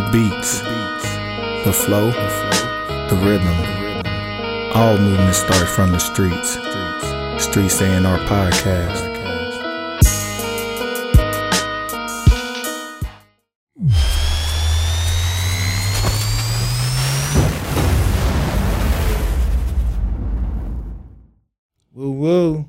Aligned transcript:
The 0.00 0.10
beats, 0.12 0.60
the 1.66 1.72
flow, 1.74 2.10
the 2.10 3.16
rhythm. 3.22 3.54
All 4.74 4.96
movements 4.96 5.40
start 5.40 5.68
from 5.68 5.92
the 5.92 5.98
streets. 5.98 6.52
Streets 7.44 7.82
A&R 7.82 8.18
podcast. 8.20 9.10
Woo 21.92 22.12
woo. 22.12 22.68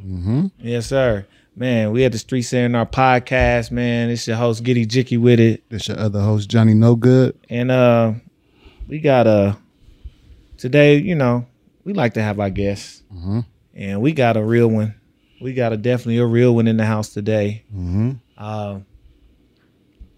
Mm-hmm. 0.00 0.46
Yes, 0.58 0.86
sir. 0.86 1.26
Man, 1.56 1.92
we 1.92 2.04
at 2.04 2.10
the 2.12 2.18
Streets 2.18 2.52
A&R 2.52 2.86
podcast, 2.86 3.70
man. 3.70 4.10
It's 4.10 4.26
your 4.26 4.36
host, 4.36 4.64
Giddy 4.64 4.86
Jicky 4.86 5.18
with 5.20 5.38
it. 5.38 5.62
It's 5.70 5.86
your 5.86 5.98
other 5.98 6.20
host, 6.20 6.50
Johnny 6.50 6.74
No 6.74 6.96
Good. 6.96 7.38
And 7.48 7.70
uh 7.70 8.14
we 8.88 8.98
got 8.98 9.26
uh 9.26 9.54
today, 10.58 10.98
you 10.98 11.14
know, 11.14 11.46
we 11.84 11.92
like 11.92 12.14
to 12.14 12.22
have 12.22 12.40
our 12.40 12.50
guests. 12.50 13.02
Mm-hmm. 13.12 13.40
And 13.74 14.00
we 14.02 14.12
got 14.12 14.36
a 14.36 14.42
real 14.44 14.66
one. 14.68 14.94
We 15.40 15.52
got 15.52 15.72
a 15.72 15.76
definitely 15.76 16.18
a 16.18 16.26
real 16.26 16.54
one 16.56 16.66
in 16.66 16.76
the 16.76 16.86
house 16.86 17.10
today. 17.10 17.64
Mm-hmm. 17.72 18.12
Uh, 18.36 18.80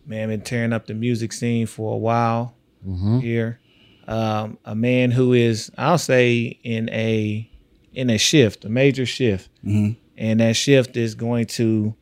man, 0.07 0.29
been 0.29 0.41
tearing 0.41 0.73
up 0.73 0.87
the 0.87 0.95
music 0.95 1.33
scene 1.33 1.67
for 1.67 1.95
a 1.95 1.99
while 1.99 2.55
Mm-hmm. 2.87 3.19
here. 3.19 3.59
Um, 4.07 4.59
a 4.65 4.77
man 4.77 5.11
who 5.11 5.33
is, 5.33 5.73
I'll 5.77 5.99
say, 5.99 6.57
in 6.63 6.89
a 6.91 7.51
in 7.93 8.11
a 8.11 8.17
shift, 8.19 8.65
a 8.65 8.69
major 8.69 9.05
shift, 9.05 9.49
Mhm. 9.65 9.97
And 10.17 10.41
that 10.41 10.57
shift 10.57 10.97
is 10.97 11.15
going 11.15 11.47
to 11.47 11.95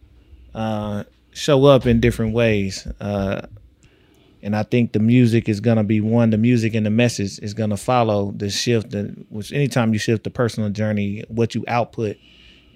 uh, 0.54 1.04
show 1.32 1.64
up 1.64 1.86
in 1.86 2.00
different 2.00 2.34
ways. 2.34 2.86
Uh, 3.00 3.46
and 4.42 4.54
I 4.54 4.62
think 4.62 4.92
the 4.92 4.98
music 4.98 5.48
is 5.48 5.60
gonna 5.60 5.84
be 5.84 6.00
one. 6.00 6.30
The 6.30 6.38
music 6.38 6.74
and 6.74 6.84
the 6.84 6.90
message 6.90 7.38
is 7.38 7.54
gonna 7.54 7.78
follow 7.78 8.32
the 8.36 8.50
shift. 8.50 8.90
That, 8.90 9.14
which 9.30 9.52
anytime 9.52 9.92
you 9.92 9.98
shift 9.98 10.24
the 10.24 10.30
personal 10.30 10.68
journey, 10.70 11.24
what 11.28 11.54
you 11.54 11.64
output 11.66 12.16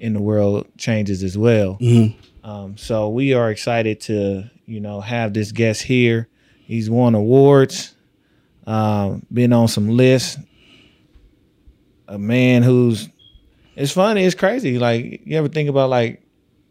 in 0.00 0.14
the 0.14 0.20
world 0.20 0.66
changes 0.78 1.22
as 1.22 1.36
well. 1.36 1.76
Mm-hmm. 1.80 2.48
Um, 2.48 2.76
so 2.78 3.10
we 3.10 3.34
are 3.34 3.50
excited 3.50 4.00
to, 4.02 4.48
you 4.64 4.80
know, 4.80 5.00
have 5.00 5.34
this 5.34 5.52
guest 5.52 5.82
here. 5.82 6.28
He's 6.64 6.88
won 6.88 7.14
awards, 7.14 7.94
um, 8.66 9.26
been 9.32 9.52
on 9.52 9.68
some 9.68 9.90
lists. 9.90 10.38
A 12.06 12.18
man 12.18 12.62
who's, 12.62 13.08
it's 13.78 13.92
funny, 13.92 14.24
it's 14.24 14.34
crazy. 14.34 14.78
Like 14.78 15.22
you 15.24 15.36
ever 15.38 15.48
think 15.48 15.68
about 15.68 15.90
like 15.90 16.22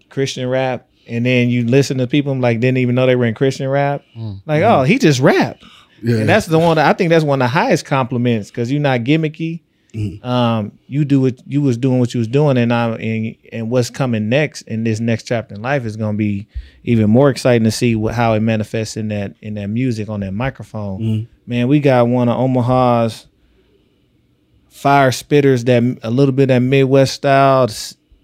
Christian 0.10 0.48
rap, 0.48 0.88
and 1.08 1.26
then 1.26 1.50
you 1.50 1.66
listen 1.66 1.98
to 2.00 2.08
people 2.08 2.38
like 2.38 2.60
didn't 2.60 2.78
even 2.80 2.96
know 2.96 3.06
they 3.06 3.16
were 3.16 3.26
in 3.26 3.34
Christian 3.34 3.68
rap. 3.68 4.04
Like, 4.46 4.64
oh, 4.64 4.84
he 4.84 4.98
just 5.00 5.20
rap, 5.20 5.58
Yeah. 6.02 6.18
and 6.18 6.30
that's 6.30 6.46
the 6.48 6.60
one. 6.60 6.76
That, 6.78 6.88
I 6.88 6.94
think 6.94 7.10
that's 7.10 7.24
one 7.26 7.42
of 7.42 7.46
the 7.46 7.50
highest 7.50 7.86
compliments 7.86 8.50
because 8.52 8.72
you're 8.72 8.82
not 8.82 9.02
gimmicky. 9.02 9.62
Mhm. 9.96 10.24
Um, 10.24 10.74
you 10.88 11.06
do 11.06 11.22
what 11.22 11.40
you 11.48 11.62
was 11.62 11.78
doing 11.78 12.00
what 12.00 12.14
you 12.14 12.20
was 12.20 12.28
doing, 12.28 12.58
and 12.58 12.74
I'm 12.74 12.94
and, 13.00 13.36
and 13.54 13.70
what's 13.72 13.90
coming 13.90 14.28
next 14.30 14.64
in 14.64 14.84
this 14.84 15.00
next 15.00 15.24
chapter 15.24 15.56
in 15.56 15.62
life 15.62 15.86
is 15.86 15.96
going 15.96 16.14
to 16.16 16.18
be 16.18 16.46
even 16.84 17.10
more 17.10 17.30
exciting 17.30 17.64
to 17.64 17.72
see 17.72 17.96
what, 17.96 18.14
how 18.14 18.34
it 18.34 18.42
manifests 18.42 18.98
in 18.98 19.08
that 19.08 19.36
in 19.42 19.54
that 19.56 19.68
music 19.70 20.10
on 20.10 20.20
that 20.20 20.34
microphone. 20.34 21.00
Mhm. 21.02 21.28
Man, 21.48 21.68
we 21.70 21.80
got 21.80 22.08
one 22.10 22.28
of 22.28 22.38
Omaha's 22.38 23.28
fire 24.78 25.10
spitters 25.10 25.66
that 25.66 26.00
a 26.04 26.12
little 26.12 26.32
bit 26.32 26.48
that 26.48 26.60
Midwest 26.60 27.16
style. 27.16 27.68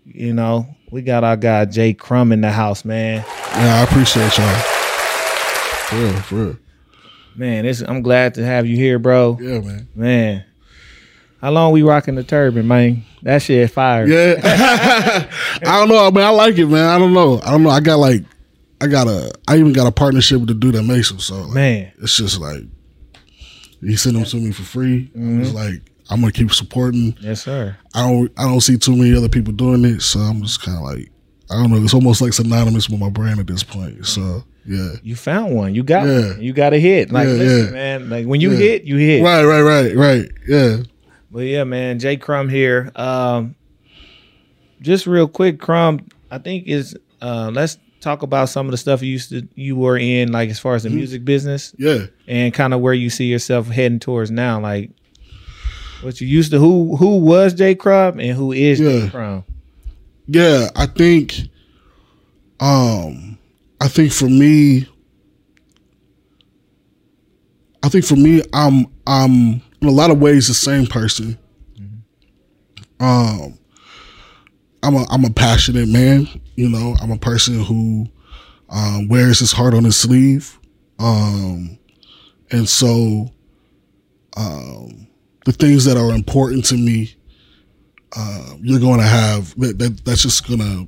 You 0.06 0.34
know, 0.34 0.68
we 0.92 1.02
got 1.02 1.24
our 1.24 1.36
guy 1.36 1.66
J. 1.66 1.94
Crum 1.94 2.32
in 2.32 2.42
the 2.42 2.52
house, 2.52 2.86
man. 2.86 3.26
yeah, 3.28 3.80
I 3.80 3.84
appreciate 3.84 4.38
y'all. 4.38 4.56
For 5.88 5.96
real, 5.96 6.14
for 6.22 6.36
real. 6.36 6.58
Man, 7.36 7.66
it's, 7.66 7.82
I'm 7.82 8.04
glad 8.04 8.36
to 8.36 8.46
have 8.46 8.68
you 8.68 8.76
here, 8.76 9.00
bro. 9.00 9.38
Yeah, 9.42 9.60
man. 9.60 9.88
Man, 9.96 10.46
how 11.42 11.52
long 11.52 11.72
we 11.72 11.82
rocking 11.82 12.16
the 12.16 12.24
turban, 12.24 12.68
man? 12.68 13.04
That 13.24 13.42
shit 13.42 13.72
fire. 13.72 14.06
Yeah. 14.06 14.36
I 15.66 15.80
don't 15.80 15.88
know, 15.88 16.12
man. 16.12 16.26
I 16.26 16.30
like 16.30 16.58
it, 16.58 16.68
man. 16.68 16.88
I 16.88 17.00
don't 17.00 17.14
know. 17.14 17.42
I 17.42 17.52
don't 17.52 17.64
know. 17.64 17.70
I 17.70 17.80
got 17.80 17.98
like, 17.98 18.24
I 18.80 18.88
got 18.88 19.08
a, 19.08 19.34
I 19.48 19.58
even 19.58 19.74
got 19.74 19.88
a 19.88 19.92
partnership 19.92 20.40
with 20.42 20.50
the 20.50 20.54
dude 20.54 20.76
that 20.76 20.84
makes 20.84 21.10
them. 21.10 21.20
So 21.20 21.42
like, 21.42 21.54
Man, 21.54 21.92
it's 22.02 22.18
just 22.18 22.40
like, 22.40 22.62
he 23.82 23.96
sent 23.96 24.16
them 24.16 24.26
to 24.26 24.36
me 24.36 24.52
for 24.52 24.64
free. 24.64 25.08
Mm-hmm. 25.08 25.42
It's 25.42 25.54
like, 25.54 25.93
I'm 26.10 26.20
gonna 26.22 26.32
keep 26.32 26.52
supporting. 26.52 27.16
yes, 27.22 27.44
sir. 27.44 27.78
I 27.94 28.08
don't, 28.10 28.32
I 28.38 28.44
don't 28.44 28.62
see 28.62 28.78
too 28.78 28.96
many 28.96 29.16
other 29.16 29.30
people 29.30 29.54
doing 29.54 29.86
it. 29.86 30.02
So 30.02 30.20
I'm 30.20 30.42
just 30.42 30.62
kind 30.62 30.78
of 30.78 30.84
like, 30.84 31.10
I 31.50 31.56
don't 31.62 31.72
know. 31.72 31.84
It's 31.84 31.94
almost 31.94 32.22
like 32.22 32.34
synonymous 32.34 32.90
with 32.90 33.00
my 33.00 33.10
brand 33.10 33.40
at 33.40 33.48
this 33.48 33.64
point. 33.64 34.06
So 34.06 34.44
yeah. 34.66 34.94
You 35.04 35.16
found 35.16 35.56
one. 35.56 35.76
You 35.76 35.84
got 35.84 36.08
Yeah. 36.08 36.32
one. 36.34 36.42
You 36.42 36.54
got 36.54 36.74
a 36.74 36.80
hit. 36.80 37.12
Like, 37.12 37.28
Yeah, 37.28 37.34
listen, 37.34 37.66
yeah. 37.68 37.72
man. 37.72 38.10
Like 38.10 38.26
when 38.26 38.42
you 38.42 38.52
hit, 38.52 38.84
you 38.84 38.98
hit. 38.98 39.24
Right, 39.24 39.44
right, 39.44 39.62
right, 39.62 39.96
right. 39.96 40.32
Yeah. 40.48 40.78
But 41.32 41.40
yeah, 41.42 41.64
man. 41.64 42.00
J. 42.00 42.18
Crum 42.18 42.48
here. 42.50 42.92
Um, 42.96 43.56
just 44.82 45.08
real 45.08 45.28
quick, 45.28 45.60
Crum. 45.60 46.06
I 46.32 46.38
think 46.38 46.68
is 46.68 46.96
uh, 47.22 47.52
let's 47.54 47.78
talk 48.02 48.22
about 48.22 48.50
some 48.50 48.66
of 48.68 48.72
the 48.72 48.78
stuff 48.78 49.02
you 49.02 49.12
used 49.12 49.30
to 49.30 49.48
you 49.56 49.76
were 49.76 49.98
in, 49.98 50.32
like 50.32 50.50
as 50.50 50.60
far 50.60 50.76
as 50.76 50.84
the 50.84 50.90
Mm-hmm. 50.90 50.98
music 50.98 51.26
business, 51.26 51.74
Yeah. 51.78 52.06
and 52.28 52.54
kind 52.54 52.74
of 52.74 52.82
where 52.82 52.94
you 52.94 53.10
see 53.10 53.26
yourself 53.26 53.68
heading 53.68 54.00
towards 54.00 54.30
now. 54.32 54.60
Like 54.60 54.92
what 56.04 56.20
you 56.22 56.28
used 56.28 56.52
to. 56.52 56.60
Who 56.60 56.96
who 56.96 57.18
was 57.18 57.54
J. 57.54 57.76
Crum 57.76 58.20
and 58.20 58.38
who 58.38 58.52
is 58.52 58.80
Jay 58.80 59.04
Yeah. 59.04 59.10
Crum? 59.10 59.44
Yeah, 60.28 60.70
I 60.76 60.86
think 60.86 61.36
um 62.60 63.38
I 63.82 63.88
think 63.88 64.12
for 64.12 64.30
me 64.30 64.88
I 67.84 67.90
think 67.90 68.06
for 68.06 68.16
me 68.16 68.42
I'm 68.54 68.86
I'm 69.06 69.62
in 69.82 69.88
a 69.88 69.92
lot 69.92 70.12
of 70.12 70.20
ways 70.20 70.48
the 70.48 70.54
same 70.54 70.86
person. 70.88 71.38
Um 73.00 73.58
I'm 74.82 74.96
a 74.96 75.06
I'm 75.10 75.26
a 75.26 75.30
passionate 75.30 75.88
man, 75.90 76.28
you 76.56 76.70
know, 76.70 76.96
I'm 77.02 77.12
a 77.12 77.18
person 77.18 77.64
who 77.64 78.08
um 78.70 79.08
wears 79.10 79.40
his 79.40 79.52
heart 79.52 79.74
on 79.74 79.84
his 79.84 79.98
sleeve. 79.98 80.58
Um 81.00 81.78
and 82.52 82.70
so 82.70 83.30
um 84.38 85.08
the 85.46 85.52
things 85.52 85.86
that 85.86 85.98
are 85.98 86.14
important 86.14 86.66
to 86.66 86.76
me 86.76 87.16
uh, 88.16 88.56
you're 88.62 88.80
going 88.80 89.00
to 89.00 89.06
have 89.06 89.58
that, 89.60 89.80
that 89.80 90.06
that's 90.06 90.22
just 90.22 90.48
going 90.48 90.60
to 90.60 90.88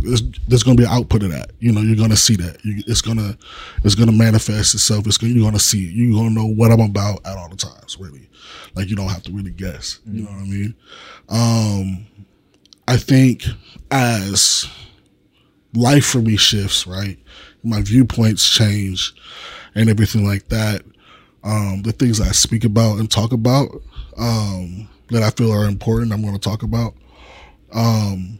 there's, 0.00 0.22
there's 0.46 0.62
going 0.62 0.76
to 0.76 0.80
be 0.80 0.86
an 0.86 0.92
output 0.92 1.24
of 1.24 1.32
that. 1.32 1.50
You 1.58 1.72
know 1.72 1.80
you're 1.80 1.96
going 1.96 2.10
to 2.10 2.16
see 2.16 2.36
that. 2.36 2.64
You, 2.64 2.82
it's 2.86 3.00
going 3.00 3.16
to 3.16 3.36
it's 3.84 3.94
to 3.94 4.12
manifest 4.12 4.74
itself. 4.74 5.06
It's 5.06 5.18
gonna, 5.18 5.32
you're 5.32 5.42
going 5.42 5.54
to 5.54 5.60
see 5.60 5.86
it. 5.86 5.92
You're 5.92 6.14
going 6.14 6.34
to 6.34 6.34
know 6.34 6.46
what 6.46 6.70
i'm 6.70 6.80
about 6.80 7.26
at 7.26 7.36
all 7.36 7.48
the 7.48 7.56
times 7.56 7.96
really. 7.98 8.28
Like 8.74 8.88
you 8.88 8.96
don't 8.96 9.08
have 9.08 9.22
to 9.24 9.32
really 9.32 9.50
guess. 9.50 10.00
You 10.06 10.22
know 10.22 10.30
what 10.30 10.40
i 10.40 10.44
mean? 10.44 10.74
Um 11.28 12.06
i 12.86 12.96
think 12.96 13.44
as 13.90 14.66
life 15.74 16.06
for 16.06 16.20
me 16.20 16.36
shifts 16.36 16.86
right 16.86 17.18
my 17.62 17.82
viewpoints 17.82 18.48
change 18.48 19.14
and 19.74 19.90
everything 19.90 20.26
like 20.26 20.48
that 20.48 20.82
um 21.48 21.82
the 21.82 21.92
things 21.92 22.20
i 22.20 22.30
speak 22.30 22.64
about 22.64 22.98
and 22.98 23.10
talk 23.10 23.32
about 23.32 23.70
um 24.18 24.86
that 25.10 25.22
i 25.22 25.30
feel 25.30 25.50
are 25.50 25.64
important 25.64 26.12
i'm 26.12 26.20
going 26.22 26.34
to 26.34 26.38
talk 26.38 26.62
about. 26.62 26.94
Um 27.72 28.38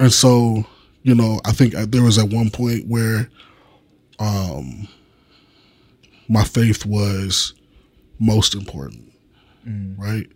and 0.00 0.12
so 0.12 0.64
you 1.02 1.14
know 1.14 1.40
i 1.44 1.52
think 1.52 1.74
there 1.74 2.02
was 2.02 2.18
at 2.18 2.28
one 2.28 2.50
point 2.50 2.86
where 2.86 3.28
um 4.18 4.88
my 6.28 6.44
faith 6.44 6.86
was 6.86 7.54
most 8.18 8.54
important 8.54 9.12
right? 9.96 10.26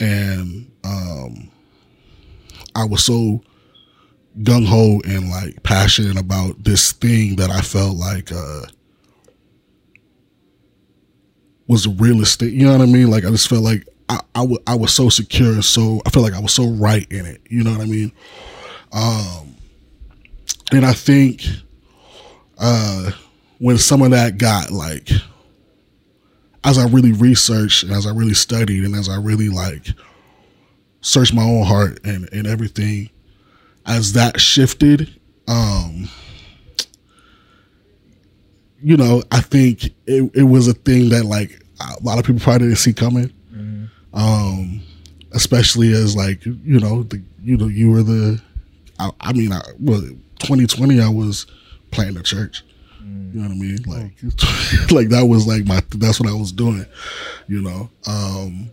And 0.00 0.70
um 0.84 1.50
i 2.74 2.84
was 2.84 3.04
so 3.04 3.42
gung-ho 4.42 5.00
and 5.04 5.30
like 5.30 5.62
passionate 5.62 6.18
about 6.18 6.62
this 6.62 6.92
thing 6.92 7.36
that 7.36 7.50
i 7.50 7.60
felt 7.60 7.96
like 7.96 8.30
uh 8.32 8.62
was 11.70 11.86
realistic 11.86 12.52
you 12.52 12.66
know 12.66 12.72
what 12.72 12.82
i 12.82 12.86
mean? 12.86 13.10
Like 13.10 13.24
i 13.24 13.30
just 13.30 13.48
felt 13.48 13.62
like 13.62 13.86
I, 14.08 14.18
I, 14.34 14.40
w- 14.40 14.62
I 14.66 14.74
was 14.74 14.92
so 14.92 15.08
secure 15.08 15.62
so 15.62 16.02
i 16.04 16.10
felt 16.10 16.24
like 16.24 16.34
i 16.34 16.40
was 16.40 16.52
so 16.52 16.66
right 16.68 17.06
in 17.12 17.24
it 17.26 17.40
you 17.48 17.62
know 17.62 17.70
what 17.72 17.80
i 17.80 17.84
mean? 17.86 18.12
Um 18.92 19.54
and 20.72 20.84
i 20.84 20.92
think 20.92 21.44
uh 22.58 23.10
when 23.58 23.78
some 23.78 24.02
of 24.02 24.10
that 24.10 24.36
got 24.38 24.70
like 24.70 25.08
as 26.64 26.76
i 26.78 26.86
really 26.88 27.12
researched 27.12 27.84
and 27.84 27.92
as 27.92 28.06
i 28.06 28.10
really 28.10 28.34
studied 28.34 28.84
and 28.84 28.94
as 28.94 29.08
i 29.08 29.16
really 29.16 29.48
like 29.48 29.86
searched 31.02 31.32
my 31.34 31.42
own 31.42 31.64
heart 31.64 31.98
and 32.04 32.28
and 32.32 32.46
everything 32.46 33.08
as 33.86 34.12
that 34.12 34.40
shifted 34.40 35.08
um 35.48 36.08
you 38.82 38.96
know 38.96 39.22
i 39.30 39.40
think 39.40 39.84
it, 40.06 40.30
it 40.34 40.42
was 40.44 40.68
a 40.68 40.74
thing 40.74 41.08
that 41.10 41.24
like 41.24 41.60
a 41.80 42.02
lot 42.02 42.18
of 42.18 42.24
people 42.24 42.40
probably 42.40 42.68
didn't 42.68 42.78
see 42.78 42.92
coming 42.92 43.32
um 44.14 44.82
especially 45.32 45.92
as 45.92 46.16
like 46.16 46.44
you 46.44 46.80
know 46.80 47.02
the 47.04 47.22
you 47.42 47.56
know 47.56 47.68
you 47.68 47.90
were 47.90 48.02
the 48.02 48.40
i, 48.98 49.10
I 49.20 49.32
mean 49.32 49.52
i 49.52 49.60
well 49.78 50.00
2020 50.40 51.00
i 51.00 51.08
was 51.08 51.46
playing 51.90 52.14
the 52.14 52.22
church 52.22 52.64
You 53.32 53.40
know 53.40 53.48
what 53.48 53.54
I 53.54 53.60
mean? 53.60 53.78
Like, 53.86 54.90
like 54.90 55.08
that 55.10 55.24
was 55.28 55.46
like 55.46 55.64
my 55.64 55.80
that's 55.96 56.18
what 56.18 56.28
I 56.28 56.34
was 56.34 56.50
doing. 56.52 56.84
You 57.46 57.62
know, 57.62 57.88
um, 58.08 58.70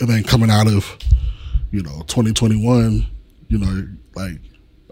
and 0.00 0.08
then 0.08 0.22
coming 0.24 0.50
out 0.50 0.66
of 0.66 0.96
you 1.70 1.82
know 1.82 2.02
2021, 2.06 3.06
you 3.48 3.58
know, 3.58 3.86
like 4.14 4.40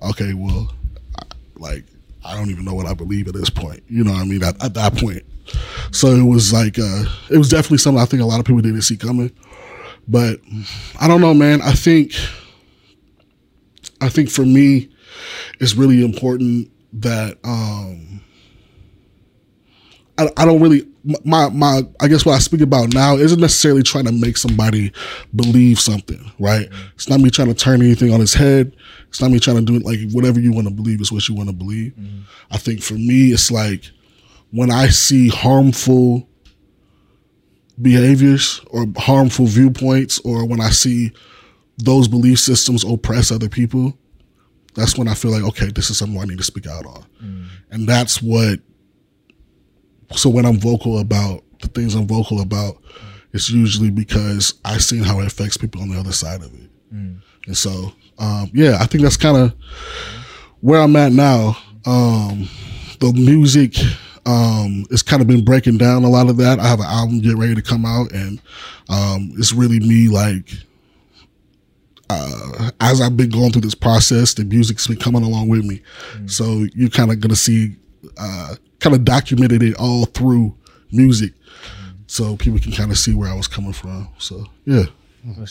okay, 0.03 0.35
well, 0.35 0.73
I, 1.19 1.23
like 1.57 1.85
I 2.27 2.35
don't 2.35 2.51
even 2.51 2.65
know 2.65 2.75
what 2.75 2.87
I 2.87 2.95
believe 2.95 3.29
at 3.29 3.35
this 3.35 3.51
point. 3.51 3.83
You 3.89 4.05
know 4.05 4.13
what 4.13 4.21
I 4.21 4.25
mean? 4.25 4.43
At, 4.43 4.63
at 4.63 4.75
that 4.75 4.97
point, 4.97 5.23
so 5.93 6.09
it 6.09 6.23
was 6.23 6.53
like 6.53 6.79
uh, 6.79 7.05
it 7.31 7.39
was 7.39 7.49
definitely 7.49 7.79
something 7.79 8.03
I 8.03 8.07
think 8.07 8.23
a 8.23 8.27
lot 8.27 8.41
of 8.41 8.47
people 8.47 8.63
didn't 8.63 8.83
see 8.83 8.97
coming. 8.97 9.31
But 10.09 10.41
I 11.01 11.09
don't 11.09 11.21
know, 11.21 11.35
man. 11.35 11.63
I 11.63 11.73
think 11.73 12.13
I 14.01 14.09
think 14.09 14.31
for 14.31 14.45
me, 14.45 14.91
it's 15.61 15.75
really 15.75 16.05
important 16.05 16.71
that 16.95 17.39
um, 17.45 18.16
I, 20.19 20.31
I 20.37 20.45
don't 20.45 20.61
really 20.61 20.87
my 21.25 21.49
my 21.51 21.83
I 22.01 22.09
guess 22.09 22.25
what 22.25 22.35
I 22.35 22.39
speak 22.39 22.61
about 22.61 22.95
now 22.95 23.17
isn't 23.17 23.41
necessarily 23.41 23.83
trying 23.83 24.07
to 24.07 24.13
make 24.13 24.37
somebody 24.37 24.93
believe 25.35 25.79
something, 25.79 26.31
right? 26.39 26.69
Mm-hmm. 26.69 26.89
It's 26.95 27.09
not 27.09 27.21
me 27.21 27.31
trying 27.31 27.49
to 27.49 27.55
turn 27.55 27.83
anything 27.83 28.13
on 28.13 28.21
his 28.21 28.35
head. 28.35 28.75
It's 29.09 29.21
not 29.21 29.31
me 29.31 29.39
trying 29.39 29.57
to 29.57 29.63
do 29.63 29.77
it 29.77 29.85
like 29.85 29.99
whatever 30.13 30.41
you 30.41 30.53
want 30.53 30.69
to 30.69 30.75
believe 30.75 31.01
is 31.01 31.13
what 31.13 31.29
you 31.29 31.35
want 31.35 31.49
to 31.49 31.55
believe. 31.55 31.93
Mm-hmm. 31.93 32.21
I 32.51 32.59
think 32.59 32.83
for 32.83 32.95
me, 32.95 33.33
it's 33.33 33.51
like 33.51 33.91
when 34.51 34.71
I 34.71 34.89
see 34.89 35.29
harmful 35.29 36.29
behaviors 37.81 38.61
or 38.71 38.87
harmful 38.97 39.47
viewpoints, 39.47 40.19
or 40.21 40.47
when 40.47 40.61
I 40.61 40.71
see 40.71 41.13
those 41.79 42.09
belief 42.09 42.41
systems 42.41 42.85
oppress 42.85 43.31
other 43.31 43.49
people, 43.49 43.97
that's 44.75 44.97
when 44.97 45.09
I 45.09 45.15
feel 45.15 45.31
like, 45.31 45.43
okay, 45.43 45.71
this 45.71 45.91
is 45.91 45.99
something 45.99 46.19
I 46.21 46.25
need 46.25 46.39
to 46.39 46.45
speak 46.45 46.67
out 46.67 46.87
on. 46.87 47.05
Mm-hmm. 47.23 47.45
And 47.71 47.89
that's 47.89 48.23
what, 48.23 48.61
so 50.15 50.31
when 50.31 50.45
I'm 50.47 50.59
vocal 50.59 50.99
about 50.99 51.43
the 51.61 51.69
things 51.69 51.95
I'm 51.95 52.07
vocal 52.07 52.41
about, 52.41 52.77
it's 53.33 53.51
usually 53.51 53.91
because 53.91 54.55
I've 54.65 54.83
seen 54.83 55.03
how 55.03 55.21
it 55.21 55.27
affects 55.27 55.57
people 55.57 55.83
on 55.83 55.89
the 55.89 55.99
other 55.99 56.13
side 56.13 56.43
of 56.43 56.53
it. 56.55 56.71
And 57.47 57.57
so, 57.57 57.93
um, 58.19 58.51
yeah, 58.55 58.79
I 58.81 58.87
think 58.87 59.03
that's 59.03 59.17
kind 59.17 59.37
of 59.37 59.55
where 60.61 60.81
I'm 60.81 60.97
at 60.97 61.13
now. 61.13 61.57
Um, 61.85 62.49
the 63.01 63.13
music 63.15 63.77
um, 64.27 64.85
it's 64.91 65.03
kind 65.03 65.23
of 65.23 65.29
been 65.29 65.45
breaking 65.45 65.79
down 65.79 66.03
a 66.03 66.09
lot 66.09 66.29
of 66.29 66.37
that. 66.39 66.59
I 66.59 66.67
have 66.67 66.81
an 66.81 66.87
album 66.87 67.21
getting 67.21 67.39
ready 67.39 67.55
to 67.55 67.63
come 67.63 67.87
out, 67.87 68.11
and 68.11 68.41
um, 68.89 69.33
it's 69.39 69.53
really 69.53 69.79
me 69.79 70.09
like 70.09 70.51
uh, 72.11 72.71
as 72.81 73.01
I've 73.01 73.17
been 73.17 73.31
going 73.31 73.53
through 73.53 73.63
this 73.63 73.75
process, 73.75 74.35
the 74.35 74.45
music's 74.45 74.89
been 74.89 74.97
coming 74.97 75.23
along 75.23 75.49
with 75.49 75.65
me. 75.65 75.81
So 76.27 76.67
you're 76.75 76.91
kind 76.91 77.13
of 77.13 77.21
gonna 77.21 77.37
see 77.37 77.77
uh, 78.19 78.57
kind 78.87 78.95
of 78.95 79.05
documented 79.05 79.63
it 79.63 79.75
all 79.77 80.07
through 80.07 80.55
music, 80.93 81.33
so 82.07 82.37
people 82.37 82.59
can 82.61 82.73
kind 82.73 82.91
of 82.91 82.99
see 82.99 83.15
where 83.15 83.29
I 83.31 83.35
was 83.35 83.49
coming 83.49 83.73
from. 83.73 84.09
So 84.19 84.45
yeah, 84.65 84.85
For, 85.35 85.47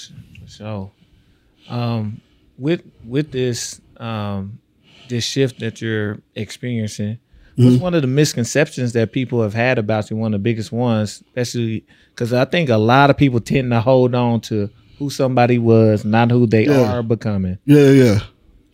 sure. 0.48 0.92
Um, 1.70 2.22
with 2.58 2.82
with 3.06 3.32
this 3.32 3.82
um, 3.98 4.60
this 5.10 5.24
shift 5.26 5.60
that 5.60 5.82
you're 5.82 6.20
experiencing, 6.36 7.20
what's 7.58 7.78
one 7.82 7.94
of 7.94 8.02
the 8.02 8.08
misconceptions 8.08 8.94
that 8.94 9.12
people 9.12 9.42
have 9.42 9.54
had 9.54 9.78
about 9.78 10.10
you? 10.10 10.16
One 10.18 10.34
of 10.34 10.40
the 10.40 10.44
biggest 10.44 10.72
ones, 10.72 11.22
especially 11.28 11.86
because 12.12 12.32
I 12.34 12.46
think 12.46 12.70
a 12.70 12.78
lot 12.78 13.10
of 13.10 13.18
people 13.18 13.40
tend 13.42 13.72
to 13.72 13.82
hold 13.82 14.16
on 14.16 14.40
to 14.42 14.70
who 14.98 15.10
somebody 15.10 15.58
was, 15.58 16.06
not 16.06 16.32
who 16.32 16.48
they 16.48 16.66
Yeah. 16.66 16.94
are 16.96 17.04
becoming. 17.04 17.58
Yeah, 17.66 17.90
yeah. 17.92 18.20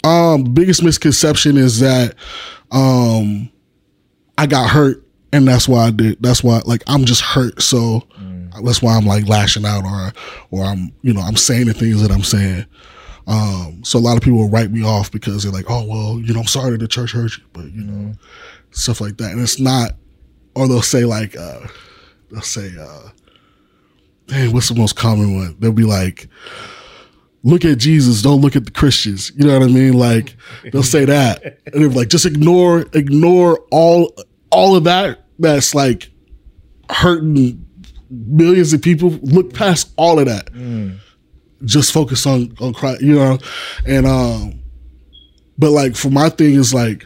Um, 0.04 0.44
biggest 0.44 0.84
misconception 0.84 1.58
is 1.58 1.80
that 1.80 2.16
um 2.72 3.50
I 4.42 4.48
got 4.48 4.72
hurt 4.72 5.06
and 5.32 5.48
that's 5.48 5.68
why 5.68 5.86
I 5.86 5.92
did 5.92 6.18
that's 6.20 6.44
why 6.44 6.64
like 6.66 6.82
I'm 6.88 7.06
just 7.06 7.22
hurt 7.22 7.62
so 7.62 8.08
that's 8.64 8.82
why 8.82 8.98
I'm 8.98 9.06
like 9.06 9.28
lashing 9.28 9.68
out 9.68 9.86
or 9.86 10.12
or 10.50 10.66
I'm 10.66 10.92
you 11.04 11.14
know 11.14 11.22
I'm 11.22 11.36
saying 11.36 11.68
the 11.68 11.76
things 11.76 12.02
that 12.02 12.10
I'm 12.10 12.24
saying. 12.24 12.66
Um 13.28 13.84
so 13.84 14.00
a 14.00 14.02
lot 14.02 14.18
of 14.18 14.24
people 14.24 14.40
will 14.40 14.50
write 14.50 14.72
me 14.72 14.84
off 14.84 15.12
because 15.12 15.44
they're 15.44 15.52
like, 15.52 15.70
Oh 15.70 15.86
well, 15.86 16.20
you 16.20 16.34
know, 16.34 16.40
I'm 16.40 16.48
sorry 16.48 16.72
that 16.72 16.80
the 16.80 16.88
church 16.88 17.12
hurt 17.12 17.38
you, 17.38 17.44
but 17.54 17.66
you 17.66 17.84
know, 17.84 18.14
stuff 18.72 19.00
like 19.00 19.18
that. 19.18 19.32
And 19.32 19.40
it's 19.40 19.60
not 19.60 19.92
or 20.56 20.68
they'll 20.68 20.82
say 20.82 21.06
like 21.06 21.38
uh 21.38 21.68
they'll 22.32 22.42
say 22.42 22.72
uh 22.80 23.10
dang, 24.26 24.54
what's 24.54 24.70
the 24.70 24.76
most 24.76 24.96
common 24.96 25.36
one? 25.36 25.56
They'll 25.60 25.72
be 25.72 25.84
like 25.84 26.28
look 27.44 27.66
at 27.66 27.78
Jesus, 27.78 28.22
don't 28.22 28.42
look 28.42 28.56
at 28.56 28.66
the 28.66 28.72
Christians. 28.72 29.32
You 29.36 29.46
know 29.48 29.60
what 29.60 29.70
I 29.70 29.72
mean? 29.72 29.94
Like 29.94 30.36
they'll 30.72 30.84
say 30.84 31.06
that, 31.06 31.60
and 31.66 31.84
they're 31.84 31.90
like, 31.90 32.10
just 32.10 32.26
ignore, 32.26 32.86
ignore 32.94 33.60
all, 33.72 34.14
all 34.52 34.76
of 34.76 34.84
that. 34.86 35.20
That's 35.40 35.74
like 35.74 36.10
hurting 36.90 37.66
millions 38.10 38.74
of 38.74 38.82
people. 38.82 39.10
Look 39.22 39.54
past 39.54 39.92
all 39.98 40.20
of 40.20 40.26
that. 40.26 40.52
Just 41.66 41.92
focus 41.92 42.26
on 42.26 42.56
on 42.60 42.74
Christ. 42.74 43.02
You 43.02 43.16
know, 43.16 43.38
and 43.86 44.06
um, 44.06 44.60
but 45.58 45.72
like 45.72 45.96
for 45.96 46.10
my 46.10 46.30
thing 46.30 46.56
is 46.56 46.74
like, 46.74 47.06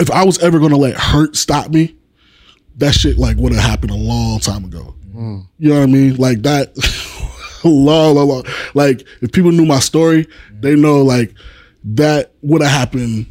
if 0.00 0.10
I 0.10 0.24
was 0.24 0.38
ever 0.38 0.58
gonna 0.58 0.76
let 0.76 0.94
hurt 0.94 1.36
stop 1.36 1.70
me, 1.70 1.96
that 2.76 2.94
shit 2.94 3.18
like 3.18 3.36
would 3.36 3.52
have 3.52 3.62
happened 3.62 3.90
a 3.90 3.96
long 3.96 4.38
time 4.40 4.64
ago. 4.64 4.94
You 5.58 5.70
know 5.70 5.78
what 5.80 5.82
I 5.82 5.86
mean? 5.86 6.16
Like 6.16 6.42
that. 6.42 6.76
long, 7.64 8.14
long, 8.14 8.28
long. 8.28 8.44
Like 8.74 9.04
if 9.20 9.32
people 9.32 9.50
knew 9.50 9.66
my 9.66 9.80
story, 9.80 10.28
they 10.60 10.76
know 10.76 11.02
like 11.02 11.34
that 11.84 12.32
would 12.42 12.62
have 12.62 12.70
happened 12.70 13.26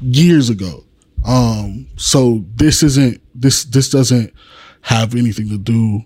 years 0.00 0.50
ago. 0.50 0.84
Um, 1.24 1.86
so 1.96 2.44
this 2.54 2.82
isn't 2.82 3.20
this 3.34 3.64
this 3.64 3.90
doesn't 3.90 4.32
have 4.82 5.14
anything 5.14 5.48
to 5.48 5.58
do. 5.58 6.04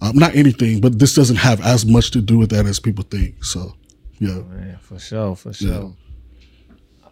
Um, 0.00 0.16
not 0.16 0.34
anything, 0.34 0.80
but 0.80 0.98
this 0.98 1.14
doesn't 1.14 1.36
have 1.36 1.60
as 1.60 1.86
much 1.86 2.10
to 2.12 2.20
do 2.20 2.38
with 2.38 2.50
that 2.50 2.66
as 2.66 2.80
people 2.80 3.04
think. 3.04 3.44
So, 3.44 3.74
yeah. 4.18 4.42
Yeah, 4.58 4.76
for 4.78 4.98
sure, 4.98 5.36
for 5.36 5.52
sure. 5.52 5.94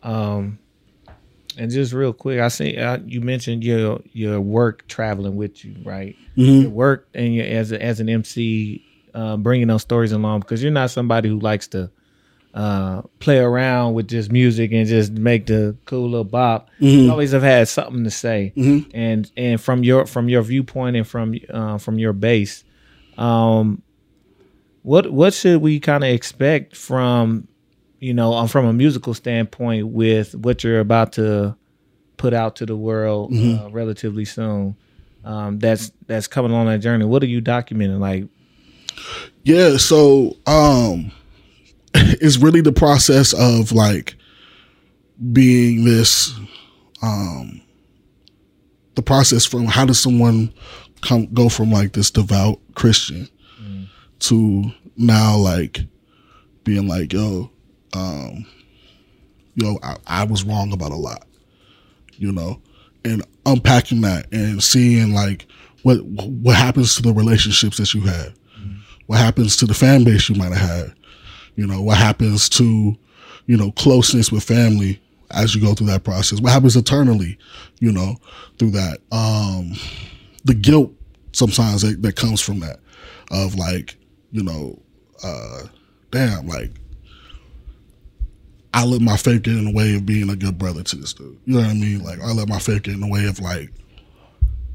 Um, 0.03 0.59
and 1.57 1.71
just 1.71 1.93
real 1.93 2.13
quick, 2.13 2.41
I 2.41 2.49
see 2.49 2.77
uh, 2.77 2.99
you 3.05 3.21
mentioned 3.21 3.63
your 3.63 4.01
your 4.13 4.41
work 4.41 4.87
traveling 4.89 5.37
with 5.37 5.65
you, 5.65 5.77
right? 5.85 6.17
Your 6.35 6.71
work 6.71 7.09
and 7.15 7.35
your 7.35 7.47
as 7.47 7.73
a, 7.73 7.83
as 7.83 8.01
an 8.01 8.09
MC, 8.09 8.85
uh, 9.15 9.37
bringing 9.37 9.69
those 9.69 9.83
stories 9.83 10.13
along 10.13 10.41
because 10.41 10.63
you're 10.63 10.73
not 10.73 10.91
somebody 10.91 11.29
who 11.29 11.39
likes 11.39 11.69
to 11.69 11.91
uh, 12.55 13.03
play 13.19 13.39
around 13.39 13.95
with 13.95 14.09
just 14.09 14.31
music 14.31 14.73
and 14.73 14.87
just 14.87 15.13
make 15.13 15.47
the 15.47 15.77
cool 15.87 16.05
little 16.05 16.25
bop. 16.25 16.69
You 17.05 17.11
always 17.11 17.33
have 17.33 17.43
had 17.43 17.69
something 17.69 18.05
to 18.05 18.11
say, 18.11 18.53
and 18.95 19.31
and 19.37 19.61
from 19.61 19.85
your 19.85 20.07
from 20.07 20.29
your 20.29 20.43
viewpoint 20.43 20.97
and 20.97 21.07
from 21.07 21.35
uh, 21.49 21.79
from 21.79 21.99
your 21.99 22.13
base, 22.13 22.65
um, 23.17 23.83
what 24.83 25.11
what 25.11 25.33
should 25.33 25.63
we 25.63 25.81
kind 25.81 26.05
of 26.05 26.11
expect 26.11 26.77
from 26.77 27.49
you 28.01 28.13
know 28.13 28.35
um, 28.35 28.49
from 28.49 28.67
a 28.67 28.73
musical 28.73 29.15
standpoint 29.15 29.89
with 29.89 30.35
what 30.35 30.63
you're 30.63 30.81
about 30.81 31.13
to 31.15 31.57
put 32.19 32.35
out 32.35 32.57
to 32.57 32.67
the 32.67 32.77
world 32.77 33.33
uh, 33.35 33.69
relatively 33.71 34.25
soon 34.25 34.77
um, 35.25 35.59
that's 35.59 35.91
that's 36.07 36.27
coming 36.27 36.53
on 36.53 36.67
that 36.67 36.79
journey? 36.79 37.05
What 37.05 37.23
are 37.23 37.27
you 37.27 37.41
documenting? 37.41 37.99
Like 37.99 38.25
Yeah, 39.45 39.77
so 39.79 40.37
um 40.47 41.13
it's 42.21 42.39
really 42.39 42.61
the 42.61 42.73
process 42.73 43.33
of 43.33 43.73
like 43.73 44.15
being 45.33 45.85
this 45.85 46.35
um 47.03 47.61
the 48.95 49.03
process 49.03 49.45
from 49.47 49.65
how 49.67 49.85
does 49.85 49.99
someone 49.99 50.53
come 51.01 51.27
go 51.33 51.49
from 51.49 51.71
like 51.71 51.93
this 51.93 52.11
devout 52.11 52.61
Christian 52.75 53.29
to 54.21 54.71
now 54.97 55.37
like 55.37 55.81
being 56.65 56.87
like, 56.87 57.13
yo, 57.13 57.51
um, 57.93 58.47
yo, 59.55 59.79
I, 59.83 59.97
I 60.07 60.25
was 60.25 60.45
wrong 60.45 60.73
about 60.73 60.93
a 60.93 60.97
lot, 60.97 61.27
you 62.17 62.33
know, 62.33 62.61
and 63.05 63.23
unpacking 63.47 64.01
that 64.03 64.33
and 64.33 64.63
seeing 64.63 65.13
like 65.13 65.47
what 65.83 66.05
what 66.05 66.57
happens 66.57 66.95
to 66.97 67.03
the 67.03 67.13
relationships 67.13 67.79
that 67.79 67.93
you 67.95 68.03
had, 68.03 68.33
what 69.07 69.19
happens 69.19 69.57
to 69.57 69.67
the 69.67 69.75
fan 69.75 70.05
base 70.05 70.29
you 70.29 70.37
might 70.37 70.53
have 70.53 70.69
had, 70.69 70.95
you 71.57 71.67
know, 71.67 71.83
what 71.83 71.99
happens 71.99 72.49
to, 72.51 72.97
you 73.47 73.57
know, 73.57 73.71
closeness 73.73 74.33
with 74.33 74.45
family 74.45 75.01
as 75.31 75.55
you 75.55 75.61
go 75.61 75.75
through 75.75 75.87
that 75.87 76.05
process, 76.05 76.41
what 76.41 76.53
happens 76.53 76.77
eternally, 76.77 77.39
you 77.81 77.91
know, 77.91 78.17
through 78.59 78.71
that, 78.71 78.99
um, 79.11 79.73
the 80.45 80.55
guilt 80.55 80.93
sometimes 81.33 81.83
that, 81.83 82.03
that 82.03 82.17
comes 82.17 82.41
from 82.41 82.61
that 82.61 82.81
of 83.31 83.55
like, 83.55 83.97
you 84.31 84.43
know, 84.43 84.79
uh, 85.25 85.63
damn, 86.11 86.47
like 86.47 86.71
I 88.75 88.85
let 88.85 89.01
my 89.01 89.17
faith 89.17 89.43
get 89.43 89.55
in 89.55 89.67
the 89.67 89.73
way 89.73 89.95
of 89.95 90.07
being 90.07 90.31
a 90.31 90.37
good 90.37 90.59
brother 90.59 90.83
to 90.83 90.97
this 90.97 91.13
dude. 91.13 91.39
You 91.45 91.55
know 91.55 91.61
what 91.61 91.71
I 91.71 91.75
mean? 91.75 92.03
Like 92.03 92.21
I 92.21 92.33
let 92.33 92.49
my 92.49 92.59
faith 92.59 92.83
get 92.83 92.95
in 92.95 93.01
the 93.01 93.09
way 93.09 93.27
of 93.27 93.41
like, 93.41 93.71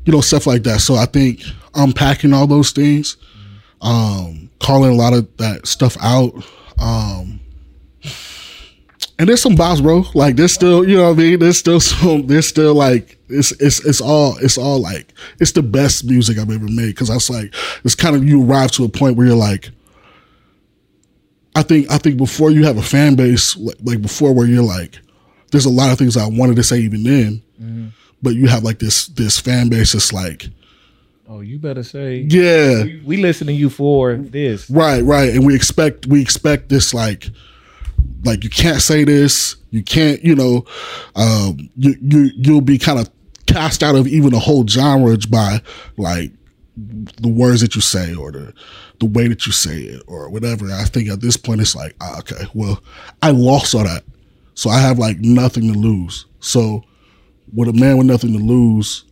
you 0.05 0.13
know, 0.13 0.21
stuff 0.21 0.47
like 0.47 0.63
that. 0.63 0.79
So 0.79 0.95
I 0.95 1.05
think 1.05 1.41
unpacking 1.75 2.33
all 2.33 2.47
those 2.47 2.71
things, 2.71 3.17
um, 3.81 4.49
calling 4.59 4.91
a 4.91 4.95
lot 4.95 5.13
of 5.13 5.35
that 5.37 5.67
stuff 5.67 5.97
out, 6.01 6.33
um, 6.79 7.39
and 9.19 9.27
there's 9.27 9.41
some 9.41 9.55
bops, 9.55 9.81
bro. 9.81 10.03
Like 10.13 10.35
there's 10.35 10.53
still, 10.53 10.87
you 10.87 10.97
know 10.97 11.09
what 11.09 11.19
I 11.19 11.23
mean. 11.23 11.39
There's 11.39 11.57
still 11.57 11.79
some. 11.81 12.27
There's 12.27 12.47
still 12.47 12.75
like 12.75 13.17
it's 13.29 13.51
it's 13.53 13.83
it's 13.85 14.01
all 14.01 14.37
it's 14.37 14.57
all 14.57 14.79
like 14.79 15.13
it's 15.39 15.51
the 15.51 15.63
best 15.63 16.05
music 16.05 16.37
I've 16.37 16.51
ever 16.51 16.67
made 16.67 16.87
because 16.87 17.09
that's 17.09 17.29
like 17.29 17.53
it's 17.83 17.95
kind 17.95 18.15
of 18.15 18.23
you 18.23 18.43
arrive 18.43 18.71
to 18.73 18.85
a 18.85 18.89
point 18.89 19.17
where 19.17 19.27
you're 19.27 19.35
like. 19.35 19.71
I 21.55 21.63
think 21.63 21.89
I 21.89 21.97
think 21.97 22.17
before 22.17 22.51
you 22.51 22.65
have 22.65 22.77
a 22.77 22.83
fan 22.83 23.15
base 23.15 23.57
like, 23.57 23.77
like 23.83 24.01
before 24.01 24.31
where 24.31 24.45
you're 24.45 24.61
like, 24.61 24.99
there's 25.51 25.65
a 25.65 25.71
lot 25.71 25.91
of 25.91 25.97
things 25.97 26.15
I 26.15 26.27
wanted 26.27 26.55
to 26.57 26.63
say 26.63 26.77
even 26.77 27.01
then, 27.01 27.41
but 28.21 28.35
you 28.35 28.47
have 28.47 28.63
like 28.63 28.77
this 28.77 29.07
this 29.07 29.39
fan 29.39 29.67
base 29.67 29.93
that's 29.93 30.13
like, 30.13 30.45
Oh, 31.29 31.41
you 31.41 31.59
better 31.59 31.83
say. 31.83 32.25
yeah, 32.29 32.83
We, 32.83 33.01
we 33.05 33.17
listen 33.17 33.47
to 33.47 33.53
you 33.53 33.69
for 33.69 34.15
this. 34.15 34.69
Right, 34.69 35.03
right. 35.03 35.33
And 35.33 35.45
we 35.45 35.55
expect 35.55 36.07
we 36.07 36.21
expect 36.21 36.69
this 36.69 36.93
like 36.93 37.29
like 38.23 38.43
you 38.43 38.49
can't 38.49 38.81
say 38.81 39.03
this, 39.03 39.55
you 39.69 39.83
can't, 39.83 40.23
you 40.23 40.35
know, 40.35 40.65
um 41.15 41.69
you 41.75 41.95
you 42.01 42.31
you'll 42.35 42.61
be 42.61 42.77
kind 42.77 42.99
of 42.99 43.09
cast 43.45 43.83
out 43.83 43.95
of 43.95 44.07
even 44.07 44.33
a 44.33 44.39
whole 44.39 44.65
genre 44.67 45.17
by 45.29 45.61
like 45.97 46.31
the 46.75 47.27
words 47.27 47.61
that 47.61 47.75
you 47.75 47.81
say 47.81 48.13
or 48.15 48.31
the 48.31 48.53
the 48.99 49.05
way 49.05 49.27
that 49.27 49.45
you 49.45 49.51
say 49.51 49.79
it 49.81 50.03
or 50.07 50.29
whatever. 50.29 50.71
I 50.71 50.85
think 50.85 51.09
at 51.09 51.21
this 51.21 51.37
point 51.37 51.61
it's 51.61 51.75
like, 51.75 51.95
ah, 52.01 52.19
okay, 52.19 52.45
well, 52.53 52.81
I 53.21 53.31
lost 53.31 53.75
all 53.75 53.83
that. 53.83 54.03
So 54.55 54.69
I 54.69 54.79
have 54.79 54.97
like 54.97 55.19
nothing 55.19 55.71
to 55.73 55.77
lose. 55.77 56.25
So 56.39 56.83
with 57.53 57.67
a 57.69 57.73
man 57.73 57.97
with 57.97 58.07
nothing 58.07 58.33
to 58.33 58.39
lose, 58.39 59.03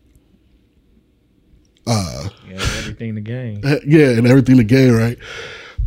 Yeah, 2.47 2.55
everything 2.79 3.15
the 3.15 3.21
game. 3.21 3.61
yeah, 3.85 4.09
and 4.09 4.27
everything 4.27 4.57
the 4.57 4.63
game, 4.63 4.95
right? 4.95 5.17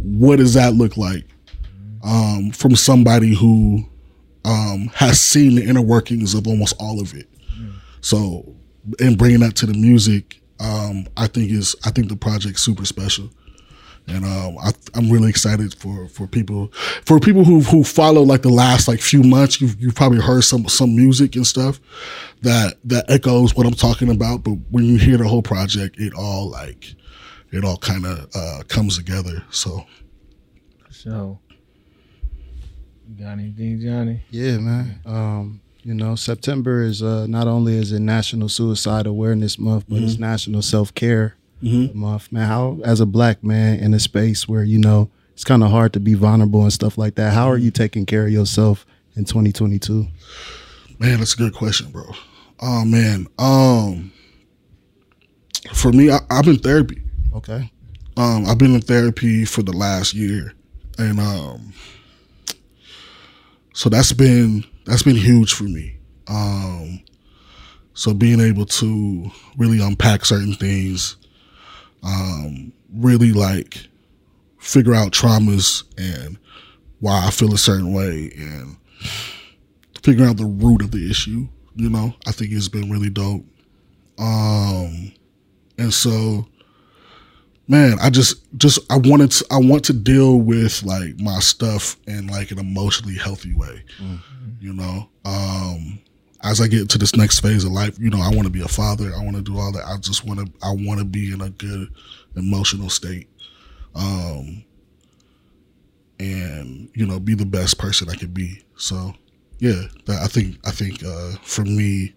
What 0.00 0.36
does 0.36 0.54
that 0.54 0.74
look 0.74 0.96
like 0.96 1.24
um, 2.02 2.50
from 2.52 2.76
somebody 2.76 3.34
who 3.34 3.84
um, 4.44 4.90
has 4.94 5.20
seen 5.20 5.56
the 5.56 5.64
inner 5.64 5.82
workings 5.82 6.34
of 6.34 6.46
almost 6.46 6.74
all 6.78 7.00
of 7.00 7.14
it? 7.14 7.28
So, 8.00 8.54
and 9.00 9.18
bringing 9.18 9.40
that 9.40 9.56
to 9.56 9.66
the 9.66 9.74
music, 9.74 10.40
um, 10.60 11.06
I 11.16 11.26
think 11.26 11.50
is 11.50 11.74
I 11.84 11.90
think 11.90 12.08
the 12.08 12.16
project's 12.16 12.62
super 12.62 12.84
special, 12.84 13.30
and 14.08 14.24
um, 14.24 14.58
I, 14.58 14.72
I'm 14.94 15.10
really 15.10 15.28
excited 15.28 15.74
for 15.74 16.08
for 16.08 16.26
people 16.26 16.68
for 17.04 17.20
people 17.20 17.44
who 17.44 17.60
who 17.60 17.84
follow 17.84 18.22
like 18.22 18.42
the 18.42 18.48
last 18.50 18.88
like 18.88 19.00
few 19.00 19.22
months. 19.22 19.60
You've 19.60 19.80
you've 19.80 19.94
probably 19.94 20.20
heard 20.20 20.42
some 20.42 20.68
some 20.68 20.96
music 20.96 21.36
and 21.36 21.46
stuff 21.46 21.80
that 22.42 22.76
that 22.84 23.10
echoes 23.10 23.54
what 23.54 23.66
I'm 23.66 23.74
talking 23.74 24.10
about. 24.10 24.44
But 24.44 24.54
when 24.70 24.84
you 24.84 24.98
hear 24.98 25.16
the 25.18 25.28
whole 25.28 25.42
project, 25.42 25.98
it 25.98 26.14
all 26.14 26.50
like 26.50 26.94
it 27.50 27.64
all 27.64 27.76
kind 27.78 28.06
of 28.06 28.28
uh, 28.34 28.62
comes 28.68 28.96
together. 28.96 29.42
So 29.50 29.84
So, 30.90 31.38
you 33.08 33.24
got 33.24 33.32
anything, 33.32 33.80
Johnny? 33.80 34.22
Yeah, 34.30 34.58
man. 34.58 35.00
Um, 35.06 35.60
you 35.82 35.94
know, 35.94 36.14
September 36.16 36.82
is 36.82 37.02
uh, 37.02 37.26
not 37.26 37.46
only 37.46 37.76
is 37.76 37.92
it 37.92 38.00
National 38.00 38.48
Suicide 38.48 39.06
Awareness 39.06 39.58
Month, 39.58 39.84
but 39.88 40.02
it's 40.02 40.18
National 40.18 40.60
Self 40.60 40.94
Care 40.94 41.34
Month. 41.60 42.32
Man, 42.32 42.46
how 42.46 42.78
as 42.84 43.00
a 43.00 43.06
black 43.06 43.42
man 43.42 43.78
in 43.80 43.94
a 43.94 43.98
space 43.98 44.48
where 44.48 44.62
you 44.62 44.78
know 44.78 45.10
it's 45.32 45.44
kind 45.44 45.62
of 45.62 45.70
hard 45.70 45.92
to 45.94 46.00
be 46.00 46.14
vulnerable 46.14 46.62
and 46.62 46.72
stuff 46.72 46.98
like 46.98 47.16
that, 47.16 47.32
how 47.32 47.48
are 47.48 47.58
you 47.58 47.70
taking 47.70 48.06
care 48.06 48.26
of 48.26 48.32
yourself 48.32 48.86
in 49.16 49.24
2022? 49.24 50.06
man, 50.98 51.18
that's 51.18 51.34
a 51.34 51.36
good 51.36 51.54
question, 51.54 51.90
bro. 51.90 52.04
Oh 52.60 52.84
man, 52.84 53.26
um, 53.38 54.12
for 55.72 55.92
me, 55.92 56.10
I, 56.10 56.18
I've 56.30 56.44
been 56.44 56.58
therapy. 56.58 57.02
Okay. 57.34 57.70
Um, 58.16 58.46
I've 58.46 58.58
been 58.58 58.74
in 58.74 58.80
therapy 58.80 59.44
for 59.44 59.62
the 59.62 59.72
last 59.72 60.12
year, 60.12 60.52
and 60.98 61.20
um, 61.20 61.72
so 63.72 63.88
that's 63.88 64.12
been 64.12 64.64
that's 64.84 65.02
been 65.04 65.16
huge 65.16 65.54
for 65.54 65.64
me. 65.64 65.96
Um, 66.26 67.00
so 67.94 68.12
being 68.12 68.40
able 68.40 68.66
to 68.66 69.30
really 69.56 69.80
unpack 69.80 70.24
certain 70.24 70.54
things, 70.54 71.16
um, 72.02 72.72
really 72.92 73.32
like 73.32 73.88
figure 74.58 74.94
out 74.94 75.12
traumas 75.12 75.84
and 75.96 76.38
why 77.00 77.26
I 77.26 77.30
feel 77.30 77.54
a 77.54 77.58
certain 77.58 77.92
way, 77.92 78.32
and 78.36 78.76
figuring 80.02 80.28
out 80.28 80.36
the 80.36 80.44
root 80.44 80.82
of 80.82 80.90
the 80.90 81.10
issue. 81.10 81.48
You 81.76 81.90
know, 81.90 82.14
I 82.26 82.32
think 82.32 82.52
it's 82.52 82.68
been 82.68 82.90
really 82.90 83.10
dope. 83.10 83.44
Um, 84.18 85.12
and 85.78 85.94
so 85.94 86.48
man 87.68 87.98
i 88.00 88.08
just 88.10 88.42
just 88.56 88.78
i 88.90 88.96
wanted 88.96 89.30
to 89.30 89.44
i 89.50 89.58
want 89.58 89.84
to 89.84 89.92
deal 89.92 90.40
with 90.40 90.82
like 90.82 91.18
my 91.20 91.38
stuff 91.38 91.96
in 92.06 92.26
like 92.26 92.50
an 92.50 92.58
emotionally 92.58 93.14
healthy 93.14 93.54
way 93.54 93.84
you 94.60 94.72
know 94.72 95.08
um 95.24 96.00
as 96.42 96.60
i 96.60 96.68
get 96.68 96.88
to 96.88 96.98
this 96.98 97.16
next 97.16 97.40
phase 97.40 97.64
of 97.64 97.72
life 97.72 97.98
you 97.98 98.10
know 98.10 98.20
i 98.20 98.28
want 98.28 98.44
to 98.44 98.50
be 98.50 98.60
a 98.60 98.68
father 98.68 99.12
i 99.16 99.22
want 99.22 99.36
to 99.36 99.42
do 99.42 99.58
all 99.58 99.72
that. 99.72 99.84
I 99.84 99.96
just 99.98 100.24
want 100.24 100.40
to 100.40 100.52
i 100.62 100.70
want 100.70 101.00
to 101.00 101.04
be 101.04 101.32
in 101.32 101.40
a 101.40 101.50
good 101.50 101.92
emotional 102.36 102.90
state 102.90 103.28
um 103.94 104.64
and 106.20 106.88
you 106.94 107.06
know 107.06 107.18
be 107.20 107.34
the 107.34 107.46
best 107.46 107.78
person 107.78 108.08
i 108.10 108.14
can 108.14 108.32
be. 108.32 108.62
So 108.76 109.14
yeah 109.58 109.82
that, 110.06 110.22
i 110.22 110.26
think 110.26 110.58
i 110.64 110.70
think 110.70 111.02
uh 111.04 111.32
for 111.42 111.64
me 111.64 112.14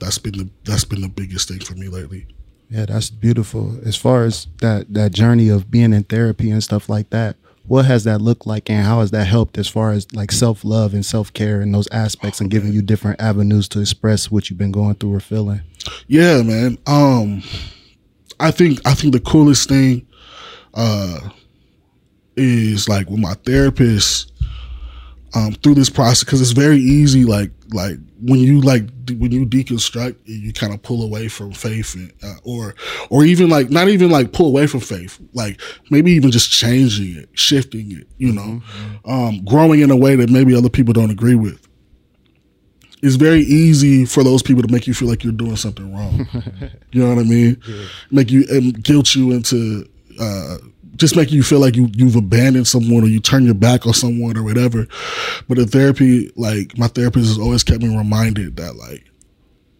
that's 0.00 0.18
been 0.18 0.36
the 0.36 0.50
that's 0.64 0.84
been 0.84 1.00
the 1.00 1.08
biggest 1.08 1.48
thing 1.48 1.60
for 1.60 1.74
me 1.74 1.88
lately. 1.88 2.26
Yeah, 2.68 2.86
that's 2.86 3.10
beautiful. 3.10 3.78
As 3.84 3.96
far 3.96 4.24
as 4.24 4.46
that 4.60 4.92
that 4.94 5.12
journey 5.12 5.48
of 5.48 5.70
being 5.70 5.92
in 5.92 6.04
therapy 6.04 6.50
and 6.50 6.62
stuff 6.62 6.88
like 6.88 7.10
that, 7.10 7.36
what 7.66 7.84
has 7.84 8.04
that 8.04 8.20
looked 8.20 8.46
like 8.46 8.68
and 8.68 8.84
how 8.84 9.00
has 9.00 9.10
that 9.12 9.26
helped 9.26 9.56
as 9.56 9.68
far 9.68 9.92
as 9.92 10.12
like 10.12 10.32
self 10.32 10.64
love 10.64 10.94
and 10.94 11.04
self 11.04 11.32
care 11.32 11.60
and 11.60 11.74
those 11.74 11.88
aspects 11.88 12.40
and 12.40 12.50
giving 12.50 12.72
you 12.72 12.82
different 12.82 13.20
avenues 13.20 13.68
to 13.68 13.80
express 13.80 14.30
what 14.30 14.50
you've 14.50 14.58
been 14.58 14.72
going 14.72 14.94
through 14.96 15.14
or 15.14 15.20
feeling? 15.20 15.60
Yeah, 16.06 16.42
man. 16.42 16.78
Um, 16.86 17.42
I 18.40 18.50
think 18.50 18.80
I 18.84 18.94
think 18.94 19.12
the 19.12 19.20
coolest 19.20 19.68
thing 19.68 20.06
uh, 20.74 21.20
is 22.36 22.88
like 22.88 23.08
with 23.08 23.20
my 23.20 23.34
therapist 23.34 24.32
um, 25.34 25.52
through 25.54 25.74
this 25.74 25.90
process 25.90 26.24
because 26.24 26.40
it's 26.40 26.50
very 26.50 26.78
easy. 26.78 27.24
Like 27.24 27.50
like 27.74 27.96
when 28.20 28.40
you 28.40 28.60
like 28.60 28.84
when 29.08 29.32
you 29.32 29.46
deconstruct, 29.46 30.16
you 30.24 30.52
kind 30.52 30.72
of 30.72 30.82
pull 30.82 31.02
away 31.02 31.28
from 31.28 31.52
faith, 31.52 31.94
and, 31.94 32.12
uh, 32.22 32.36
or 32.44 32.74
or 33.10 33.24
even 33.24 33.48
like 33.48 33.70
not 33.70 33.88
even 33.88 34.10
like 34.10 34.32
pull 34.32 34.46
away 34.46 34.66
from 34.66 34.80
faith. 34.80 35.18
Like 35.32 35.60
maybe 35.90 36.12
even 36.12 36.30
just 36.30 36.50
changing 36.50 37.16
it, 37.22 37.28
shifting 37.34 37.92
it. 37.92 38.08
You 38.18 38.32
know, 38.32 38.62
um, 39.04 39.44
growing 39.44 39.80
in 39.80 39.90
a 39.90 39.96
way 39.96 40.16
that 40.16 40.30
maybe 40.30 40.54
other 40.54 40.70
people 40.70 40.92
don't 40.92 41.10
agree 41.10 41.34
with 41.34 41.66
it's 43.02 43.16
very 43.16 43.40
easy 43.40 44.04
for 44.04 44.22
those 44.22 44.42
people 44.42 44.62
to 44.62 44.72
make 44.72 44.86
you 44.86 44.94
feel 44.94 45.08
like 45.08 45.24
you're 45.24 45.32
doing 45.32 45.56
something 45.56 45.92
wrong. 45.92 46.24
you 46.92 47.02
know 47.02 47.08
what 47.08 47.18
I 47.18 47.24
mean? 47.24 47.60
Make 48.12 48.30
you 48.30 48.44
and 48.48 48.80
guilt 48.82 49.14
you 49.16 49.32
into 49.32 49.88
uh, 50.20 50.58
just 50.96 51.16
making 51.16 51.34
you 51.36 51.42
feel 51.42 51.58
like 51.60 51.74
you 51.76 51.88
you've 51.94 52.16
abandoned 52.16 52.66
someone 52.68 53.02
or 53.02 53.06
you 53.06 53.20
turn 53.20 53.44
your 53.44 53.54
back 53.54 53.86
on 53.86 53.94
someone 53.94 54.36
or 54.36 54.42
whatever. 54.42 54.86
But 55.48 55.58
in 55.58 55.66
therapy, 55.68 56.30
like 56.36 56.76
my 56.76 56.86
therapist 56.88 57.26
has 57.28 57.38
always 57.38 57.64
kept 57.64 57.82
me 57.82 57.96
reminded 57.96 58.56
that 58.56 58.76
like 58.76 59.04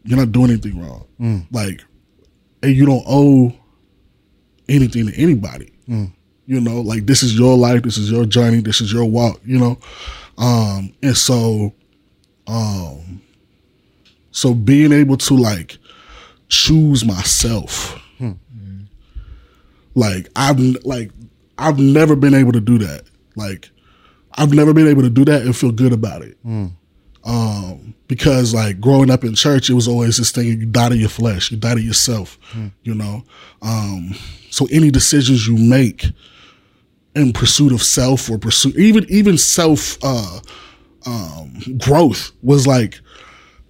you're 0.05 0.19
not 0.19 0.33
doing 0.33 0.51
anything 0.51 0.81
wrong. 0.81 1.07
Like, 1.53 1.83
and 2.63 2.75
you 2.75 2.87
don't 2.87 3.05
owe 3.07 3.53
anything 4.69 5.07
to 5.07 5.15
anybody. 5.15 5.73
You 6.47 6.61
know, 6.61 6.81
like 6.81 7.07
this 7.07 7.23
is 7.23 7.39
your 7.39 7.57
life, 7.57 7.83
this 7.83 7.99
is 7.99 8.11
your 8.11 8.25
journey, 8.25 8.61
this 8.61 8.81
is 8.81 8.93
your 8.93 9.05
walk. 9.05 9.41
You 9.45 9.59
know, 9.59 9.79
um, 10.39 10.93
and 11.03 11.17
so 11.17 11.73
um 12.49 13.21
so 14.33 14.53
being 14.55 14.93
able 14.93 15.17
to 15.17 15.35
like 15.37 15.79
choose 16.49 17.05
myself 17.05 18.02
like 19.95 20.29
i've 20.37 20.59
like 20.85 21.11
i've 21.59 21.79
never 21.79 22.17
been 22.17 22.35
able 22.35 22.53
to 22.53 22.61
do 22.61 22.79
that. 22.79 23.03
Like 23.37 23.71
i've 24.35 24.53
never 24.53 24.73
been 24.73 24.89
able 24.89 25.03
to 25.03 25.11
do 25.11 25.25
that 25.27 25.43
and 25.43 25.57
feel 25.57 25.73
good 25.73 25.93
about 25.93 26.23
it. 26.23 26.39
Um 27.25 27.95
because 28.09 28.53
like 28.53 28.81
growing 28.81 29.11
up 29.11 29.23
in 29.25 29.35
church 29.35 29.71
it 29.71 29.75
was 29.75 29.87
always 29.89 30.17
this 30.17 30.33
thing 30.33 30.47
you 30.47 30.67
die 30.67 30.89
to 30.89 30.97
your 30.97 31.09
flesh 31.09 31.51
you 31.51 31.57
die 31.57 31.75
to 31.75 31.81
yourself 31.81 32.39
you 32.83 32.95
know? 32.95 33.23
Um 33.63 34.15
so 34.51 34.67
any 34.73 34.91
decisions 34.91 35.47
you 35.47 35.57
make 35.57 36.07
in 37.15 37.33
pursuit 37.33 37.73
of 37.73 37.83
self 37.83 38.29
or 38.31 38.39
pursuit 38.39 38.77
even 38.77 39.05
even 39.09 39.39
self 39.39 39.99
uh 40.03 40.41
um, 41.05 41.53
growth 41.79 42.31
was 42.43 42.67
like 42.67 43.01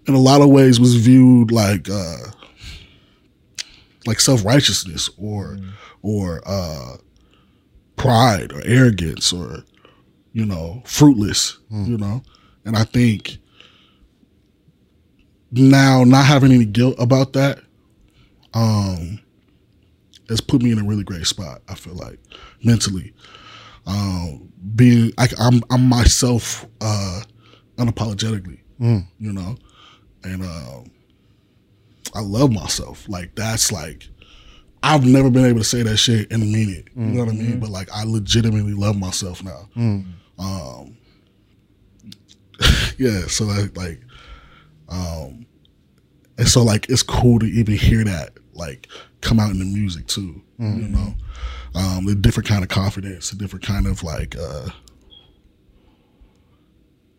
in 0.06 0.14
a 0.14 0.18
lot 0.18 0.42
of 0.42 0.48
ways 0.50 0.78
was 0.78 0.96
viewed 0.96 1.50
like 1.50 1.88
uh, 1.88 2.18
like 4.06 4.20
self 4.20 4.44
righteousness 4.44 5.08
or 5.16 5.56
or 6.02 6.42
uh, 6.46 6.96
pride 7.96 8.52
or 8.52 8.62
arrogance 8.64 9.32
or 9.32 9.64
you 10.32 10.44
know 10.44 10.82
fruitless 10.84 11.58
you 11.70 11.96
know 11.98 12.22
and 12.64 12.76
I 12.76 12.84
think 12.84 13.38
now 15.50 16.02
not 16.04 16.24
having 16.24 16.52
any 16.52 16.64
guilt 16.64 16.96
about 16.98 17.34
that 17.34 17.58
um 18.54 19.20
has 20.28 20.40
put 20.40 20.62
me 20.62 20.72
in 20.72 20.78
a 20.78 20.84
really 20.84 21.04
great 21.04 21.26
spot 21.26 21.60
I 21.68 21.74
feel 21.74 21.94
like 21.94 22.18
mentally 22.64 23.12
um, 23.86 24.52
being 24.74 25.12
I, 25.18 25.28
I'm 25.38 25.62
I'm 25.70 25.88
myself 25.88 26.66
uh, 26.80 27.22
unapologetically. 27.76 28.60
Mm. 28.80 29.06
You 29.18 29.32
know, 29.32 29.56
and 30.24 30.42
um, 30.42 30.84
I 32.14 32.20
love 32.20 32.52
myself. 32.52 33.08
Like 33.08 33.34
that's 33.34 33.72
like 33.72 34.08
I've 34.82 35.04
never 35.06 35.30
been 35.30 35.44
able 35.44 35.58
to 35.60 35.64
say 35.64 35.82
that 35.82 35.96
shit 35.96 36.32
and 36.32 36.42
mean 36.42 36.68
it. 36.70 36.88
You 36.96 37.02
know 37.02 37.20
what 37.24 37.28
I 37.28 37.36
mean? 37.36 37.60
But 37.60 37.70
like 37.70 37.88
I 37.92 38.04
legitimately 38.04 38.74
love 38.74 38.96
myself 38.98 39.42
now. 39.42 39.68
Um, 40.38 40.96
yeah. 42.98 43.26
So 43.28 43.44
like 43.44 43.76
like 43.76 44.00
um, 44.88 45.46
and 46.38 46.48
so 46.48 46.62
like 46.62 46.88
it's 46.88 47.02
cool 47.02 47.38
to 47.38 47.46
even 47.46 47.76
hear 47.76 48.04
that 48.04 48.32
like 48.54 48.88
come 49.20 49.38
out 49.38 49.50
in 49.50 49.58
the 49.58 49.64
music 49.64 50.06
too. 50.06 50.42
You 50.58 50.88
know, 50.88 51.14
um, 51.74 52.06
a 52.08 52.14
different 52.14 52.48
kind 52.48 52.62
of 52.62 52.68
confidence, 52.68 53.32
a 53.32 53.36
different 53.36 53.64
kind 53.64 53.86
of 53.86 54.02
like 54.02 54.36
uh 54.36 54.68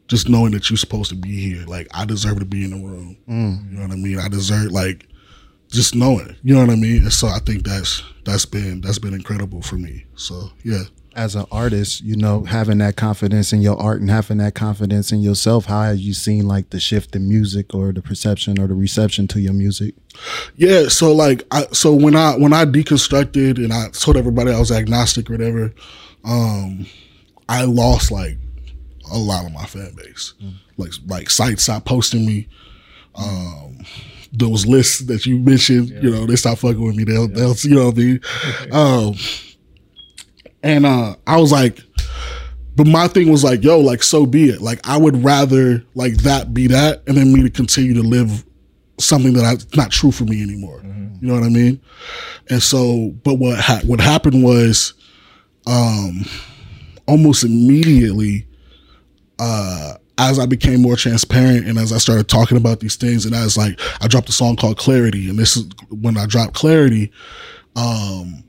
just 0.08 0.30
knowing 0.30 0.52
that 0.52 0.70
you're 0.70 0.78
supposed 0.78 1.10
to 1.10 1.16
be 1.16 1.30
here. 1.50 1.66
Like 1.66 1.88
I 1.94 2.06
deserve 2.06 2.40
to 2.40 2.46
be 2.46 2.64
in 2.66 2.72
the 2.72 2.76
room. 2.88 3.18
You 3.72 3.78
know 3.78 3.82
what 3.84 3.92
I 3.92 3.96
mean? 3.96 4.20
I 4.20 4.28
deserve 4.28 4.72
like 4.72 5.08
just 5.74 5.96
knowing. 5.96 6.36
You 6.44 6.54
know 6.56 6.62
what 6.62 6.70
I 6.70 6.76
mean? 6.76 7.04
And 7.04 7.14
so 7.14 7.28
I 7.28 7.40
think 7.40 7.64
that's 7.64 8.04
that's 8.24 8.46
been 8.46 8.82
that's 8.82 9.00
been 9.00 9.14
incredible 9.14 9.62
for 9.62 9.76
me. 9.76 10.06
So 10.16 10.50
yeah. 10.64 10.84
As 11.16 11.36
an 11.36 11.46
artist, 11.52 12.02
you 12.02 12.16
know, 12.16 12.44
having 12.44 12.80
that 12.80 12.96
confidence 12.96 13.54
in 13.54 13.62
your 13.62 13.80
art 13.80 14.02
and 14.02 14.10
having 14.10 14.40
that 14.40 14.56
confidence 14.56 15.12
in 15.12 15.20
yourself, 15.20 15.66
how 15.66 15.84
have 15.84 16.00
you 16.00 16.12
seen 16.12 16.48
like 16.48 16.72
the 16.72 16.80
shift 16.80 17.16
in 17.16 17.30
music 17.30 17.76
or 17.76 17.92
the 17.94 18.02
perception 18.02 18.60
or 18.60 18.66
the 18.66 18.74
reception 18.74 19.28
to 19.28 19.40
your 19.40 19.54
music? 19.54 19.94
Yeah, 20.56 20.88
so 20.88 21.14
like 21.14 21.44
I 21.52 21.68
so 21.72 21.94
when 21.94 22.16
I 22.16 22.36
when 22.36 22.52
I 22.52 22.66
deconstructed 22.66 23.58
and 23.58 23.72
I 23.72 23.90
told 23.90 24.18
everybody 24.18 24.52
I 24.52 24.60
was 24.60 24.72
agnostic 24.72 25.30
or 25.30 25.34
whatever, 25.34 25.72
um, 26.24 26.88
I 27.48 27.66
lost 27.66 28.10
like 28.10 28.38
a 29.12 29.18
lot 29.18 29.46
of 29.46 29.52
my 29.52 29.66
fan 29.66 29.94
base. 29.96 30.34
Like 30.78 30.94
like 31.06 31.30
sites 31.30 31.64
stopped 31.64 31.86
posting 31.86 32.26
me. 32.26 32.48
Um 33.14 33.86
those 34.34 34.66
lists 34.66 35.00
that 35.00 35.26
you 35.26 35.38
mentioned, 35.38 35.90
you 35.90 36.10
know, 36.10 36.26
they 36.26 36.36
stop 36.36 36.58
fucking 36.58 36.84
with 36.84 36.96
me. 36.96 37.04
They'll 37.04 37.28
they'll 37.28 37.56
you 37.56 37.76
know 37.76 37.86
what 37.86 37.96
I 37.96 37.98
mean? 37.98 38.20
um 38.72 39.16
and 40.64 40.86
uh 40.86 41.16
I 41.28 41.38
was 41.38 41.52
like 41.52 41.80
but 42.76 42.88
my 42.88 43.08
thing 43.08 43.32
was 43.32 43.44
like, 43.44 43.64
yo, 43.64 43.80
like 43.80 44.02
so 44.02 44.26
be 44.26 44.50
it. 44.50 44.60
Like 44.62 44.80
I 44.88 44.98
would 44.98 45.24
rather 45.24 45.84
like 45.94 46.16
that 46.24 46.54
be 46.54 46.68
that 46.68 47.04
and 47.08 47.16
then 47.16 47.32
me 47.32 47.44
to 47.44 47.50
continue 47.50 47.94
to 47.94 48.02
live 48.02 48.44
something 49.00 49.34
that 49.34 49.46
I, 49.46 49.78
not 49.78 49.92
true 49.92 50.12
for 50.12 50.24
me 50.24 50.42
anymore. 50.42 50.82
You 50.84 51.30
know 51.30 51.36
what 51.36 51.44
I 51.44 51.50
mean? 51.50 51.80
And 52.50 52.62
so, 52.62 53.12
but 53.24 53.36
what 53.36 53.58
ha- 53.58 53.82
what 53.86 54.02
happened 54.02 54.44
was, 54.44 54.94
um, 55.66 56.26
almost 57.08 57.46
immediately, 57.46 58.46
uh, 59.40 59.94
as 60.18 60.38
I 60.40 60.46
became 60.46 60.82
more 60.82 60.96
transparent 60.96 61.68
and 61.68 61.78
as 61.78 61.92
I 61.92 61.98
started 61.98 62.28
talking 62.28 62.58
about 62.58 62.80
these 62.80 62.96
things, 62.96 63.26
and 63.26 63.34
as 63.34 63.58
like 63.58 63.80
I 64.02 64.08
dropped 64.08 64.30
a 64.30 64.34
song 64.34 64.56
called 64.56 64.78
Clarity, 64.78 65.30
and 65.30 65.40
this 65.40 65.58
is 65.58 65.66
when 65.90 66.18
I 66.18 66.26
dropped 66.26 66.54
Clarity, 66.54 67.12
um, 67.76 68.44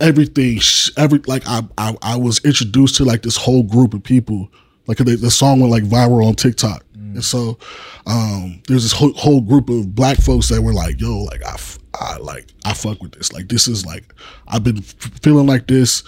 everything, 0.00 0.60
every 0.96 1.18
like 1.26 1.42
I, 1.46 1.62
I 1.76 1.94
I 2.02 2.16
was 2.16 2.42
introduced 2.44 2.96
to 2.96 3.04
like 3.04 3.22
this 3.22 3.36
whole 3.36 3.62
group 3.62 3.94
of 3.94 4.02
people. 4.02 4.48
Like 4.86 4.98
the, 4.98 5.16
the 5.16 5.32
song 5.32 5.60
went 5.60 5.72
like 5.72 5.82
viral 5.82 6.26
on 6.26 6.34
TikTok, 6.36 6.84
and 6.94 7.24
so 7.24 7.58
um, 8.06 8.62
there's 8.68 8.84
this 8.84 8.92
whole, 8.92 9.12
whole 9.14 9.40
group 9.40 9.68
of 9.68 9.94
black 9.94 10.16
folks 10.18 10.48
that 10.48 10.62
were 10.62 10.72
like, 10.72 11.00
"Yo, 11.00 11.24
like 11.24 11.44
I, 11.44 11.56
I 12.00 12.16
like 12.18 12.52
I 12.64 12.72
fuck 12.72 13.02
with 13.02 13.12
this. 13.12 13.32
Like 13.32 13.48
this 13.48 13.68
is 13.68 13.84
like 13.84 14.14
I've 14.48 14.62
been 14.64 14.80
feeling 14.80 15.46
like 15.46 15.66
this, 15.66 16.04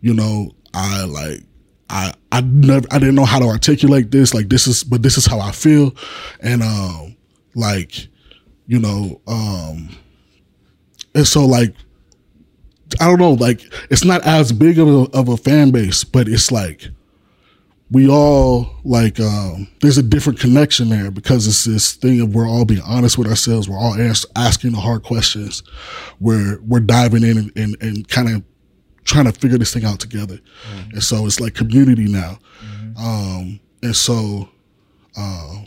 you 0.00 0.14
know. 0.14 0.52
I 0.72 1.04
like 1.04 1.42
I 1.90 2.14
I 2.30 2.40
never 2.40 2.86
I 2.90 2.98
didn't 2.98 3.16
know 3.16 3.24
how 3.24 3.40
to 3.40 3.46
articulate 3.46 4.10
this. 4.10 4.32
Like 4.32 4.48
this 4.48 4.66
is, 4.66 4.84
but 4.84 5.02
this 5.02 5.18
is 5.18 5.26
how 5.26 5.40
I 5.40 5.50
feel, 5.50 5.94
and 6.40 6.62
um, 6.62 7.16
like 7.54 8.06
you 8.66 8.78
know, 8.78 9.20
um, 9.26 9.90
and 11.14 11.26
so 11.26 11.44
like 11.44 11.74
I 13.00 13.06
don't 13.08 13.18
know, 13.18 13.32
like 13.32 13.62
it's 13.90 14.04
not 14.04 14.22
as 14.22 14.52
big 14.52 14.78
of 14.78 14.88
a, 14.88 15.18
of 15.18 15.28
a 15.28 15.36
fan 15.36 15.72
base, 15.72 16.04
but 16.04 16.28
it's 16.28 16.52
like 16.52 16.88
we 17.90 18.08
all 18.08 18.70
like 18.84 19.18
um 19.18 19.66
there's 19.80 19.98
a 19.98 20.02
different 20.02 20.38
connection 20.38 20.88
there 20.88 21.10
because 21.10 21.48
it's 21.48 21.64
this 21.64 21.94
thing 21.94 22.20
of 22.20 22.34
we're 22.34 22.48
all 22.48 22.64
being 22.64 22.82
honest 22.82 23.18
with 23.18 23.26
ourselves 23.26 23.68
we're 23.68 23.76
all 23.76 24.00
ask, 24.00 24.28
asking 24.36 24.70
the 24.70 24.78
hard 24.78 25.02
questions 25.02 25.64
we're 26.20 26.60
we're 26.60 26.78
diving 26.78 27.24
in 27.24 27.36
and, 27.36 27.52
and, 27.56 27.76
and 27.80 28.08
kind 28.08 28.28
of 28.28 28.44
trying 29.04 29.24
to 29.26 29.32
figure 29.32 29.58
this 29.58 29.72
thing 29.72 29.84
out 29.84 30.00
together. 30.00 30.38
And 30.92 31.02
so 31.02 31.26
it's 31.26 31.40
like 31.40 31.54
community 31.54 32.06
now. 32.08 32.38
Um 32.96 33.60
and 33.82 33.96
so 33.96 34.48
uh, 35.16 35.62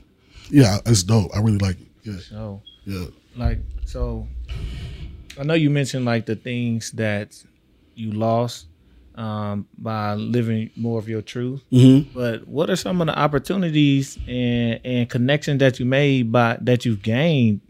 yeah 0.50 0.80
it's 0.86 1.04
dope. 1.04 1.32
I 1.36 1.40
really 1.40 1.58
like 1.58 1.80
it. 1.80 1.88
Yeah. 2.04 2.20
So 2.30 2.62
yeah. 2.86 3.06
like 3.36 3.60
so 3.86 4.28
I 5.40 5.44
know 5.44 5.56
you 5.56 5.70
mentioned 5.70 6.06
like 6.06 6.26
the 6.26 6.36
things 6.36 6.92
that 6.92 7.44
you 7.96 8.12
lost 8.12 8.68
um, 9.16 9.68
by 9.78 10.14
living 10.16 10.72
more 10.76 11.00
of 11.00 11.08
your 11.08 11.22
truth. 11.22 11.64
mm-hmm. 11.72 12.18
But 12.18 12.48
what 12.48 12.70
are 12.70 12.76
some 12.76 13.02
of 13.02 13.08
the 13.08 13.18
opportunities 13.18 14.18
and, 14.28 14.80
and 14.84 15.10
connections 15.10 15.60
that 15.60 15.80
you 15.80 15.86
made 15.86 16.32
by 16.32 16.58
that 16.62 16.86
you've 16.86 17.02
gained 17.02 17.62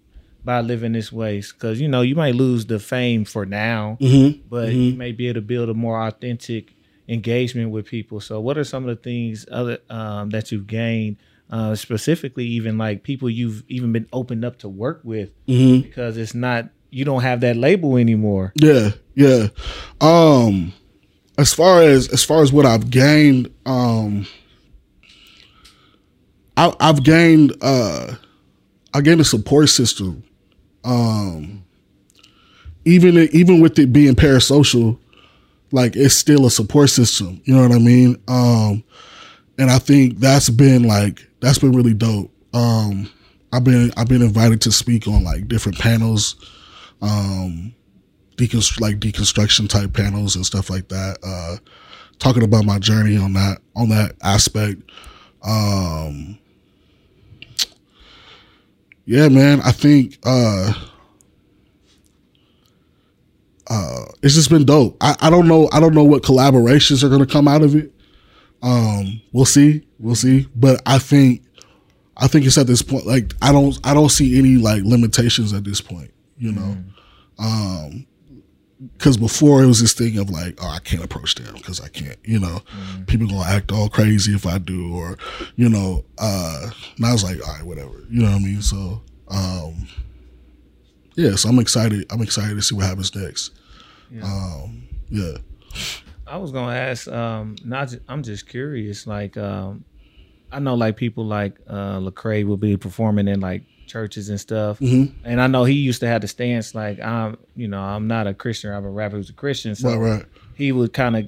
by 0.44 0.62
living 0.62 0.94
this 0.94 1.12
way? 1.12 1.40
Because 1.42 1.80
you 1.80 1.88
know 1.88 2.02
you 2.02 2.16
might 2.16 2.36
lose 2.36 2.66
the 2.66 2.80
fame 2.80 3.26
for 3.26 3.46
now, 3.46 3.98
Mm-hmm. 4.02 4.48
but 4.50 4.72
you 4.74 4.96
may 4.96 5.12
be 5.12 5.28
able 5.28 5.36
to 5.36 5.42
build 5.42 5.70
a 5.70 5.74
more 5.74 6.02
authentic 6.02 6.74
engagement 7.08 7.72
with 7.72 7.86
people. 7.86 8.20
So, 8.22 8.40
what 8.42 8.58
are 8.58 8.64
some 8.64 8.88
of 8.88 8.96
the 8.96 9.02
things 9.02 9.46
other 9.52 9.80
um, 9.90 10.30
that 10.32 10.52
you've 10.52 10.68
gained? 10.68 11.18
Uh, 11.50 11.76
specifically, 11.76 12.46
even 12.46 12.78
like 12.80 13.04
people 13.04 13.30
you've 13.30 13.64
even 13.68 13.92
been 13.92 14.08
opened 14.12 14.44
up 14.44 14.58
to 14.60 14.70
work 14.70 15.02
with, 15.04 15.30
Mm-hmm. 15.48 15.82
because 15.82 16.18
it's 16.18 16.34
not 16.34 16.70
you 16.90 17.06
don't 17.06 17.22
have 17.22 17.42
that 17.42 17.56
label 17.58 17.98
anymore. 17.98 18.54
Yeah, 18.56 18.92
yeah. 19.16 19.48
Um 20.02 20.74
as 21.38 21.54
far 21.54 21.82
as 21.84 22.08
as 22.10 22.24
far 22.24 22.42
as 22.42 22.52
what 22.52 22.66
I've 22.66 22.90
gained, 22.90 23.54
um 23.66 24.26
I 26.58 26.74
I've 26.80 27.04
gained 27.04 27.54
uh 27.62 28.16
I 28.94 29.02
gained 29.02 29.22
a 29.22 29.26
support 29.26 29.70
system. 29.70 30.24
Um 30.84 31.64
even 32.86 33.18
even 33.18 33.62
with 33.62 33.80
it 33.80 33.94
being 33.94 34.16
parasocial, 34.16 35.00
like 35.72 35.96
it's 35.96 36.16
still 36.16 36.46
a 36.46 36.52
support 36.52 36.90
system. 36.90 37.42
You 37.46 37.56
know 37.56 37.62
what 37.62 37.72
I 37.72 37.80
mean? 37.80 38.22
Um 38.28 38.84
and 39.58 39.70
I 39.70 39.80
think 39.80 40.20
that's 40.20 40.50
been 40.50 40.84
like 40.84 41.28
that's 41.40 41.60
been 41.60 41.74
really 41.74 41.94
dope. 41.94 42.32
Um 42.54 43.10
I've 43.52 43.64
been 43.64 43.92
I've 43.98 44.08
been 44.08 44.22
invited 44.22 44.62
to 44.62 44.72
speak 44.72 45.08
on 45.08 45.24
like 45.24 45.48
different 45.48 45.80
panels 45.80 46.36
um 47.02 47.74
deconstru- 48.38 48.82
like 48.82 49.00
deconstruction 49.00 49.70
type 49.70 49.94
panels 49.94 50.36
and 50.36 50.46
stuff 50.46 50.70
like 50.70 50.88
that 50.90 51.18
uh 51.24 51.58
talking 52.20 52.44
about 52.44 52.66
my 52.66 52.80
journey 52.80 53.18
on 53.18 53.34
that 53.34 53.60
on 53.76 53.90
that 53.90 54.16
aspect 54.24 54.82
um 55.44 56.40
yeah 59.06 59.28
man 59.30 59.62
i 59.62 59.72
think 59.72 60.18
uh 60.24 60.74
uh 63.68 64.06
it's 64.22 64.36
just 64.36 64.50
been 64.50 64.66
dope. 64.66 64.98
I, 65.02 65.16
I 65.22 65.30
don't 65.30 65.48
know 65.48 65.70
i 65.72 65.80
don't 65.80 65.94
know 65.94 66.04
what 66.04 66.24
collaborations 66.24 67.04
are 67.04 67.10
going 67.10 67.26
to 67.26 67.32
come 67.32 67.48
out 67.48 67.62
of 67.62 67.76
it. 67.76 67.94
Um 68.62 69.22
we'll 69.32 69.46
see 69.46 69.86
we'll 70.00 70.16
see. 70.16 70.48
But 70.56 70.82
i 70.86 70.98
think 71.00 71.44
i 72.18 72.28
think 72.28 72.46
it's 72.46 72.58
at 72.58 72.68
this 72.68 72.82
point 72.82 73.06
like 73.06 73.34
i 73.42 73.52
don't 73.52 73.80
i 73.84 73.94
don't 73.94 74.10
see 74.10 74.38
any 74.38 74.58
like 74.58 74.84
limitations 74.84 75.54
at 75.54 75.64
this 75.64 75.82
point 75.82 76.12
you 76.38 76.52
know? 76.52 76.78
Um 77.40 78.06
because 78.98 79.18
before 79.18 79.64
it 79.64 79.68
was 79.68 79.82
this 79.82 79.94
thing 79.94 80.18
of 80.18 80.30
like 80.30 80.58
oh 80.62 80.68
i 80.70 80.80
can't 80.80 81.04
approach 81.04 81.36
them 81.36 81.54
because 81.56 81.80
i 81.80 81.88
can't 81.88 82.18
you 82.24 82.40
know 82.40 82.62
people 83.08 83.28
gonna 83.28 83.48
act 83.48 83.72
all 83.72 83.90
crazy 83.90 84.34
if 84.34 84.46
i 84.46 84.58
do 84.58 84.96
or 84.96 85.18
you 85.56 85.70
know 85.70 86.04
uh 86.18 86.70
and 86.98 87.06
i 87.06 87.12
was 87.12 87.24
like 87.24 87.46
all 87.48 87.54
right 87.54 87.66
whatever 87.66 88.04
you 88.10 88.22
know 88.22 88.32
what 88.32 88.36
i 88.36 88.40
mean 88.40 88.62
so 88.62 89.02
um 89.30 89.88
yeah 91.16 91.36
so 91.36 91.50
i'm 91.50 91.60
excited 91.60 92.06
i'm 92.12 92.22
excited 92.22 92.56
to 92.56 92.62
see 92.62 92.76
what 92.76 92.86
happens 92.86 93.14
next 93.16 93.52
um 94.22 94.88
yeah 95.10 95.38
I 96.26 96.38
was 96.38 96.52
gonna 96.52 96.76
ask. 96.76 97.08
Um, 97.08 97.56
not. 97.64 97.96
I'm 98.08 98.24
just 98.24 98.48
curious. 98.48 99.06
Like, 99.06 99.38
um, 99.38 99.84
I 100.52 100.60
know 100.60 100.76
like 100.76 100.98
people 100.98 101.26
like 101.26 101.60
uh, 101.68 102.00
Lecrae 102.00 102.46
will 102.46 102.58
be 102.58 102.78
performing 102.78 103.28
in 103.28 103.40
like 103.40 103.64
churches 103.88 104.30
and 104.30 104.40
stuff, 104.40 104.80
Mhm. 104.80 105.12
and 105.24 105.40
I 105.42 105.48
know 105.48 105.64
he 105.66 105.74
used 105.74 106.00
to 106.02 106.08
have 106.08 106.22
the 106.22 106.28
stance 106.28 106.74
like 106.74 107.00
I'm, 107.00 107.38
you 107.56 107.68
know, 107.68 107.80
I'm 107.82 108.08
not 108.08 108.28
a 108.28 108.34
Christian. 108.34 108.72
I'm 108.74 108.86
a 108.86 108.90
rapper 108.90 109.18
who's 109.18 109.30
a 109.30 109.34
Christian, 109.34 109.76
so 109.76 109.90
right 109.90 109.98
right 109.98 110.26
he 110.56 110.72
would 110.72 110.94
kind 110.94 111.16
of 111.16 111.28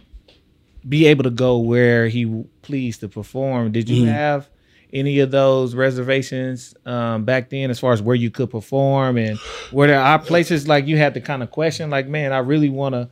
be 0.88 1.08
able 1.08 1.24
to 1.24 1.30
go 1.32 1.58
where 1.60 2.08
he 2.08 2.44
pleased 2.62 3.00
to 3.02 3.08
perform. 3.10 3.72
Did 3.72 3.90
you 3.90 4.04
Mhm. 4.06 4.08
have 4.14 4.50
any 4.94 5.20
of 5.20 5.32
those 5.32 5.74
reservations 5.76 6.74
um, 6.86 7.26
back 7.26 7.50
then, 7.50 7.70
as 7.72 7.80
far 7.80 7.92
as 7.92 8.02
where 8.02 8.16
you 8.16 8.30
could 8.32 8.50
perform, 8.52 9.18
and 9.18 9.38
where 9.72 9.88
there 9.88 10.00
are 10.00 10.20
places 10.20 10.68
like 10.68 10.88
you 10.88 10.98
had 10.98 11.14
to 11.16 11.22
kind 11.22 11.42
of 11.44 11.50
question, 11.52 11.90
like, 11.90 12.08
man, 12.08 12.32
I 12.32 12.38
really 12.40 12.70
want 12.70 12.94
to 12.94 13.10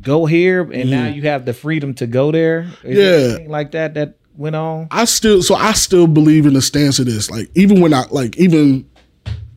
go 0.00 0.24
here, 0.26 0.62
and 0.72 0.90
now 0.90 1.06
you 1.08 1.22
have 1.22 1.44
the 1.44 1.52
freedom 1.52 1.94
to 1.94 2.06
go 2.06 2.32
there. 2.32 2.66
Is 2.82 2.98
Mm-hmm. 2.98 3.42
Yeah. 3.44 3.48
like 3.50 3.72
that 3.72 3.94
that 3.94 4.14
went 4.36 4.56
on? 4.56 4.88
I 4.90 5.04
still 5.04 5.42
so 5.42 5.54
I 5.54 5.72
still 5.72 6.06
believe 6.06 6.46
in 6.46 6.54
the 6.54 6.62
stance 6.62 6.98
of 6.98 7.06
this. 7.06 7.30
Like 7.30 7.50
even 7.54 7.80
when 7.80 7.94
I 7.94 8.04
like 8.10 8.36
even 8.38 8.88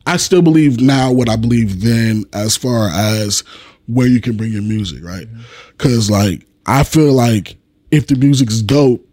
I 0.06 0.16
still 0.16 0.42
believe 0.42 0.80
now 0.80 1.12
what 1.12 1.28
I 1.28 1.36
believe 1.36 1.82
then 1.82 2.24
as 2.32 2.56
far 2.56 2.88
as 2.90 3.42
where 3.88 4.06
you 4.06 4.20
can 4.20 4.36
bring 4.36 4.52
your 4.52 4.62
music, 4.62 5.04
right? 5.04 5.26
Mm-hmm. 5.26 5.76
Cause 5.78 6.10
like 6.10 6.46
I 6.66 6.84
feel 6.84 7.12
like 7.12 7.56
if 7.90 8.06
the 8.06 8.16
music's 8.16 8.62
dope, 8.62 9.06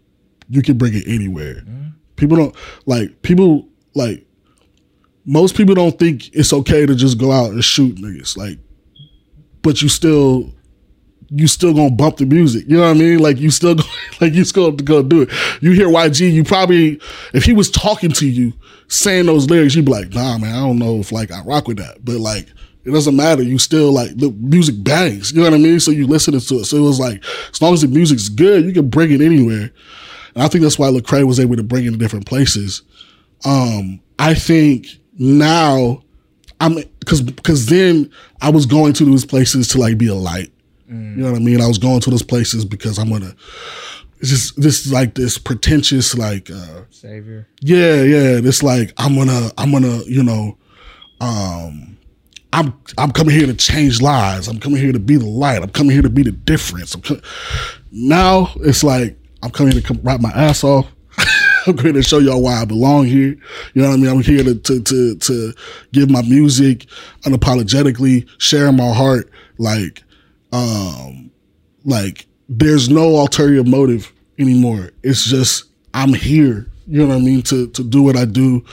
you 0.48 0.62
can 0.62 0.78
bring 0.78 0.94
it 0.94 1.04
anywhere. 1.06 1.56
Mm-hmm. 1.56 1.88
People 2.16 2.36
don't 2.36 2.56
like 2.86 3.22
people 3.22 3.68
like 3.94 4.24
most 5.26 5.56
people 5.56 5.74
don't 5.74 5.98
think 5.98 6.34
it's 6.34 6.52
okay 6.52 6.86
to 6.86 6.94
just 6.94 7.18
go 7.18 7.32
out 7.32 7.50
and 7.50 7.64
shoot 7.64 7.96
niggas. 7.96 8.36
Like 8.36 8.58
but 9.62 9.82
you 9.82 9.88
still 9.88 10.53
you 11.34 11.46
still 11.46 11.74
gonna 11.74 11.90
bump 11.90 12.18
the 12.18 12.26
music. 12.26 12.64
You 12.68 12.76
know 12.76 12.82
what 12.82 12.90
I 12.90 12.94
mean? 12.94 13.18
Like 13.18 13.38
you 13.38 13.50
still 13.50 13.76
like 14.20 14.34
you 14.34 14.44
still 14.44 14.66
have 14.66 14.76
to 14.76 14.84
go 14.84 15.02
do 15.02 15.22
it. 15.22 15.30
You 15.60 15.72
hear 15.72 15.88
YG, 15.88 16.32
you 16.32 16.44
probably 16.44 17.00
if 17.32 17.44
he 17.44 17.52
was 17.52 17.70
talking 17.70 18.12
to 18.12 18.28
you 18.28 18.52
saying 18.88 19.26
those 19.26 19.48
lyrics, 19.50 19.74
you'd 19.74 19.86
be 19.86 19.92
like, 19.92 20.12
nah 20.14 20.38
man, 20.38 20.54
I 20.54 20.60
don't 20.60 20.78
know 20.78 20.96
if 20.96 21.12
like 21.12 21.30
I 21.30 21.42
rock 21.42 21.68
with 21.68 21.78
that. 21.78 22.04
But 22.04 22.16
like 22.16 22.46
it 22.84 22.90
doesn't 22.90 23.16
matter. 23.16 23.42
You 23.42 23.58
still 23.58 23.92
like 23.92 24.16
the 24.16 24.30
music 24.30 24.82
bangs. 24.82 25.32
You 25.32 25.38
know 25.38 25.50
what 25.50 25.54
I 25.54 25.58
mean? 25.58 25.80
So 25.80 25.90
you 25.90 26.06
listening 26.06 26.40
to 26.40 26.54
it. 26.56 26.64
So 26.64 26.76
it 26.76 26.80
was 26.80 27.00
like 27.00 27.24
as 27.50 27.60
long 27.60 27.72
as 27.74 27.80
the 27.80 27.88
music's 27.88 28.28
good, 28.28 28.64
you 28.64 28.72
can 28.72 28.88
bring 28.88 29.10
it 29.10 29.20
anywhere. 29.20 29.70
And 30.34 30.42
I 30.42 30.48
think 30.48 30.62
that's 30.62 30.78
why 30.78 30.88
Lecrae 30.88 31.26
was 31.26 31.40
able 31.40 31.56
to 31.56 31.62
bring 31.62 31.86
it 31.86 31.90
to 31.92 31.96
different 31.96 32.26
places. 32.26 32.82
Um, 33.44 34.00
I 34.18 34.34
think 34.34 34.86
now 35.18 36.02
I'm 36.60 36.76
because 37.00 37.22
because 37.22 37.66
then 37.66 38.10
I 38.40 38.50
was 38.50 38.66
going 38.66 38.92
to 38.94 39.04
those 39.04 39.24
places 39.24 39.68
to 39.68 39.78
like 39.78 39.98
be 39.98 40.08
a 40.08 40.14
light. 40.14 40.52
You 41.16 41.22
know 41.22 41.32
what 41.32 41.40
I 41.40 41.44
mean? 41.44 41.60
I 41.60 41.66
was 41.66 41.78
going 41.78 42.00
to 42.00 42.10
those 42.10 42.22
places 42.22 42.64
because 42.64 42.98
I'm 42.98 43.10
gonna. 43.10 43.34
It's 44.20 44.30
just 44.30 44.60
this 44.60 44.90
like 44.90 45.14
this 45.14 45.36
pretentious 45.38 46.16
like 46.16 46.50
uh 46.50 46.82
Savior. 46.90 47.46
yeah 47.60 48.02
yeah 48.02 48.40
this 48.40 48.62
like 48.62 48.92
I'm 48.96 49.16
gonna 49.16 49.50
I'm 49.58 49.70
gonna 49.70 49.98
you 50.06 50.22
know 50.22 50.56
um 51.20 51.98
I'm 52.54 52.72
I'm 52.96 53.10
coming 53.10 53.34
here 53.34 53.46
to 53.46 53.54
change 53.54 54.00
lives. 54.00 54.46
I'm 54.46 54.60
coming 54.60 54.80
here 54.80 54.92
to 54.92 55.00
be 55.00 55.16
the 55.16 55.26
light. 55.26 55.62
I'm 55.62 55.70
coming 55.70 55.90
here 55.90 56.02
to 56.02 56.08
be 56.08 56.22
the 56.22 56.30
difference. 56.30 56.94
Co- 56.94 57.20
now 57.90 58.52
it's 58.60 58.84
like 58.84 59.18
I'm 59.42 59.50
coming 59.50 59.72
here 59.72 59.82
to 59.82 59.86
come, 59.86 60.00
my 60.22 60.30
ass 60.30 60.62
off. 60.62 60.86
I'm 61.66 61.76
here 61.78 61.92
to 61.92 62.02
show 62.02 62.18
y'all 62.18 62.42
why 62.42 62.62
I 62.62 62.64
belong 62.64 63.06
here. 63.06 63.36
You 63.74 63.82
know 63.82 63.88
what 63.88 63.94
I 63.94 63.96
mean? 63.96 64.08
I'm 64.08 64.22
here 64.22 64.44
to 64.44 64.54
to 64.54 64.80
to, 64.80 65.16
to 65.16 65.54
give 65.92 66.08
my 66.10 66.22
music 66.22 66.86
unapologetically, 67.24 68.28
sharing 68.38 68.76
my 68.76 68.92
heart. 68.92 69.30
Like, 69.58 70.03
um, 70.54 71.32
like 71.84 72.26
there's 72.48 72.88
no 72.88 73.16
ulterior 73.16 73.64
motive 73.64 74.12
anymore. 74.38 74.90
It's 75.02 75.24
just 75.24 75.64
I'm 75.92 76.14
here. 76.14 76.70
You 76.86 77.00
know 77.00 77.08
what 77.08 77.16
I 77.16 77.20
mean? 77.20 77.42
To 77.42 77.66
to 77.68 77.82
do 77.82 78.02
what 78.02 78.16
I 78.16 78.24
do, 78.24 78.64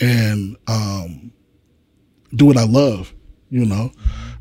and 0.00 0.56
um, 0.66 1.30
do 2.34 2.46
what 2.46 2.56
I 2.56 2.64
love. 2.64 3.12
You 3.50 3.66
know, 3.66 3.92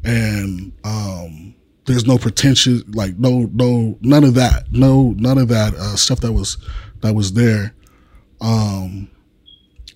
and 0.03 0.71
um, 0.83 1.53
there's 1.85 2.05
no 2.05 2.17
pretension, 2.17 2.83
like 2.93 3.17
no 3.17 3.49
no 3.53 3.97
none 4.01 4.23
of 4.23 4.35
that, 4.35 4.71
no 4.71 5.13
none 5.17 5.37
of 5.37 5.49
that 5.49 5.73
uh, 5.75 5.95
stuff 5.95 6.21
that 6.21 6.31
was 6.31 6.57
that 7.01 7.13
was 7.13 7.33
there. 7.33 7.73
Um, 8.41 9.09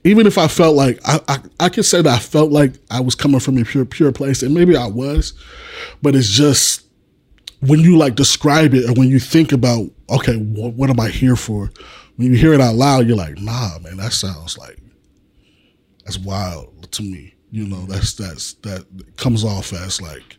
even 0.04 0.28
if 0.28 0.38
I 0.38 0.48
felt 0.48 0.76
like 0.76 1.00
I, 1.06 1.20
I 1.28 1.40
I 1.60 1.70
could 1.70 1.86
say 1.86 2.02
that 2.02 2.14
I 2.14 2.20
felt 2.20 2.52
like 2.52 2.74
I 2.92 3.00
was 3.00 3.16
coming 3.16 3.40
from 3.40 3.58
a 3.58 3.64
pure 3.64 3.86
pure 3.86 4.12
place, 4.12 4.44
and 4.44 4.54
maybe 4.54 4.76
I 4.76 4.88
was, 4.88 5.34
but 6.02 6.16
it's 6.16 6.30
just 6.30 6.89
when 7.62 7.80
you 7.80 7.98
like 7.98 8.16
describe 8.16 8.74
it 8.74 8.86
and 8.86 8.98
when 8.98 9.10
you 9.10 9.20
think 9.20 9.52
about 9.52 9.90
okay, 10.10 10.38
what, 10.38 10.74
what 10.74 10.90
am 10.90 11.00
I 11.00 11.10
here 11.10 11.36
for? 11.36 11.72
When 12.16 12.32
you 12.32 12.38
hear 12.38 12.54
it 12.54 12.62
out 12.62 12.76
loud, 12.76 13.08
you're 13.08 13.16
like, 13.16 13.38
nah, 13.38 13.80
man, 13.80 13.98
that 13.98 14.14
sounds 14.14 14.58
like 14.58 14.80
that's 16.04 16.18
wild 16.18 16.92
to 16.92 17.04
me. 17.04 17.36
You 17.52 17.66
know, 17.66 17.86
that's 17.86 18.14
that's 18.14 18.54
that 18.54 18.86
comes 19.18 19.44
off 19.44 19.74
as 19.74 20.02
like 20.02 20.38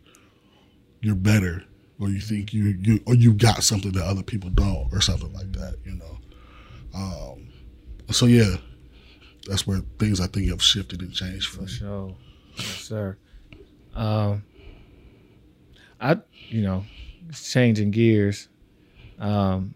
you're 1.01 1.15
better, 1.15 1.65
or 1.99 2.09
you 2.09 2.21
think 2.21 2.53
you 2.53 2.77
you 2.81 3.01
or 3.07 3.15
you 3.15 3.33
got 3.33 3.63
something 3.63 3.93
that 3.93 4.05
other 4.05 4.23
people 4.23 4.51
don't, 4.51 4.89
or 4.93 5.01
something 5.01 5.33
like 5.33 5.53
that. 5.53 5.77
You 5.85 5.97
know, 5.97 6.19
um, 6.95 7.49
so 8.11 8.27
yeah, 8.27 8.57
that's 9.47 9.67
where 9.67 9.81
things 9.99 10.21
I 10.21 10.27
think 10.27 10.49
have 10.49 10.63
shifted 10.63 11.01
and 11.01 11.13
changed 11.13 11.49
for 11.49 11.63
For 11.63 11.69
sure. 11.69 12.15
Yes, 12.57 12.67
sir. 12.67 13.17
Um, 13.95 14.45
I, 16.01 16.19
you 16.49 16.63
know, 16.63 16.85
changing 17.33 17.91
gears. 17.91 18.49
Um, 19.19 19.75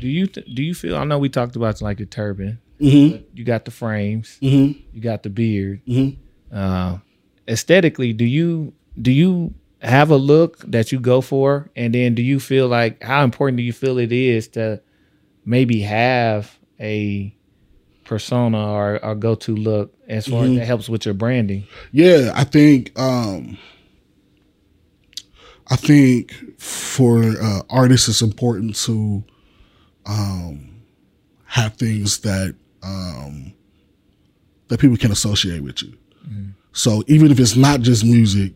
do 0.00 0.08
you 0.08 0.26
th- 0.26 0.46
do 0.54 0.62
you 0.62 0.74
feel? 0.74 0.96
I 0.96 1.04
know 1.04 1.18
we 1.18 1.28
talked 1.28 1.56
about 1.56 1.80
like 1.82 1.98
the 1.98 2.06
turban. 2.06 2.60
Mm-hmm. 2.80 3.24
You 3.34 3.44
got 3.44 3.64
the 3.64 3.70
frames. 3.70 4.38
Mm-hmm. 4.40 4.80
You 4.92 5.00
got 5.00 5.22
the 5.22 5.30
beard. 5.30 5.82
Mm-hmm. 5.86 6.56
Uh, 6.56 6.98
aesthetically, 7.46 8.12
do 8.12 8.24
you 8.24 8.72
do 9.00 9.12
you 9.12 9.54
have 9.82 10.10
a 10.10 10.16
look 10.16 10.58
that 10.70 10.92
you 10.92 11.00
go 11.00 11.20
for, 11.20 11.70
and 11.76 11.94
then 11.94 12.14
do 12.14 12.22
you 12.22 12.40
feel 12.40 12.68
like 12.68 13.02
how 13.02 13.22
important 13.24 13.56
do 13.58 13.62
you 13.62 13.72
feel 13.72 13.98
it 13.98 14.12
is 14.12 14.48
to 14.48 14.80
maybe 15.44 15.80
have 15.80 16.58
a 16.78 17.34
persona 18.04 18.72
or, 18.72 19.04
or 19.04 19.14
go 19.14 19.34
to 19.34 19.54
look 19.54 19.94
as 20.08 20.26
far 20.26 20.44
as 20.44 20.54
that 20.54 20.64
helps 20.64 20.88
with 20.88 21.04
your 21.04 21.14
branding? 21.14 21.66
Yeah, 21.92 22.32
I 22.34 22.44
think 22.44 22.98
um 22.98 23.58
I 25.70 25.76
think 25.76 26.32
for 26.60 27.22
uh, 27.40 27.62
artists 27.70 28.08
it's 28.08 28.22
important 28.22 28.74
to 28.84 29.24
um 30.06 30.82
have 31.44 31.74
things 31.74 32.18
that 32.20 32.54
um 32.82 33.52
that 34.68 34.80
people 34.80 34.96
can 34.96 35.10
associate 35.12 35.62
with 35.62 35.82
you. 35.82 35.96
So 36.72 37.02
even 37.08 37.30
if 37.32 37.40
it's 37.40 37.56
not 37.56 37.80
just 37.80 38.04
music, 38.04 38.52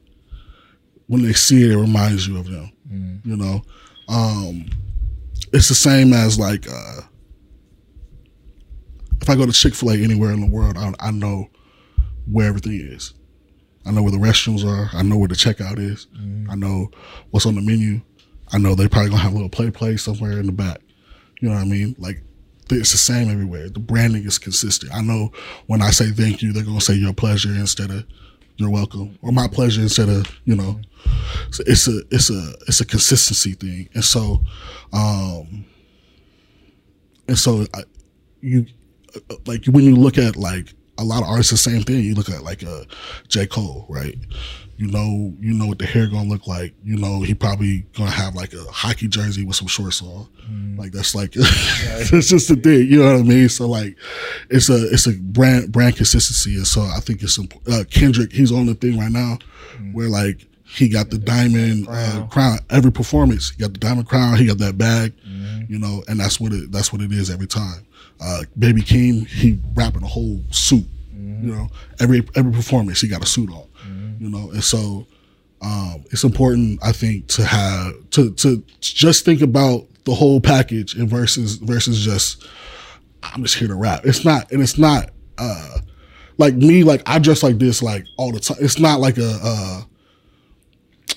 when 1.08 1.22
they 1.22 1.32
see 1.32 1.64
it, 1.64 1.72
it 1.72 1.76
reminds 1.76 2.26
you 2.28 2.38
of 2.38 2.46
them. 2.46 2.70
You 3.24 3.36
know, 3.36 3.62
um, 4.08 4.66
it's 5.52 5.68
the 5.68 5.74
same 5.74 6.12
as 6.12 6.38
like 6.38 6.66
uh, 6.70 7.00
if 9.20 9.28
I 9.28 9.34
go 9.34 9.46
to 9.46 9.52
Chick 9.52 9.74
Fil 9.74 9.90
A 9.90 9.96
anywhere 9.96 10.30
in 10.32 10.40
the 10.40 10.46
world, 10.46 10.76
I, 10.78 10.92
I 11.00 11.10
know 11.10 11.48
where 12.30 12.46
everything 12.46 12.74
is. 12.80 13.12
I 13.86 13.90
know 13.90 14.02
where 14.02 14.12
the 14.12 14.18
restrooms 14.18 14.64
are. 14.64 14.90
I 14.96 15.02
know 15.02 15.16
where 15.16 15.28
the 15.28 15.34
checkout 15.34 15.78
is. 15.78 16.06
I 16.50 16.56
know 16.56 16.90
what's 17.30 17.46
on 17.46 17.54
the 17.54 17.60
menu. 17.60 18.00
I 18.52 18.58
know 18.58 18.74
they 18.74 18.88
probably 18.88 19.10
gonna 19.10 19.22
have 19.22 19.32
a 19.32 19.34
little 19.34 19.50
play 19.50 19.70
play 19.70 19.96
somewhere 19.96 20.38
in 20.38 20.46
the 20.46 20.52
back. 20.52 20.80
You 21.40 21.48
know 21.48 21.54
what 21.54 21.62
I 21.62 21.66
mean? 21.66 21.94
Like 21.98 22.22
it's 22.70 22.92
the 22.92 22.98
same 22.98 23.30
everywhere. 23.30 23.68
The 23.68 23.80
branding 23.80 24.24
is 24.24 24.38
consistent. 24.38 24.92
I 24.94 25.02
know 25.02 25.32
when 25.66 25.82
I 25.82 25.90
say 25.90 26.10
thank 26.10 26.42
you, 26.42 26.52
they're 26.52 26.64
gonna 26.64 26.80
say 26.80 26.94
your 26.94 27.12
pleasure 27.12 27.50
instead 27.50 27.90
of 27.90 28.04
you're 28.56 28.70
welcome, 28.70 29.18
or 29.20 29.32
my 29.32 29.48
pleasure 29.48 29.82
instead 29.82 30.08
of 30.08 30.26
you 30.44 30.54
know. 30.54 30.80
So 31.50 31.64
it's 31.66 31.88
a 31.88 32.00
it's 32.10 32.30
a 32.30 32.54
it's 32.68 32.80
a 32.80 32.86
consistency 32.86 33.52
thing, 33.52 33.88
and 33.94 34.04
so, 34.04 34.40
um, 34.92 35.64
and 37.26 37.38
so 37.38 37.66
I, 37.74 37.82
you 38.40 38.66
uh, 39.14 39.34
like 39.46 39.66
when 39.66 39.84
you 39.84 39.96
look 39.96 40.18
at 40.18 40.36
like 40.36 40.72
a 40.98 41.04
lot 41.04 41.22
of 41.22 41.28
artists, 41.28 41.50
the 41.50 41.56
same 41.56 41.82
thing. 41.82 42.04
You 42.04 42.14
look 42.14 42.28
at 42.30 42.42
like 42.42 42.62
a 42.62 42.86
J 43.28 43.46
Cole, 43.46 43.86
right? 43.88 44.16
You 44.76 44.88
know, 44.88 45.32
you 45.40 45.54
know 45.54 45.66
what 45.66 45.78
the 45.78 45.86
hair 45.86 46.08
gonna 46.08 46.28
look 46.28 46.46
like. 46.48 46.74
You 46.84 46.96
know, 46.96 47.22
he 47.22 47.32
probably 47.34 47.86
gonna 47.96 48.10
have 48.10 48.34
like 48.34 48.52
a 48.54 48.64
hockey 48.64 49.06
jersey 49.06 49.44
with 49.44 49.54
some 49.56 49.68
shorts 49.68 50.02
on. 50.02 50.26
Like 50.76 50.90
that's 50.92 51.14
like 51.14 51.34
it's 51.36 52.28
just 52.28 52.50
a 52.50 52.56
thing. 52.56 52.88
You 52.88 52.98
know 52.98 53.12
what 53.12 53.20
I 53.20 53.22
mean? 53.22 53.48
So 53.48 53.68
like, 53.68 53.96
it's 54.50 54.68
a 54.68 54.88
it's 54.92 55.06
a 55.06 55.12
brand 55.12 55.70
brand 55.70 55.96
consistency, 55.96 56.56
and 56.56 56.66
so 56.66 56.82
I 56.82 56.98
think 57.00 57.22
it's 57.22 57.38
imp- 57.38 57.54
uh, 57.70 57.84
Kendrick. 57.90 58.32
He's 58.32 58.50
on 58.50 58.66
the 58.66 58.74
thing 58.74 58.98
right 58.98 59.12
now 59.12 59.38
where 59.92 60.08
like 60.08 60.44
he 60.66 60.88
got 60.88 61.10
the 61.10 61.18
diamond 61.18 61.86
uh, 61.88 62.26
crown 62.28 62.58
every 62.68 62.90
performance. 62.90 63.50
He 63.50 63.58
got 63.58 63.72
the 63.74 63.78
diamond 63.78 64.08
crown. 64.08 64.36
He 64.38 64.46
got 64.46 64.58
that 64.58 64.76
bag. 64.76 65.12
You 65.68 65.78
know, 65.78 66.02
and 66.08 66.18
that's 66.20 66.40
what 66.40 66.52
it 66.52 66.72
that's 66.72 66.92
what 66.92 67.00
it 67.00 67.12
is 67.12 67.30
every 67.30 67.46
time. 67.46 67.86
Uh, 68.20 68.42
Baby 68.58 68.82
King, 68.82 69.26
he 69.26 69.58
rapping 69.74 70.02
a 70.02 70.06
whole 70.06 70.40
suit. 70.50 70.86
You 71.12 71.54
know, 71.54 71.68
every 72.00 72.26
every 72.34 72.52
performance 72.52 73.00
he 73.00 73.08
got 73.08 73.22
a 73.22 73.26
suit 73.26 73.50
on. 73.50 73.66
You 74.18 74.30
know, 74.30 74.50
and 74.50 74.64
so 74.64 75.06
um, 75.60 76.04
it's 76.10 76.24
important, 76.24 76.78
I 76.82 76.92
think, 76.92 77.26
to 77.28 77.44
have 77.44 77.92
to 78.10 78.32
to 78.34 78.62
just 78.80 79.24
think 79.24 79.42
about 79.42 79.86
the 80.04 80.14
whole 80.14 80.40
package 80.40 80.94
and 80.94 81.08
versus 81.08 81.56
versus 81.56 82.02
just 82.04 82.46
I'm 83.22 83.42
just 83.42 83.56
here 83.56 83.68
to 83.68 83.74
rap. 83.74 84.02
It's 84.04 84.24
not, 84.24 84.50
and 84.52 84.62
it's 84.62 84.78
not 84.78 85.10
uh, 85.38 85.78
like 86.38 86.54
me. 86.54 86.84
Like 86.84 87.02
I 87.06 87.18
dress 87.18 87.42
like 87.42 87.58
this 87.58 87.82
like 87.82 88.04
all 88.16 88.32
the 88.32 88.40
time. 88.40 88.58
It's 88.60 88.78
not 88.78 89.00
like 89.00 89.18
a. 89.18 89.38
Uh, 89.42 89.82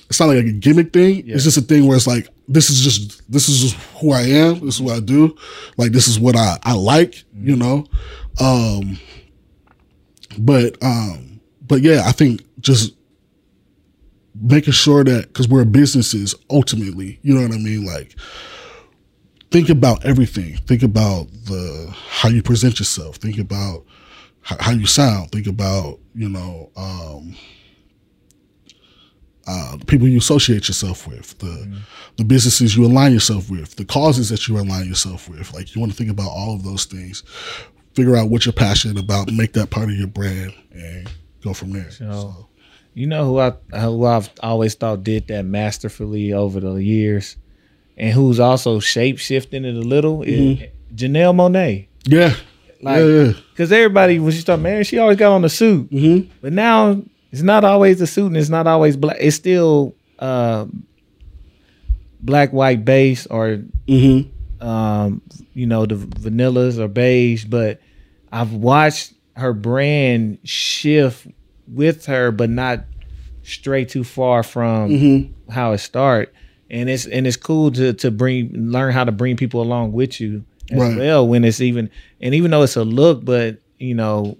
it's 0.08 0.20
not 0.20 0.26
like 0.26 0.38
a 0.38 0.52
gimmick 0.52 0.92
thing. 0.92 1.28
It's 1.28 1.44
just 1.44 1.58
a 1.58 1.60
thing 1.60 1.86
where 1.86 1.96
it's 1.96 2.06
like 2.06 2.28
this 2.48 2.70
is 2.70 2.80
just 2.80 3.30
this 3.30 3.48
is 3.48 3.60
just 3.60 3.74
who 4.00 4.12
I 4.12 4.22
am. 4.22 4.60
This 4.60 4.76
is 4.76 4.82
what 4.82 4.96
I 4.96 5.00
do. 5.00 5.36
Like 5.76 5.92
this 5.92 6.08
is 6.08 6.18
what 6.18 6.34
I 6.34 6.56
I 6.62 6.72
like. 6.72 7.22
You 7.34 7.56
know. 7.56 7.84
Um, 8.40 8.98
but 10.38 10.82
um, 10.82 11.40
but 11.66 11.82
yeah, 11.82 12.02
I 12.06 12.12
think 12.12 12.42
just 12.60 12.94
making 14.40 14.72
sure 14.72 15.04
that 15.04 15.28
because 15.28 15.48
we're 15.48 15.64
businesses 15.64 16.34
ultimately, 16.50 17.18
you 17.22 17.34
know 17.34 17.42
what 17.42 17.52
I 17.52 17.58
mean, 17.58 17.84
like 17.84 18.14
think 19.50 19.68
about 19.68 20.04
everything. 20.04 20.56
Think 20.56 20.82
about 20.82 21.28
the 21.44 21.94
how 22.08 22.28
you 22.28 22.42
present 22.42 22.78
yourself. 22.78 23.16
Think 23.16 23.38
about 23.38 23.84
how, 24.40 24.56
how 24.60 24.72
you 24.72 24.86
sound. 24.86 25.32
Think 25.32 25.46
about 25.46 25.98
you 26.14 26.28
know 26.28 26.70
um, 26.76 27.34
uh, 29.48 29.78
people 29.86 30.06
you 30.06 30.18
associate 30.18 30.68
yourself 30.68 31.08
with, 31.08 31.38
the 31.38 31.46
mm-hmm. 31.46 31.78
the 32.16 32.24
businesses 32.24 32.76
you 32.76 32.84
align 32.84 33.12
yourself 33.12 33.50
with, 33.50 33.76
the 33.76 33.84
causes 33.84 34.28
that 34.28 34.46
you 34.46 34.58
align 34.58 34.86
yourself 34.86 35.28
with. 35.28 35.52
Like 35.54 35.74
you 35.74 35.80
want 35.80 35.90
to 35.90 35.96
think 35.96 36.10
about 36.10 36.28
all 36.28 36.54
of 36.54 36.62
those 36.64 36.84
things. 36.84 37.22
Figure 37.94 38.14
out 38.14 38.28
what 38.28 38.44
you're 38.44 38.52
passionate 38.52 38.98
about, 38.98 39.32
make 39.32 39.54
that 39.54 39.70
part 39.70 39.88
of 39.88 39.96
your 39.96 40.06
brand, 40.06 40.52
and 40.72 41.10
go 41.42 41.54
from 41.54 41.72
there. 41.72 41.90
So, 41.90 42.10
so. 42.10 42.48
you 42.92 43.06
know 43.06 43.24
who 43.24 43.38
I 43.38 43.52
who 43.80 44.04
I've 44.04 44.30
always 44.40 44.74
thought 44.74 45.02
did 45.02 45.28
that 45.28 45.44
masterfully 45.44 46.34
over 46.34 46.60
the 46.60 46.74
years, 46.74 47.36
and 47.96 48.12
who's 48.12 48.38
also 48.38 48.80
shape 48.80 49.18
shifting 49.18 49.64
it 49.64 49.74
a 49.74 49.80
little 49.80 50.18
mm-hmm. 50.18 50.62
is 50.62 50.70
Janelle 50.94 51.34
Monáe. 51.34 51.88
Yeah. 52.04 52.34
Like, 52.80 53.00
yeah, 53.00 53.32
Because 53.50 53.72
everybody, 53.72 54.20
when 54.20 54.30
she 54.30 54.38
started 54.38 54.62
marrying, 54.62 54.84
she 54.84 54.98
always 54.98 55.16
got 55.16 55.32
on 55.32 55.42
the 55.42 55.48
suit. 55.48 55.90
Mm-hmm. 55.90 56.30
But 56.40 56.52
now 56.52 57.02
it's 57.30 57.42
not 57.42 57.64
always 57.64 57.98
the 57.98 58.06
suit 58.06 58.26
and 58.26 58.36
it's 58.36 58.48
not 58.48 58.66
always 58.66 58.96
black. 58.96 59.16
It's 59.20 59.36
still 59.36 59.94
uh, 60.18 60.66
black, 62.20 62.52
white, 62.52 62.84
base, 62.84 63.26
or 63.26 63.62
mm-hmm. 63.86 64.66
um, 64.66 65.22
you 65.52 65.66
know 65.66 65.86
the 65.86 65.96
vanillas 65.96 66.78
or 66.78 66.88
beige. 66.88 67.44
But 67.44 67.80
I've 68.32 68.52
watched 68.52 69.12
her 69.36 69.52
brand 69.52 70.38
shift 70.44 71.26
with 71.66 72.06
her, 72.06 72.30
but 72.30 72.50
not 72.50 72.84
stray 73.42 73.84
too 73.84 74.04
far 74.04 74.42
from 74.42 74.90
mm-hmm. 74.90 75.50
how 75.50 75.72
it 75.72 75.78
started. 75.78 76.32
And 76.70 76.88
it's 76.88 77.06
and 77.06 77.26
it's 77.26 77.36
cool 77.36 77.70
to 77.72 77.92
to 77.94 78.10
bring 78.10 78.52
learn 78.52 78.92
how 78.92 79.04
to 79.04 79.12
bring 79.12 79.36
people 79.36 79.62
along 79.62 79.92
with 79.92 80.20
you 80.20 80.44
as 80.70 80.78
right. 80.78 80.98
well 80.98 81.26
when 81.26 81.44
it's 81.44 81.60
even 81.60 81.90
and 82.20 82.34
even 82.34 82.50
though 82.50 82.62
it's 82.62 82.76
a 82.76 82.84
look, 82.84 83.24
but 83.24 83.58
you 83.78 83.94
know, 83.94 84.38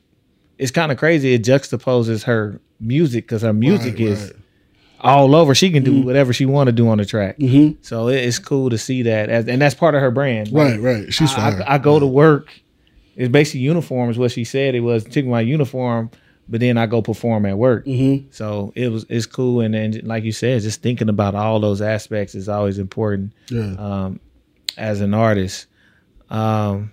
it's 0.58 0.70
kind 0.70 0.90
of 0.90 0.98
crazy. 0.98 1.34
It 1.34 1.42
juxtaposes 1.42 2.24
her 2.24 2.60
music 2.80 3.24
because 3.24 3.42
her 3.42 3.52
music 3.52 3.94
right, 3.94 4.00
is 4.00 4.32
right. 4.32 4.32
all 5.00 5.34
over. 5.34 5.54
She 5.54 5.70
can 5.70 5.84
do 5.84 5.92
mm-hmm. 5.92 6.06
whatever 6.06 6.32
she 6.32 6.46
want 6.46 6.68
to 6.68 6.72
do 6.72 6.88
on 6.88 6.98
the 6.98 7.04
track. 7.04 7.38
Mm-hmm. 7.38 7.82
So 7.82 8.08
it's 8.08 8.38
cool 8.38 8.70
to 8.70 8.78
see 8.78 9.02
that, 9.02 9.28
as, 9.28 9.48
and 9.48 9.60
that's 9.60 9.74
part 9.74 9.94
of 9.94 10.00
her 10.00 10.10
brand. 10.10 10.52
Right, 10.52 10.80
right. 10.80 11.12
She's 11.12 11.32
I, 11.32 11.36
fine. 11.36 11.62
I, 11.62 11.74
I 11.74 11.78
go 11.78 11.98
to 11.98 12.06
work. 12.06 12.52
It's 13.16 13.30
basically 13.30 13.60
uniform 13.60 14.10
is 14.10 14.18
what 14.18 14.30
she 14.30 14.44
said. 14.44 14.74
It 14.74 14.80
was 14.80 15.02
taking 15.04 15.30
my 15.30 15.40
uniform, 15.40 16.10
but 16.48 16.60
then 16.60 16.78
I 16.78 16.86
go 16.86 17.02
perform 17.02 17.46
at 17.46 17.58
work. 17.58 17.84
Mm-hmm. 17.84 18.28
So 18.30 18.72
it 18.76 18.88
was 18.88 19.04
it's 19.08 19.26
cool, 19.26 19.60
and 19.60 19.74
then 19.74 20.00
like 20.04 20.24
you 20.24 20.32
said, 20.32 20.62
just 20.62 20.82
thinking 20.82 21.08
about 21.08 21.34
all 21.34 21.58
those 21.58 21.82
aspects 21.82 22.34
is 22.34 22.48
always 22.48 22.78
important. 22.78 23.32
Yeah. 23.48 23.74
Um, 23.78 24.20
as 24.76 25.00
an 25.00 25.12
artist, 25.12 25.66
um, 26.30 26.92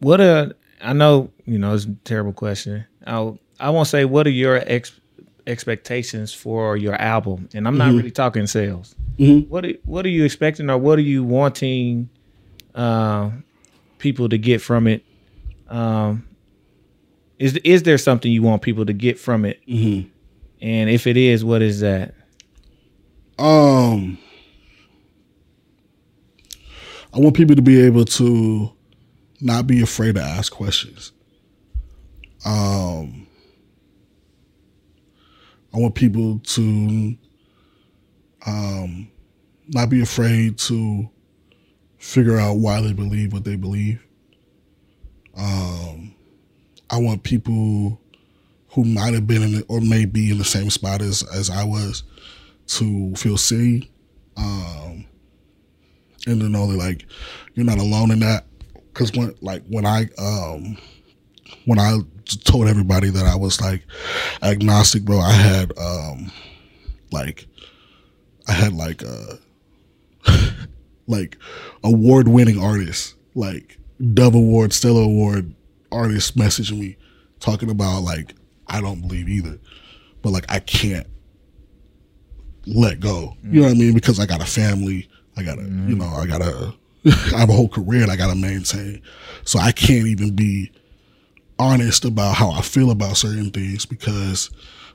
what 0.00 0.20
a 0.20 0.54
I 0.82 0.92
know 0.92 1.30
you 1.44 1.58
know 1.58 1.74
it's 1.74 1.84
a 1.84 1.94
terrible 2.04 2.32
question. 2.32 2.84
I 3.06 3.32
I 3.60 3.70
won't 3.70 3.88
say 3.88 4.04
what 4.04 4.26
are 4.26 4.30
your 4.30 4.62
ex, 4.66 4.92
expectations 5.46 6.32
for 6.32 6.76
your 6.76 6.94
album, 6.94 7.48
and 7.54 7.66
I'm 7.66 7.78
not 7.78 7.88
mm-hmm. 7.88 7.98
really 7.98 8.10
talking 8.10 8.46
sales. 8.46 8.94
Mm-hmm. 9.18 9.50
What 9.50 9.64
are, 9.64 9.74
what 9.84 10.06
are 10.06 10.10
you 10.10 10.24
expecting, 10.24 10.70
or 10.70 10.78
what 10.78 10.98
are 10.98 11.02
you 11.02 11.24
wanting 11.24 12.08
uh, 12.74 13.30
people 13.98 14.28
to 14.28 14.38
get 14.38 14.60
from 14.60 14.86
it? 14.86 15.04
Um, 15.68 16.28
is 17.38 17.56
is 17.64 17.82
there 17.82 17.98
something 17.98 18.30
you 18.30 18.42
want 18.42 18.62
people 18.62 18.86
to 18.86 18.92
get 18.92 19.18
from 19.18 19.44
it? 19.44 19.60
Mm-hmm. 19.66 20.08
And 20.60 20.90
if 20.90 21.06
it 21.06 21.16
is, 21.16 21.44
what 21.44 21.60
is 21.60 21.80
that? 21.80 22.14
Um, 23.38 24.18
I 27.12 27.18
want 27.18 27.34
people 27.34 27.56
to 27.56 27.62
be 27.62 27.80
able 27.80 28.04
to 28.04 28.72
not 29.40 29.66
be 29.66 29.82
afraid 29.82 30.14
to 30.14 30.22
ask 30.22 30.52
questions. 30.52 31.12
Um, 32.44 33.26
I 35.74 35.78
want 35.78 35.94
people 35.94 36.38
to 36.38 37.16
um, 38.46 39.10
not 39.68 39.88
be 39.88 40.02
afraid 40.02 40.58
to 40.58 41.08
figure 41.98 42.38
out 42.38 42.54
why 42.54 42.80
they 42.80 42.92
believe 42.92 43.32
what 43.32 43.44
they 43.44 43.56
believe. 43.56 44.04
Um, 45.36 46.14
I 46.90 46.98
want 46.98 47.22
people 47.22 48.00
who 48.70 48.84
might 48.84 49.14
have 49.14 49.26
been 49.26 49.42
in 49.42 49.64
or 49.68 49.80
may 49.80 50.04
be 50.04 50.30
in 50.30 50.38
the 50.38 50.44
same 50.44 50.70
spot 50.70 51.00
as, 51.00 51.22
as 51.32 51.48
I 51.48 51.64
was 51.64 52.02
to 52.66 53.14
feel 53.14 53.36
seen. 53.38 53.88
Um, 54.36 55.06
and 56.26 56.40
to 56.40 56.48
know 56.48 56.66
that 56.70 56.76
like 56.76 57.06
you're 57.54 57.66
not 57.66 57.78
alone 57.78 58.10
in 58.10 58.20
that. 58.20 58.46
Because 58.92 59.12
when 59.12 59.34
like 59.40 59.64
when 59.68 59.86
I 59.86 60.08
um 60.18 60.76
when 61.64 61.78
I 61.78 61.98
told 62.44 62.68
everybody 62.68 63.10
that 63.10 63.26
I 63.26 63.36
was 63.36 63.60
like 63.60 63.82
agnostic, 64.42 65.04
bro, 65.04 65.18
I 65.18 65.32
had 65.32 65.78
um 65.78 66.30
like 67.10 67.46
I 68.48 68.52
had 68.52 68.72
like 68.72 69.02
uh 69.02 69.36
like 71.06 71.38
award 71.84 72.28
winning 72.28 72.58
artists 72.60 73.14
like 73.34 73.78
Dove 74.14 74.34
Award, 74.34 74.72
Stellar 74.72 75.02
Award 75.02 75.54
artists 75.90 76.32
messaging 76.32 76.78
me 76.78 76.96
talking 77.40 77.70
about 77.70 78.02
like 78.02 78.34
I 78.66 78.80
don't 78.80 79.00
believe 79.00 79.28
either, 79.28 79.58
but 80.22 80.30
like 80.30 80.46
I 80.50 80.60
can't 80.60 81.06
let 82.66 83.00
go. 83.00 83.36
You 83.44 83.60
know 83.60 83.66
what 83.68 83.76
I 83.76 83.78
mean? 83.78 83.94
Because 83.94 84.20
I 84.20 84.26
got 84.26 84.40
a 84.40 84.46
family, 84.46 85.08
I 85.36 85.42
gotta, 85.42 85.62
mm-hmm. 85.62 85.90
you 85.90 85.96
know, 85.96 86.06
I 86.06 86.26
gotta, 86.26 86.74
I 87.34 87.40
have 87.40 87.50
a 87.50 87.52
whole 87.52 87.68
career 87.68 88.00
that 88.00 88.10
I 88.10 88.16
gotta 88.16 88.36
maintain. 88.36 89.02
So 89.44 89.58
I 89.58 89.72
can't 89.72 90.06
even 90.06 90.34
be 90.34 90.72
honest 91.62 92.04
about 92.04 92.34
how 92.34 92.50
I 92.50 92.60
feel 92.60 92.90
about 92.90 93.16
certain 93.16 93.50
things 93.50 93.86
because, 93.86 94.50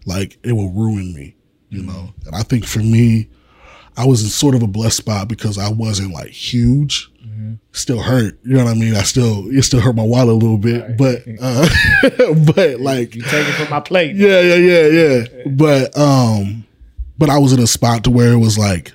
like, 0.05 0.37
it 0.43 0.53
will 0.53 0.69
ruin 0.71 1.13
me, 1.13 1.35
you 1.69 1.81
mm-hmm. 1.81 1.89
know. 1.89 2.13
And 2.25 2.35
I 2.35 2.43
think 2.43 2.65
for 2.65 2.79
me, 2.79 3.29
I 3.97 4.05
was 4.05 4.21
in 4.21 4.29
sort 4.29 4.53
of 4.53 4.61
a 4.61 4.67
blessed 4.67 4.97
spot 4.97 5.27
because 5.27 5.57
I 5.57 5.69
wasn't 5.69 6.13
like 6.13 6.29
huge. 6.29 7.09
Mm-hmm. 7.25 7.55
Still 7.71 8.01
hurt, 8.01 8.39
you 8.43 8.55
know 8.55 8.65
what 8.65 8.75
I 8.75 8.79
mean. 8.79 8.95
I 8.95 9.01
still 9.01 9.49
it 9.49 9.63
still 9.63 9.79
hurt 9.79 9.95
my 9.95 10.03
wallet 10.03 10.29
a 10.29 10.33
little 10.33 10.59
bit, 10.59 10.81
right. 10.81 10.97
but 10.97 11.23
uh, 11.41 11.67
but 12.55 12.79
like 12.79 13.15
you 13.15 13.23
take 13.23 13.47
it 13.47 13.53
from 13.53 13.69
my 13.71 13.79
plate. 13.79 14.15
Yeah, 14.15 14.41
yeah, 14.41 14.55
yeah, 14.55 14.87
yeah. 14.87 15.25
But 15.47 15.97
um, 15.97 16.65
but 17.17 17.31
I 17.31 17.39
was 17.39 17.53
in 17.53 17.59
a 17.59 17.67
spot 17.67 18.03
to 18.03 18.11
where 18.11 18.31
it 18.31 18.37
was 18.37 18.57
like 18.57 18.91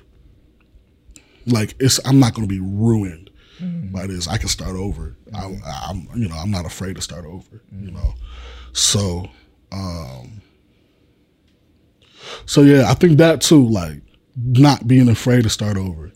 like 1.45 1.75
it's 1.79 1.99
I'm 2.05 2.19
not 2.19 2.33
going 2.33 2.47
to 2.47 2.53
be 2.53 2.61
ruined 2.61 3.22
mm-hmm. 3.59 3.91
by 3.93 4.07
this. 4.07 4.27
I 4.27 4.37
can 4.37 4.49
start 4.49 4.75
over. 4.75 5.15
Mm-hmm. 5.31 5.63
I, 5.65 5.89
am 5.89 6.07
you 6.15 6.27
know 6.27 6.35
I'm 6.35 6.51
not 6.51 6.65
afraid 6.65 6.95
to 6.95 7.01
start 7.01 7.25
over. 7.25 7.63
Mm-hmm. 7.73 7.85
You 7.85 7.91
know, 7.91 8.13
so 8.73 9.29
um, 9.71 10.41
so 12.45 12.61
yeah, 12.61 12.89
I 12.89 12.93
think 12.93 13.17
that 13.17 13.41
too. 13.41 13.67
Like 13.67 14.01
not 14.35 14.87
being 14.87 15.09
afraid 15.09 15.43
to 15.43 15.49
start 15.49 15.77
over. 15.77 16.11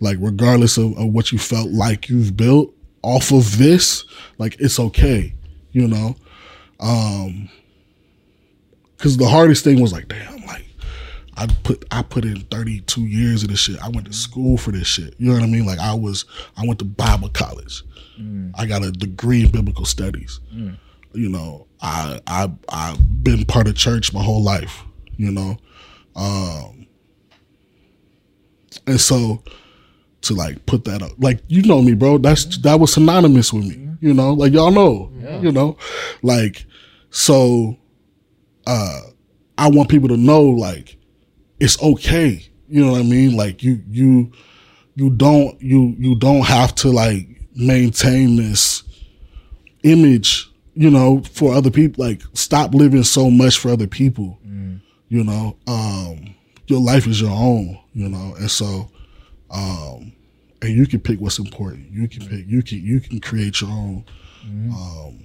Like 0.00 0.18
regardless 0.20 0.76
of, 0.76 0.96
of 0.98 1.08
what 1.08 1.32
you 1.32 1.38
felt 1.38 1.70
like 1.70 2.08
you've 2.08 2.36
built 2.36 2.74
off 3.02 3.32
of 3.32 3.58
this, 3.58 4.04
like 4.38 4.56
it's 4.58 4.78
okay. 4.78 5.34
You 5.72 5.88
know, 5.88 6.16
um, 6.80 7.48
because 8.96 9.16
the 9.16 9.28
hardest 9.28 9.64
thing 9.64 9.80
was 9.80 9.92
like, 9.92 10.08
damn, 10.08 10.44
like 10.46 10.64
I 11.36 11.46
put 11.62 11.84
I 11.90 12.02
put 12.02 12.24
in 12.24 12.40
32 12.42 13.02
years 13.02 13.42
of 13.42 13.50
this 13.50 13.60
shit. 13.60 13.80
I 13.80 13.88
went 13.88 14.06
to 14.06 14.12
school 14.12 14.56
for 14.56 14.70
this 14.70 14.86
shit. 14.86 15.14
You 15.18 15.28
know 15.28 15.34
what 15.34 15.42
I 15.42 15.46
mean? 15.46 15.66
Like 15.66 15.78
I 15.78 15.94
was 15.94 16.24
I 16.56 16.66
went 16.66 16.78
to 16.80 16.84
Bible 16.84 17.28
college. 17.28 17.82
Mm. 18.20 18.52
I 18.54 18.66
got 18.66 18.84
a 18.84 18.92
degree 18.92 19.44
in 19.44 19.50
biblical 19.50 19.84
studies. 19.84 20.40
Mm. 20.54 20.78
You 21.12 21.28
know, 21.28 21.66
I 21.80 22.20
I 22.26 22.50
I've 22.68 23.24
been 23.24 23.44
part 23.44 23.68
of 23.68 23.74
church 23.74 24.12
my 24.12 24.22
whole 24.22 24.42
life, 24.42 24.82
you 25.16 25.30
know. 25.30 25.56
Um 26.14 26.86
and 28.86 29.00
so 29.00 29.42
to 30.22 30.34
like 30.34 30.64
put 30.66 30.84
that 30.84 31.02
up. 31.02 31.12
Like 31.18 31.40
you 31.48 31.62
know 31.62 31.82
me, 31.82 31.94
bro. 31.94 32.18
That's 32.18 32.58
that 32.58 32.78
was 32.78 32.92
synonymous 32.92 33.52
with 33.52 33.64
me. 33.64 33.90
You 34.00 34.14
know, 34.14 34.34
like 34.34 34.52
y'all 34.52 34.70
know. 34.70 35.10
Yeah. 35.18 35.40
You 35.40 35.52
know. 35.52 35.78
Like 36.22 36.66
so 37.10 37.76
uh 38.66 39.00
I 39.58 39.68
want 39.70 39.88
people 39.88 40.08
to 40.08 40.16
know 40.16 40.42
like 40.42 40.96
it's 41.64 41.82
okay. 41.82 42.46
You 42.68 42.84
know 42.84 42.92
what 42.92 43.00
I 43.00 43.04
mean? 43.04 43.36
Like 43.36 43.62
you 43.62 43.82
you 43.88 44.30
you 44.94 45.10
don't 45.10 45.60
you 45.62 45.94
you 45.98 46.14
don't 46.14 46.44
have 46.44 46.74
to 46.76 46.90
like 46.90 47.26
maintain 47.54 48.36
this 48.36 48.82
image, 49.82 50.50
you 50.74 50.90
know, 50.90 51.22
for 51.32 51.54
other 51.54 51.70
people. 51.70 52.04
Like 52.04 52.20
stop 52.34 52.74
living 52.74 53.02
so 53.02 53.30
much 53.30 53.58
for 53.58 53.70
other 53.70 53.86
people. 53.86 54.38
Mm. 54.46 54.80
You 55.08 55.24
know, 55.24 55.56
um, 55.66 56.34
your 56.66 56.80
life 56.80 57.06
is 57.06 57.20
your 57.20 57.30
own. 57.30 57.78
You 57.94 58.10
know, 58.10 58.34
and 58.38 58.50
so, 58.50 58.90
um, 59.50 60.12
and 60.60 60.70
you 60.70 60.86
can 60.86 61.00
pick 61.00 61.18
what's 61.18 61.38
important. 61.38 61.90
You 61.90 62.08
can 62.08 62.26
pick. 62.26 62.46
You 62.46 62.62
can 62.62 62.82
you 62.82 63.00
can 63.00 63.20
create 63.20 63.60
your 63.62 63.70
own. 63.70 64.04
Mm-hmm. 64.44 64.72
Um, 64.72 65.20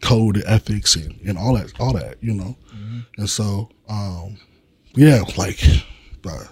code 0.00 0.36
and 0.36 0.44
ethics 0.44 0.94
and, 0.94 1.18
and 1.26 1.36
all 1.36 1.56
that 1.56 1.72
all 1.80 1.92
that 1.92 2.16
you 2.22 2.32
know 2.32 2.56
mm-hmm. 2.72 3.00
and 3.16 3.28
so 3.28 3.68
um 3.88 4.36
yeah, 4.94 5.22
like, 5.36 5.60
uh, 6.26 6.44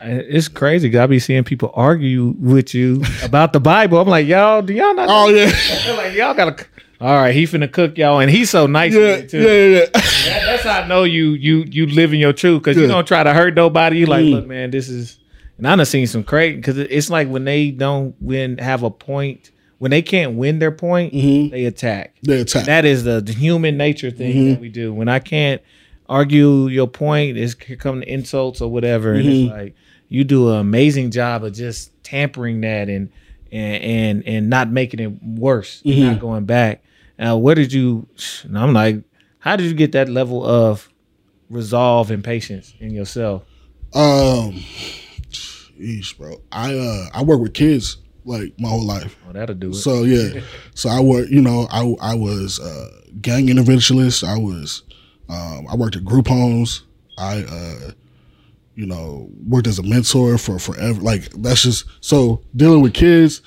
It's 0.00 0.48
crazy. 0.48 0.96
I 0.96 1.06
be 1.06 1.18
seeing 1.18 1.44
people 1.44 1.70
argue 1.74 2.34
with 2.38 2.74
you 2.74 3.02
about 3.22 3.52
the 3.52 3.60
Bible. 3.60 3.98
I'm 4.00 4.08
like, 4.08 4.26
y'all, 4.26 4.62
do 4.62 4.72
y'all 4.72 4.94
not? 4.94 5.08
Oh 5.10 5.28
yeah, 5.28 5.46
like, 5.96 6.14
y'all 6.14 6.34
gotta. 6.34 6.64
All 7.00 7.14
right, 7.14 7.32
he 7.32 7.44
finna 7.44 7.70
cook 7.70 7.96
y'all, 7.96 8.18
and 8.18 8.28
he's 8.28 8.50
so 8.50 8.66
nice 8.66 8.92
yeah, 8.92 9.00
it 9.00 9.32
yeah, 9.32 9.40
yeah, 9.40 9.66
yeah. 9.66 9.84
That- 9.92 10.42
that's 10.46 10.62
how 10.64 10.80
I 10.82 10.88
know 10.88 11.04
you 11.04 11.30
you 11.30 11.64
you 11.70 11.86
live 11.86 12.12
in 12.12 12.18
your 12.18 12.32
truth 12.32 12.62
because 12.62 12.76
you 12.76 12.86
don't 12.88 13.06
try 13.06 13.22
to 13.22 13.32
hurt 13.32 13.54
nobody. 13.54 13.98
You 13.98 14.06
like, 14.06 14.24
Mm. 14.24 14.32
look, 14.32 14.46
man, 14.46 14.70
this 14.70 14.88
is. 14.88 15.18
And 15.58 15.66
I 15.66 15.74
done 15.74 15.86
seen 15.86 16.06
some 16.06 16.22
crazy 16.22 16.56
because 16.56 16.78
it's 16.78 17.10
like 17.10 17.28
when 17.28 17.44
they 17.44 17.70
don't 17.72 18.14
win, 18.20 18.58
have 18.58 18.84
a 18.84 18.90
point, 18.90 19.50
when 19.78 19.90
they 19.90 20.02
can't 20.02 20.34
win 20.34 20.58
their 20.60 20.70
point, 20.70 21.12
Mhm. 21.12 21.50
they 21.50 21.64
attack. 21.64 22.14
They 22.22 22.40
attack. 22.42 22.66
That 22.66 22.84
is 22.84 23.02
the, 23.02 23.20
the 23.20 23.32
human 23.32 23.76
nature 23.76 24.10
thing 24.12 24.32
Mm-hmm. 24.36 24.50
that 24.50 24.60
we 24.60 24.68
do. 24.68 24.92
When 24.92 25.08
I 25.08 25.18
can't 25.18 25.60
argue 26.08 26.68
your 26.68 26.86
point, 26.88 27.36
it's 27.36 27.54
here 27.54 27.76
come 27.76 28.00
the 28.00 28.12
insults 28.12 28.60
or 28.60 28.70
whatever, 28.70 29.12
and 29.12 29.26
Mm-hmm. 29.28 29.44
it's 29.46 29.52
like 29.52 29.74
you 30.08 30.24
do 30.24 30.50
an 30.52 30.58
amazing 30.60 31.10
job 31.10 31.44
of 31.44 31.52
just 31.52 31.92
tampering 32.02 32.60
that 32.62 32.88
and 32.88 33.10
and 33.52 33.82
and, 33.82 34.22
and 34.26 34.50
not 34.50 34.70
making 34.70 35.00
it 35.00 35.12
worse, 35.22 35.82
Mm-hmm. 35.84 36.00
not 36.02 36.20
going 36.20 36.44
back. 36.44 36.82
Now, 37.18 37.36
where 37.36 37.54
did 37.54 37.72
you? 37.72 38.06
And 38.44 38.58
I'm 38.58 38.72
like, 38.72 39.02
how 39.40 39.56
did 39.56 39.66
you 39.66 39.74
get 39.74 39.92
that 39.92 40.08
level 40.08 40.44
of 40.46 40.88
resolve 41.50 42.10
and 42.10 42.22
patience 42.22 42.74
in 42.80 42.90
yourself? 42.92 43.42
Um, 43.94 44.52
eesh, 45.80 46.16
bro. 46.16 46.40
I 46.52 46.74
uh 46.76 47.06
I 47.14 47.22
work 47.22 47.40
with 47.40 47.54
kids 47.54 47.98
like 48.24 48.52
my 48.58 48.68
whole 48.68 48.84
life. 48.84 49.16
Oh, 49.28 49.32
that'll 49.32 49.54
do 49.54 49.70
it. 49.70 49.74
So 49.74 50.02
yeah, 50.04 50.40
so 50.74 50.88
I 50.90 51.00
work. 51.00 51.28
You 51.30 51.40
know, 51.42 51.66
I 51.70 51.94
I 52.00 52.14
was 52.14 52.60
uh, 52.60 52.88
gang 53.20 53.46
interventionist. 53.48 54.26
I 54.26 54.38
was. 54.38 54.82
Um, 55.28 55.66
I 55.68 55.76
worked 55.76 55.96
at 55.96 56.04
group 56.04 56.26
homes. 56.28 56.84
I 57.18 57.42
uh, 57.42 57.90
you 58.74 58.86
know 58.86 59.28
worked 59.46 59.66
as 59.66 59.78
a 59.78 59.82
mentor 59.82 60.38
for 60.38 60.58
forever. 60.58 61.00
Like 61.00 61.30
that's 61.32 61.62
just 61.62 61.84
so 62.00 62.42
dealing 62.56 62.80
with 62.82 62.94
kids. 62.94 63.42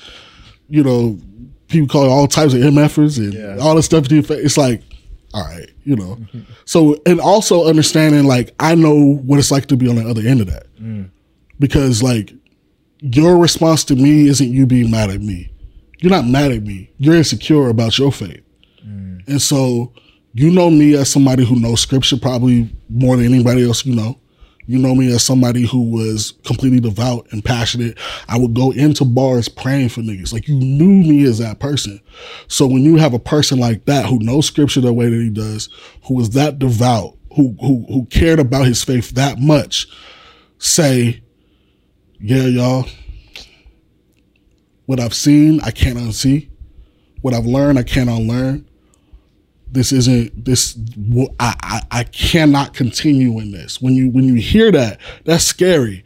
You 0.70 0.84
know, 0.84 1.20
people 1.68 1.88
call 1.88 2.06
it 2.06 2.10
all 2.10 2.28
types 2.28 2.54
of 2.54 2.62
MFers 2.62 3.18
and 3.18 3.34
Yeah. 3.34 3.58
all 3.60 3.76
the 3.76 3.84
stuff. 3.84 4.06
It's 4.12 4.58
like, 4.58 4.84
all 5.34 5.44
right, 5.44 5.70
you 5.84 5.96
know. 5.96 6.18
so 6.66 6.98
and 7.06 7.20
also 7.20 7.66
understanding 7.68 8.26
like 8.26 8.54
I 8.60 8.76
know 8.76 9.16
what 9.16 9.40
it's 9.40 9.52
like 9.52 9.66
to 9.68 9.78
be 9.78 9.88
on 9.88 9.96
the 9.96 10.08
other 10.10 10.22
end 10.22 10.42
of 10.42 10.48
that 10.48 10.68
because 11.60 12.02
like 12.04 12.34
your 13.00 13.38
response 13.38 13.84
to 13.86 13.96
me 13.96 14.28
isn't 14.28 14.50
you 14.52 14.66
being 14.66 14.92
mad 14.92 15.10
at 15.10 15.22
me. 15.22 15.52
You're 16.00 16.12
not 16.12 16.26
mad 16.28 16.52
at 16.52 16.64
me. 16.64 16.90
You're 16.98 17.16
insecure 17.16 17.70
about 17.70 17.98
your 17.98 18.12
faith. 18.12 18.44
And 19.28 19.42
so 19.42 19.94
you 20.34 20.52
know 20.52 20.70
me 20.70 20.96
as 20.96 21.10
somebody 21.10 21.46
who 21.46 21.60
knows 21.60 21.82
scripture 21.82 22.18
probably 22.18 22.74
more 22.90 23.18
than 23.18 23.26
anybody 23.26 23.66
else 23.66 23.86
you 23.86 23.96
know. 23.96 24.18
You 24.68 24.78
know 24.78 24.96
me 24.96 25.12
as 25.12 25.24
somebody 25.24 25.66
who 25.66 25.90
was 25.90 26.34
completely 26.46 26.80
devout 26.80 27.28
and 27.32 27.44
passionate. 27.44 27.98
I 28.30 28.38
would 28.38 28.54
go 28.54 28.72
into 28.72 29.04
bars 29.04 29.50
praying 29.50 29.90
for 29.90 30.02
niggas. 30.02 30.32
Like 30.32 30.48
you 30.48 30.56
knew 30.56 30.88
me 30.88 31.24
as 31.26 31.40
that 31.40 31.60
person. 31.60 32.00
So 32.48 32.68
when 32.68 32.84
you 32.84 32.96
have 32.98 33.14
a 33.14 33.20
person 33.20 33.60
like 33.60 33.86
that 33.86 34.06
who 34.06 34.20
knows 34.20 34.46
scripture 34.46 34.80
the 34.80 34.94
way 34.94 35.10
that 35.10 35.16
he 35.16 35.30
does, 35.30 35.68
who 36.06 36.20
is 36.22 36.30
that 36.32 36.60
devout, 36.60 37.18
who 37.36 37.56
who 37.60 37.86
who 37.88 38.06
cared 38.06 38.40
about 38.40 38.66
his 38.66 38.84
faith 38.84 39.12
that 39.12 39.40
much, 39.40 39.88
say, 40.58 41.22
yeah, 42.20 42.44
y'all. 42.44 42.86
What 44.86 45.00
I've 45.00 45.14
seen, 45.14 45.60
I 45.62 45.72
can't 45.72 45.98
unsee. 45.98 46.50
What 47.22 47.34
I've 47.34 47.46
learned, 47.46 47.80
I 47.80 47.84
can't 47.84 48.10
unlearn. 48.10 48.68
This 49.72 49.92
isn't 49.94 50.44
this. 50.46 50.78
I, 51.40 51.56
I 51.62 51.82
I 51.92 52.04
cannot 52.04 52.74
continue 52.74 53.40
in 53.40 53.52
this. 53.52 53.82
When 53.82 53.94
you 53.94 54.10
when 54.10 54.26
you 54.26 54.36
hear 54.36 54.72
that, 54.72 55.00
that's 55.24 55.46
scary, 55.46 56.04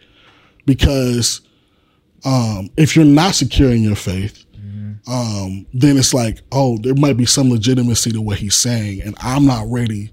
because 0.65 1.41
um, 2.23 2.69
if 2.77 2.95
you're 2.95 3.05
not 3.05 3.35
secure 3.35 3.71
in 3.71 3.81
your 3.83 3.95
faith, 3.95 4.45
um, 5.07 5.65
then 5.73 5.97
it's 5.97 6.13
like, 6.13 6.41
oh, 6.51 6.77
there 6.79 6.95
might 6.95 7.17
be 7.17 7.25
some 7.25 7.49
legitimacy 7.49 8.11
to 8.11 8.21
what 8.21 8.37
he's 8.39 8.55
saying, 8.55 9.01
and 9.01 9.15
I'm 9.21 9.45
not 9.45 9.65
ready 9.67 10.11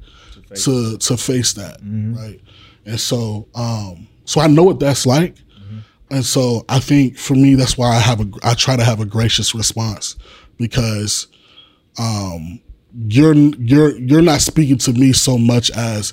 to 0.64 0.98
to 0.98 1.16
face 1.16 1.52
that, 1.54 1.78
right? 2.14 2.40
And 2.84 2.98
so, 3.00 3.48
um, 3.54 4.08
so 4.24 4.40
I 4.40 4.48
know 4.48 4.64
what 4.64 4.80
that's 4.80 5.06
like, 5.06 5.36
and 6.10 6.24
so 6.24 6.64
I 6.68 6.78
think 6.80 7.16
for 7.18 7.34
me, 7.34 7.54
that's 7.54 7.78
why 7.78 7.88
I 7.94 7.98
have 8.00 8.20
a 8.20 8.26
I 8.42 8.54
try 8.54 8.76
to 8.76 8.84
have 8.84 9.00
a 9.00 9.06
gracious 9.06 9.54
response 9.54 10.16
because 10.58 11.26
um, 11.98 12.60
you're 12.94 13.34
you're 13.34 13.96
you're 13.98 14.22
not 14.22 14.40
speaking 14.40 14.78
to 14.78 14.92
me 14.92 15.12
so 15.12 15.38
much 15.38 15.70
as 15.70 16.12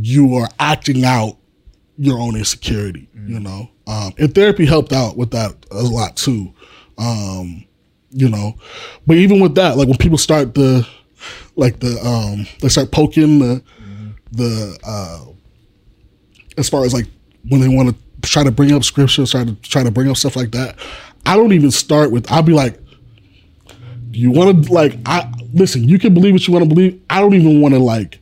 you 0.00 0.34
are 0.36 0.48
acting 0.58 1.04
out 1.04 1.36
your 1.96 2.18
own 2.18 2.36
insecurity. 2.36 3.08
You 3.26 3.40
know, 3.40 3.70
um, 3.86 4.12
and 4.18 4.34
therapy 4.34 4.66
helped 4.66 4.92
out 4.92 5.16
with 5.16 5.30
that 5.30 5.54
a 5.70 5.82
lot 5.82 6.16
too. 6.16 6.52
Um, 6.98 7.64
you 8.10 8.28
know, 8.28 8.54
but 9.06 9.16
even 9.16 9.40
with 9.40 9.54
that, 9.54 9.76
like 9.76 9.88
when 9.88 9.96
people 9.96 10.18
start 10.18 10.54
the 10.54 10.86
like 11.56 11.80
the 11.80 11.98
um 12.04 12.46
they 12.60 12.68
start 12.68 12.90
poking 12.90 13.38
the 13.38 13.62
the 14.32 14.78
uh 14.84 15.24
as 16.58 16.68
far 16.68 16.84
as 16.84 16.92
like 16.92 17.06
when 17.48 17.60
they 17.60 17.68
want 17.68 17.90
to 17.90 18.28
try 18.28 18.44
to 18.44 18.50
bring 18.50 18.72
up 18.72 18.84
scripture, 18.84 19.26
try 19.26 19.44
to 19.44 19.54
try 19.56 19.82
to 19.82 19.90
bring 19.90 20.08
up 20.08 20.16
stuff 20.16 20.36
like 20.36 20.52
that. 20.52 20.76
I 21.24 21.36
don't 21.36 21.52
even 21.52 21.70
start 21.70 22.10
with. 22.10 22.30
I'll 22.30 22.42
be 22.42 22.52
like, 22.52 22.76
"Do 22.76 22.81
you 24.18 24.30
want 24.30 24.66
to 24.66 24.72
like? 24.72 24.96
I 25.06 25.32
listen. 25.52 25.88
You 25.88 25.98
can 25.98 26.14
believe 26.14 26.34
what 26.34 26.46
you 26.46 26.52
want 26.52 26.68
to 26.68 26.68
believe. 26.68 27.00
I 27.08 27.20
don't 27.20 27.34
even 27.34 27.60
want 27.60 27.74
to 27.74 27.80
like 27.80 28.18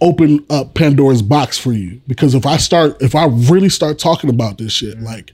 open 0.00 0.44
up 0.50 0.74
Pandora's 0.74 1.22
box 1.22 1.58
for 1.58 1.72
you 1.72 2.00
because 2.08 2.34
if 2.34 2.44
I 2.44 2.56
start, 2.56 3.00
if 3.00 3.14
I 3.14 3.26
really 3.26 3.68
start 3.68 3.98
talking 3.98 4.30
about 4.30 4.58
this 4.58 4.72
shit, 4.72 5.00
like 5.00 5.32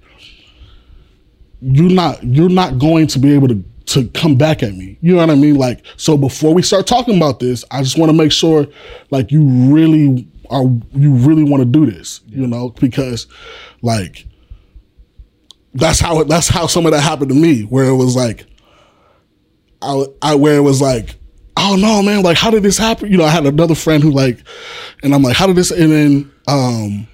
you're 1.60 1.90
not 1.90 2.22
you're 2.22 2.48
not 2.48 2.78
going 2.78 3.06
to 3.08 3.18
be 3.18 3.34
able 3.34 3.48
to 3.48 3.64
to 3.86 4.06
come 4.08 4.36
back 4.36 4.62
at 4.62 4.74
me. 4.74 4.98
You 5.00 5.14
know 5.14 5.20
what 5.20 5.30
I 5.30 5.34
mean? 5.34 5.56
Like 5.56 5.84
so 5.96 6.16
before 6.16 6.54
we 6.54 6.62
start 6.62 6.86
talking 6.86 7.16
about 7.16 7.40
this, 7.40 7.64
I 7.70 7.82
just 7.82 7.98
want 7.98 8.10
to 8.10 8.16
make 8.16 8.32
sure 8.32 8.66
like 9.10 9.32
you 9.32 9.44
really 9.44 10.28
are 10.50 10.64
you 10.94 11.12
really 11.14 11.44
want 11.44 11.62
to 11.62 11.64
do 11.64 11.90
this, 11.90 12.20
you 12.28 12.46
know, 12.46 12.70
because 12.70 13.26
like 13.82 14.26
that's 15.74 16.00
how 16.00 16.20
it, 16.20 16.28
that's 16.28 16.48
how 16.48 16.66
some 16.66 16.86
of 16.86 16.92
that 16.92 17.00
happened 17.00 17.30
to 17.30 17.34
me 17.34 17.62
where 17.62 17.86
it 17.86 17.96
was 17.96 18.16
like 18.16 18.46
I, 19.82 20.04
I 20.22 20.34
where 20.34 20.56
it 20.56 20.62
was 20.62 20.80
like 20.80 21.16
oh 21.56 21.76
no 21.78 22.02
man 22.02 22.22
like 22.22 22.36
how 22.36 22.50
did 22.50 22.62
this 22.62 22.78
happen? 22.78 23.10
You 23.10 23.18
know 23.18 23.24
i 23.24 23.30
had 23.30 23.46
another 23.46 23.74
friend 23.74 24.02
who 24.02 24.10
like 24.10 24.38
and 25.02 25.14
i'm 25.14 25.22
like 25.22 25.36
how 25.36 25.46
did 25.46 25.56
this 25.56 25.70
and 25.70 25.92
then 25.92 26.32
um 26.46 27.06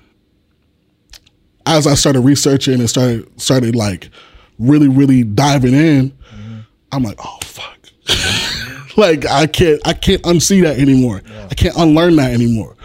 as 1.66 1.86
i 1.86 1.94
started 1.94 2.20
researching 2.20 2.74
and 2.74 2.88
started 2.88 3.40
started 3.40 3.74
like 3.74 4.10
really 4.58 4.88
really 4.88 5.24
diving 5.24 5.74
in 5.74 6.16
i'm 6.92 7.02
like 7.02 7.18
oh 7.24 7.38
fuck. 7.42 7.78
Like 8.96 9.26
i 9.26 9.48
can't 9.48 9.80
i 9.84 9.92
can't 9.92 10.22
unsee 10.22 10.62
that 10.62 10.78
anymore. 10.78 11.20
I 11.50 11.54
can't 11.54 11.76
unlearn 11.76 12.14
that 12.16 12.30
anymore 12.30 12.76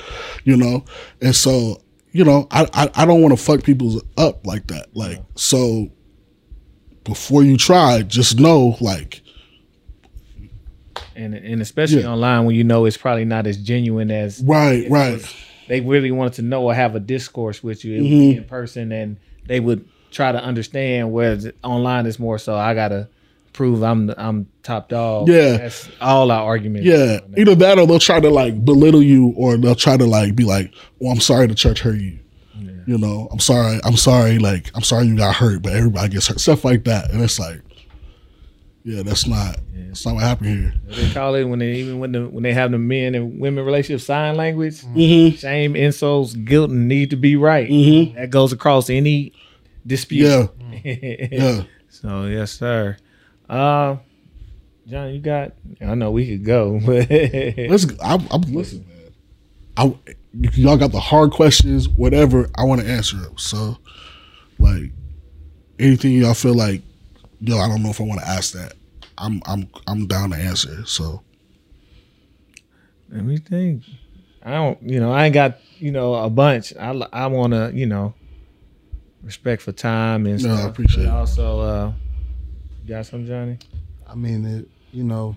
you 0.44 0.58
know? 0.58 0.84
And 1.22 1.36
so 1.36 1.82
you 2.12 2.24
know 2.24 2.48
i 2.50 2.68
i, 2.74 2.90
I 2.96 3.06
don't 3.06 3.22
want 3.22 3.38
to 3.38 3.44
fuck 3.44 3.64
people 3.64 4.02
up 4.18 4.46
like 4.46 4.68
that. 4.68 4.88
Like 4.96 5.22
so 5.36 5.90
before 7.04 7.44
you 7.44 7.58
try 7.58 8.02
just 8.02 8.40
know 8.40 8.76
like 8.82 9.22
and 11.16 11.34
and 11.34 11.62
especially 11.62 12.02
Yeah. 12.02 12.12
online 12.14 12.46
when 12.46 12.56
you 12.56 12.64
know 12.64 12.86
it's 12.86 12.98
probably 12.98 13.26
not 13.26 13.48
as 13.48 13.58
genuine 13.58 14.12
as 14.12 14.42
right 14.44 14.90
right 14.90 15.22
they 15.68 15.82
really 15.82 16.10
wanted 16.12 16.34
to 16.34 16.42
know 16.42 16.64
or 16.64 16.74
have 16.74 16.96
a 16.96 17.00
discourse 17.00 17.62
with 17.64 17.86
you. 17.86 18.02
Mm-hmm. 18.02 18.38
in 18.40 18.44
person, 18.46 18.92
and 18.92 19.18
they 19.46 19.60
would 19.60 19.86
try 20.12 20.32
to 20.32 20.44
understand. 20.44 21.12
Whereas 21.12 21.48
online 21.64 22.08
is 22.08 22.18
more 22.18 22.40
so 22.40 22.56
I 22.56 22.74
gotta 22.74 23.08
prove 23.54 23.84
I'm 23.84 24.10
I'm 24.18 24.48
top 24.64 24.90
dog. 24.90 25.28
Yeah. 25.28 25.58
that's 25.58 25.88
all 26.02 26.32
our 26.32 26.44
arguments. 26.44 26.88
Yeah, 26.88 27.20
either 27.38 27.54
that 27.56 27.78
or 27.78 27.86
they'll 27.86 28.00
try 28.00 28.20
to 28.20 28.30
like 28.32 28.66
belittle 28.66 29.04
you, 29.04 29.34
or 29.38 29.58
they'll 29.58 29.76
try 29.76 29.96
to 29.98 30.06
like 30.08 30.36
be 30.36 30.44
like, 30.44 30.74
"Well, 30.98 31.12
I'm 31.12 31.20
sorry 31.20 31.46
the 31.48 31.56
church 31.56 31.82
hurt 31.82 32.00
you." 32.00 32.18
You 32.88 32.98
know, 32.98 33.28
I'm 33.32 33.40
sorry. 33.40 33.80
I'm 33.84 33.98
sorry. 33.98 34.40
Like, 34.40 34.72
I'm 34.74 34.82
sorry 34.82 35.06
you 35.06 35.16
got 35.16 35.36
hurt, 35.36 35.62
but 35.62 35.74
everybody 35.74 36.10
gets 36.10 36.26
hurt. 36.26 36.40
Stuff 36.40 36.66
like 36.66 36.86
that, 36.86 37.12
and 37.12 37.22
it's 37.22 37.38
like, 37.38 37.62
yeah, 38.90 39.04
that's 39.04 39.28
not. 39.28 39.60
That's 39.88 40.04
not 40.04 40.16
what 40.16 40.24
happened 40.24 40.50
here. 40.50 40.74
they 40.88 41.12
call 41.12 41.36
it 41.36 41.44
when 41.44 41.60
they 41.60 41.74
even 41.74 42.00
when 42.00 42.12
the 42.12 42.28
when 42.28 42.42
they 42.42 42.54
have 42.54 42.72
the 42.72 42.80
men 42.80 43.14
and 43.14 43.40
women 43.40 43.64
relationship 43.64 44.02
sign 44.04 44.36
language. 44.36 44.82
Mm-hmm. 44.82 45.36
Shame, 45.36 45.76
insults, 45.76 46.34
guilt, 46.34 46.72
and 46.72 46.88
need 46.88 47.12
to 47.12 47.16
be 47.16 47.36
right. 47.36 47.70
Mhm. 47.70 48.16
That 48.16 48.32
goes 48.32 48.52
across 48.52 48.90
any 48.90 49.34
dispute. 49.86 50.26
Yeah, 50.26 50.48
yeah. 51.32 51.64
So 51.90 52.26
yes, 52.26 52.52
sir. 52.52 52.98
Uh, 53.48 53.98
John, 54.88 55.14
you 55.14 55.20
got? 55.20 55.54
I 55.82 55.94
know 55.94 56.10
we 56.10 56.28
could 56.28 56.44
go, 56.46 56.80
but 56.86 57.10
Let's. 57.10 57.86
I'm, 58.04 58.28
I'm 58.32 58.42
listen, 58.42 58.88
man. 58.88 59.14
I 59.78 59.96
if 60.42 60.58
y'all 60.58 60.78
got 60.78 60.92
the 60.92 61.00
hard 61.00 61.32
questions, 61.32 61.88
whatever. 61.88 62.50
I 62.58 62.64
want 62.64 62.82
to 62.82 62.88
answer 62.88 63.18
them. 63.18 63.38
So, 63.38 63.78
like, 64.58 64.92
anything 65.78 66.14
y'all 66.14 66.34
feel 66.34 66.56
like, 66.56 66.82
yo, 67.40 67.58
I 67.60 67.68
don't 67.68 67.84
know 67.84 67.90
if 67.90 68.02
I 68.02 68.04
want 68.04 68.22
to 68.22 68.28
ask 68.28 68.54
that. 68.54 68.74
I'm 69.20 69.42
I'm 69.46 69.70
I'm 69.88 70.08
down 70.08 70.32
to 70.32 70.38
answer. 70.38 70.86
So. 70.86 71.24
let 73.12 73.24
me 73.24 73.38
think. 73.38 73.84
I 74.42 74.52
don't, 74.52 74.82
you 74.82 75.00
know, 75.02 75.12
I 75.12 75.26
ain't 75.26 75.34
got, 75.34 75.60
you 75.80 75.92
know, 75.92 76.16
a 76.16 76.30
bunch. 76.30 76.74
I 76.80 76.92
I 77.12 77.28
want 77.28 77.54
to, 77.54 77.72
you 77.74 77.86
know, 77.86 78.14
respect 79.22 79.62
for 79.62 79.72
time 79.72 80.26
and 80.26 80.42
No, 80.44 80.54
I 80.54 80.62
appreciate 80.62 81.06
but 81.06 81.10
it. 81.10 81.16
Also, 81.16 81.60
uh, 81.60 81.94
got 82.88 83.06
some 83.06 83.26
Johnny? 83.26 83.58
I 84.08 84.16
mean, 84.16 84.46
it, 84.46 84.70
you 84.92 85.04
know, 85.04 85.36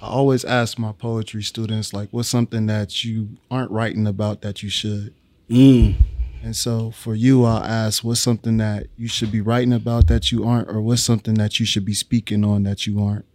I 0.00 0.06
always 0.06 0.44
ask 0.44 0.78
my 0.78 0.92
poetry 0.92 1.42
students, 1.42 1.92
like, 1.92 2.08
what's 2.12 2.28
something 2.28 2.66
that 2.66 3.04
you 3.04 3.30
aren't 3.50 3.70
writing 3.70 4.06
about 4.06 4.42
that 4.42 4.62
you 4.62 4.68
should? 4.68 5.14
Mm. 5.50 5.96
And 6.42 6.56
so 6.56 6.90
for 6.90 7.14
you, 7.14 7.44
I'll 7.44 7.62
ask, 7.62 8.02
what's 8.02 8.20
something 8.20 8.56
that 8.56 8.88
you 8.96 9.06
should 9.06 9.30
be 9.30 9.40
writing 9.40 9.72
about 9.72 10.08
that 10.08 10.32
you 10.32 10.44
aren't, 10.44 10.68
or 10.68 10.80
what's 10.80 11.02
something 11.02 11.34
that 11.34 11.60
you 11.60 11.66
should 11.66 11.84
be 11.84 11.94
speaking 11.94 12.44
on 12.44 12.64
that 12.64 12.84
you 12.84 13.00
aren't? 13.02 13.26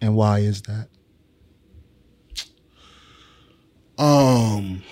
And 0.00 0.16
why 0.16 0.38
is 0.38 0.62
that? 0.62 0.88
Um, 3.98 4.82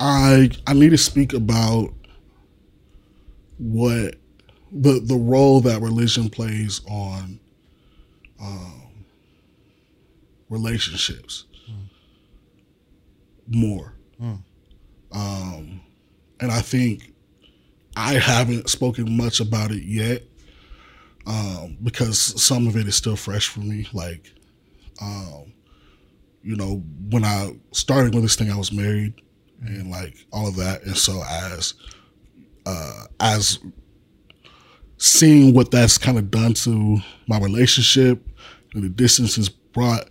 I 0.00 0.50
I 0.66 0.72
need 0.72 0.90
to 0.90 0.98
speak 0.98 1.34
about 1.34 1.92
what 3.58 4.14
the 4.72 5.00
the 5.00 5.16
role 5.16 5.60
that 5.60 5.82
religion 5.82 6.30
plays 6.30 6.80
on 6.88 7.38
um, 8.40 9.04
relationships 10.48 11.44
more. 13.48 13.94
Um, 15.12 15.80
and 16.40 16.50
I 16.50 16.60
think 16.60 17.12
I 17.96 18.14
haven't 18.14 18.68
spoken 18.68 19.16
much 19.16 19.40
about 19.40 19.70
it 19.70 19.84
yet 19.84 20.22
um, 21.26 21.76
because 21.82 22.18
some 22.42 22.66
of 22.66 22.76
it 22.76 22.86
is 22.86 22.96
still 22.96 23.16
fresh 23.16 23.48
for 23.48 23.60
me. 23.60 23.86
Like, 23.92 24.32
um, 25.00 25.52
you 26.42 26.56
know, 26.56 26.82
when 27.10 27.24
I 27.24 27.56
started 27.72 28.14
with 28.14 28.24
this 28.24 28.36
thing, 28.36 28.50
I 28.50 28.56
was 28.56 28.72
married 28.72 29.14
and 29.62 29.90
like 29.90 30.26
all 30.32 30.46
of 30.46 30.56
that, 30.56 30.82
and 30.82 30.96
so 30.96 31.22
as 31.26 31.74
uh, 32.66 33.04
as 33.20 33.58
seeing 34.98 35.54
what 35.54 35.70
that's 35.70 35.98
kind 35.98 36.18
of 36.18 36.30
done 36.30 36.54
to 36.54 36.98
my 37.26 37.38
relationship 37.38 38.26
and 38.74 38.84
the 38.84 38.88
distance 38.88 39.38
it's 39.38 39.48
brought, 39.48 40.08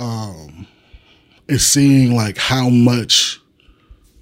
um, 0.00 0.66
is 1.46 1.64
seeing 1.64 2.16
like 2.16 2.36
how 2.38 2.68
much 2.68 3.40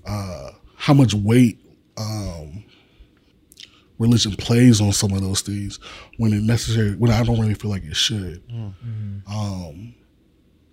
uh, 0.07 0.51
how 0.77 0.93
much 0.95 1.15
weight 1.15 1.59
um, 1.97 2.65
religion 3.99 4.33
plays 4.37 4.81
on 4.81 4.93
some 4.93 5.13
of 5.13 5.21
those 5.23 5.41
things 5.41 5.79
when 6.19 6.33
it 6.33 6.43
necessary 6.43 6.95
when 6.97 7.11
I 7.11 7.23
don't 7.23 7.41
really 7.41 7.55
feel 7.55 7.71
like 7.71 7.85
it 7.85 7.97
should. 7.97 8.43
Um, 9.31 9.95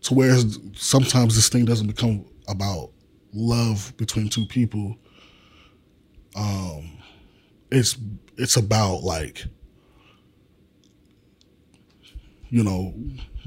to 0.02 0.14
where 0.14 0.38
sometimes 0.76 1.36
this 1.36 1.50
thing 1.50 1.66
doesn't 1.66 1.88
become 1.88 2.26
about 2.48 2.92
love 3.34 3.94
between 3.98 4.30
two 4.30 4.46
people. 4.46 4.98
Um, 6.36 6.98
it's 7.72 7.98
it's 8.38 8.58
about 8.58 9.04
like 9.04 9.46
you 12.50 12.64
know 12.64 12.94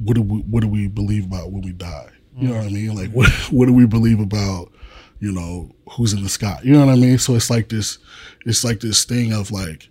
what 0.02 0.14
do 0.14 0.22
we 0.22 0.40
what 0.40 0.60
do 0.60 0.68
we 0.68 0.88
believe 0.88 1.24
about 1.24 1.50
when 1.50 1.62
we 1.62 1.72
die? 1.72 2.10
You 2.36 2.48
know 2.48 2.54
what 2.56 2.64
I 2.64 2.68
mm. 2.68 2.72
mean? 2.72 2.94
Like 2.94 3.10
what 3.10 3.30
what 3.50 3.66
do 3.66 3.72
we 3.72 3.86
believe 3.86 4.20
about 4.20 4.72
you 5.20 5.32
know 5.32 5.70
who's 5.92 6.12
in 6.12 6.22
the 6.22 6.28
sky? 6.28 6.58
You 6.62 6.72
know 6.72 6.86
what 6.86 6.92
I 6.92 6.96
mean? 6.96 7.18
So 7.18 7.34
it's 7.34 7.50
like 7.50 7.68
this 7.68 7.98
it's 8.46 8.64
like 8.64 8.80
this 8.80 9.04
thing 9.04 9.32
of 9.32 9.50
like 9.50 9.88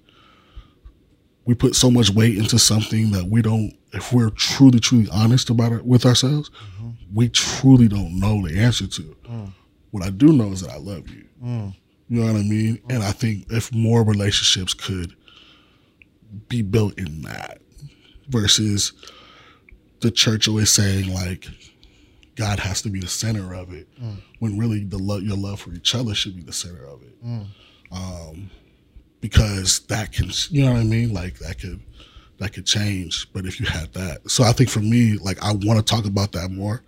we 1.47 1.53
put 1.55 1.76
so 1.76 1.89
much 1.89 2.10
weight 2.10 2.38
into 2.38 2.60
something 2.60 3.12
that 3.12 3.26
we 3.26 3.41
don't 3.41 3.74
if 3.93 4.12
we're 4.12 4.30
truly 4.32 4.80
truly 4.80 5.10
honest 5.12 5.49
about 5.49 5.72
it 5.72 5.86
with 5.86 6.05
ourselves 6.05 6.49
mm-hmm. 6.49 6.89
we 7.14 7.30
truly 7.30 7.88
don't 7.88 8.20
know 8.20 8.45
the 8.45 8.60
answer 8.60 8.86
to 8.86 9.16
mm. 9.24 9.51
what 9.91 10.03
i 10.03 10.10
do 10.10 10.34
know 10.34 10.51
is 10.51 10.62
that 10.62 10.72
i 10.72 10.78
love 10.78 11.08
you 11.10 11.26
mm. 11.41 11.74
you 12.10 12.20
know 12.20 12.32
what 12.32 12.38
i 12.38 12.43
mean 12.43 12.80
and 12.89 13.01
i 13.01 13.12
think 13.12 13.45
if 13.49 13.74
more 13.74 14.03
relationships 14.03 14.74
could 14.74 15.16
be 16.49 16.62
built 16.62 16.97
in 16.99 17.22
that 17.22 17.62
versus 18.28 18.91
the 20.02 20.12
church 20.12 20.48
always 20.48 20.70
saying 20.70 21.14
like 21.14 21.48
god 22.36 22.60
has 22.60 22.82
to 22.84 22.89
be 22.89 23.00
the 23.00 23.08
center 23.08 23.54
of 23.56 23.74
it 23.74 23.88
when 24.39 24.58
really 24.58 24.84
the 24.84 24.98
love 25.00 25.24
your 25.24 25.38
love 25.38 25.60
for 25.62 25.72
each 25.74 25.95
other 25.95 26.14
should 26.14 26.36
be 26.36 26.43
the 26.43 26.54
center 26.54 26.86
of 26.86 27.02
it. 27.02 27.16
Um, 27.91 28.52
because 29.22 29.80
that 29.88 30.12
can 30.12 30.30
you 30.50 30.64
know 30.66 30.74
what 30.74 30.82
I 30.82 30.84
mean? 30.84 31.14
Like 31.14 31.39
that 31.39 31.60
could 31.60 31.80
that 32.39 32.54
could 32.54 32.68
change 32.68 33.28
but 33.34 33.45
if 33.48 33.60
you 33.60 33.66
had 33.66 33.91
that. 33.93 34.30
So 34.30 34.43
I 34.43 34.52
think 34.52 34.70
for 34.70 34.82
me 34.82 35.18
like 35.18 35.41
I 35.43 35.52
want 35.54 35.80
to 35.80 35.84
talk 35.84 36.06
about 36.06 36.32
that 36.34 36.52
more. 36.52 36.84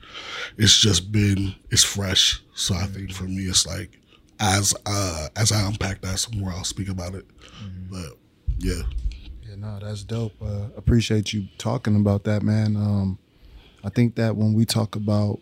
It's 0.58 0.78
just 0.78 1.12
been 1.12 1.56
it's 1.72 1.84
fresh. 1.84 2.42
So 2.54 2.76
I 2.76 2.86
think 2.86 3.12
for 3.12 3.24
me 3.24 3.44
it's 3.44 3.66
like 3.66 3.98
as 4.40 4.76
uh 4.86 5.28
as 5.36 5.52
I 5.52 5.66
unpack 5.68 6.02
that 6.02 6.20
some 6.20 6.40
more 6.40 6.52
I'll 6.52 6.64
speak 6.64 6.90
about 6.90 7.16
it. 7.16 7.26
But 7.90 8.18
yeah 8.60 8.82
Yeah, 9.50 9.56
no, 9.56 9.80
that's 9.82 10.04
dope. 10.04 10.34
Uh, 10.42 10.68
appreciate 10.78 11.34
you 11.34 11.48
talking 11.58 11.96
about 11.96 12.24
that, 12.26 12.44
man. 12.44 12.76
Um, 12.76 13.18
I 13.84 13.90
think 13.90 14.14
that 14.16 14.36
when 14.36 14.54
we 14.54 14.64
talk 14.64 14.96
about 14.96 15.40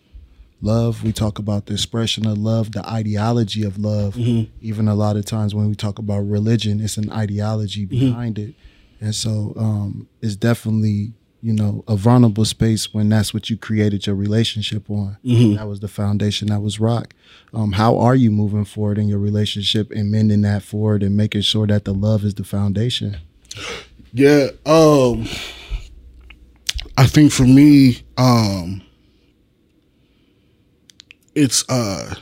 love, 0.62 1.04
we 1.04 1.12
talk 1.12 1.38
about 1.38 1.66
the 1.66 1.74
expression 1.74 2.26
of 2.26 2.38
love, 2.38 2.72
the 2.72 2.88
ideology 2.88 3.64
of 3.64 3.76
love. 3.78 4.16
Even 4.62 4.88
a 4.88 4.94
lot 4.94 5.16
of 5.16 5.26
times 5.26 5.54
when 5.54 5.68
we 5.68 5.74
talk 5.74 5.98
about 5.98 6.20
religion, 6.20 6.80
it's 6.80 6.96
an 6.96 7.12
ideology 7.12 7.84
behind 7.84 8.38
it, 8.38 8.54
and 9.00 9.14
so 9.14 9.52
um, 9.58 10.08
it's 10.22 10.36
definitely 10.36 11.12
you 11.42 11.52
know 11.52 11.84
a 11.86 11.94
vulnerable 11.94 12.46
space 12.46 12.94
when 12.94 13.10
that's 13.10 13.34
what 13.34 13.50
you 13.50 13.58
created 13.58 14.06
your 14.06 14.16
relationship 14.16 14.88
on. 14.88 15.18
That 15.56 15.68
was 15.68 15.80
the 15.80 15.88
foundation. 15.88 16.48
That 16.48 16.60
was 16.62 16.80
rock. 16.80 17.12
Um, 17.52 17.72
how 17.72 17.98
are 17.98 18.14
you 18.14 18.30
moving 18.30 18.64
forward 18.64 18.96
in 18.96 19.06
your 19.06 19.18
relationship 19.18 19.90
and 19.90 20.10
mending 20.10 20.40
that 20.42 20.62
forward 20.62 21.02
and 21.02 21.14
making 21.14 21.42
sure 21.42 21.66
that 21.66 21.84
the 21.84 21.92
love 21.92 22.24
is 22.24 22.34
the 22.36 22.44
foundation? 22.44 23.18
Yeah, 24.12 24.48
um 24.66 25.26
I 26.96 27.06
think 27.06 27.32
for 27.32 27.44
me, 27.44 28.02
um 28.16 28.82
it's 31.34 31.64
uh 31.68 32.14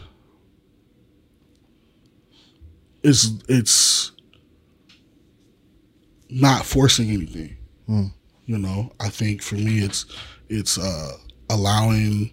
it's 3.02 3.30
it's 3.48 4.12
not 6.28 6.64
forcing 6.66 7.10
anything. 7.10 7.56
You 8.46 8.58
know, 8.58 8.92
I 9.00 9.08
think 9.08 9.42
for 9.42 9.56
me 9.56 9.78
it's 9.78 10.06
it's 10.48 10.78
uh 10.78 11.12
allowing 11.50 12.32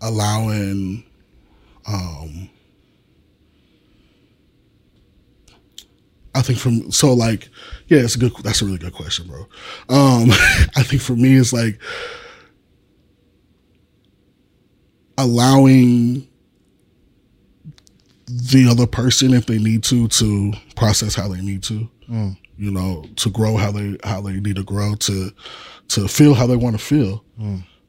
allowing 0.00 1.04
um 1.86 2.50
I 6.36 6.42
think 6.42 6.58
from 6.58 6.90
so 6.92 7.14
like 7.14 7.48
yeah, 7.88 8.00
it's 8.00 8.14
a 8.14 8.18
good 8.18 8.32
that's 8.44 8.60
a 8.62 8.66
really 8.66 8.78
good 8.78 8.92
question, 8.92 9.26
bro. 9.26 9.40
Um 9.88 10.30
I 10.76 10.82
think 10.82 11.00
for 11.02 11.16
me 11.16 11.36
it's 11.36 11.52
like 11.52 11.80
allowing 15.18 16.28
the 18.26 18.68
other 18.68 18.86
person 18.86 19.32
if 19.32 19.46
they 19.46 19.58
need 19.58 19.82
to 19.84 20.08
to 20.08 20.52
process 20.74 21.14
how 21.14 21.28
they 21.28 21.40
need 21.40 21.62
to. 21.64 21.88
You 22.58 22.70
know, 22.70 23.04
to 23.16 23.30
grow 23.30 23.56
how 23.56 23.70
they 23.70 23.96
how 24.04 24.20
they 24.20 24.40
need 24.40 24.56
to 24.56 24.62
grow 24.64 24.94
to 24.94 25.30
to 25.88 26.08
feel 26.08 26.34
how 26.34 26.46
they 26.46 26.56
want 26.56 26.78
to 26.78 26.84
feel. 26.84 27.24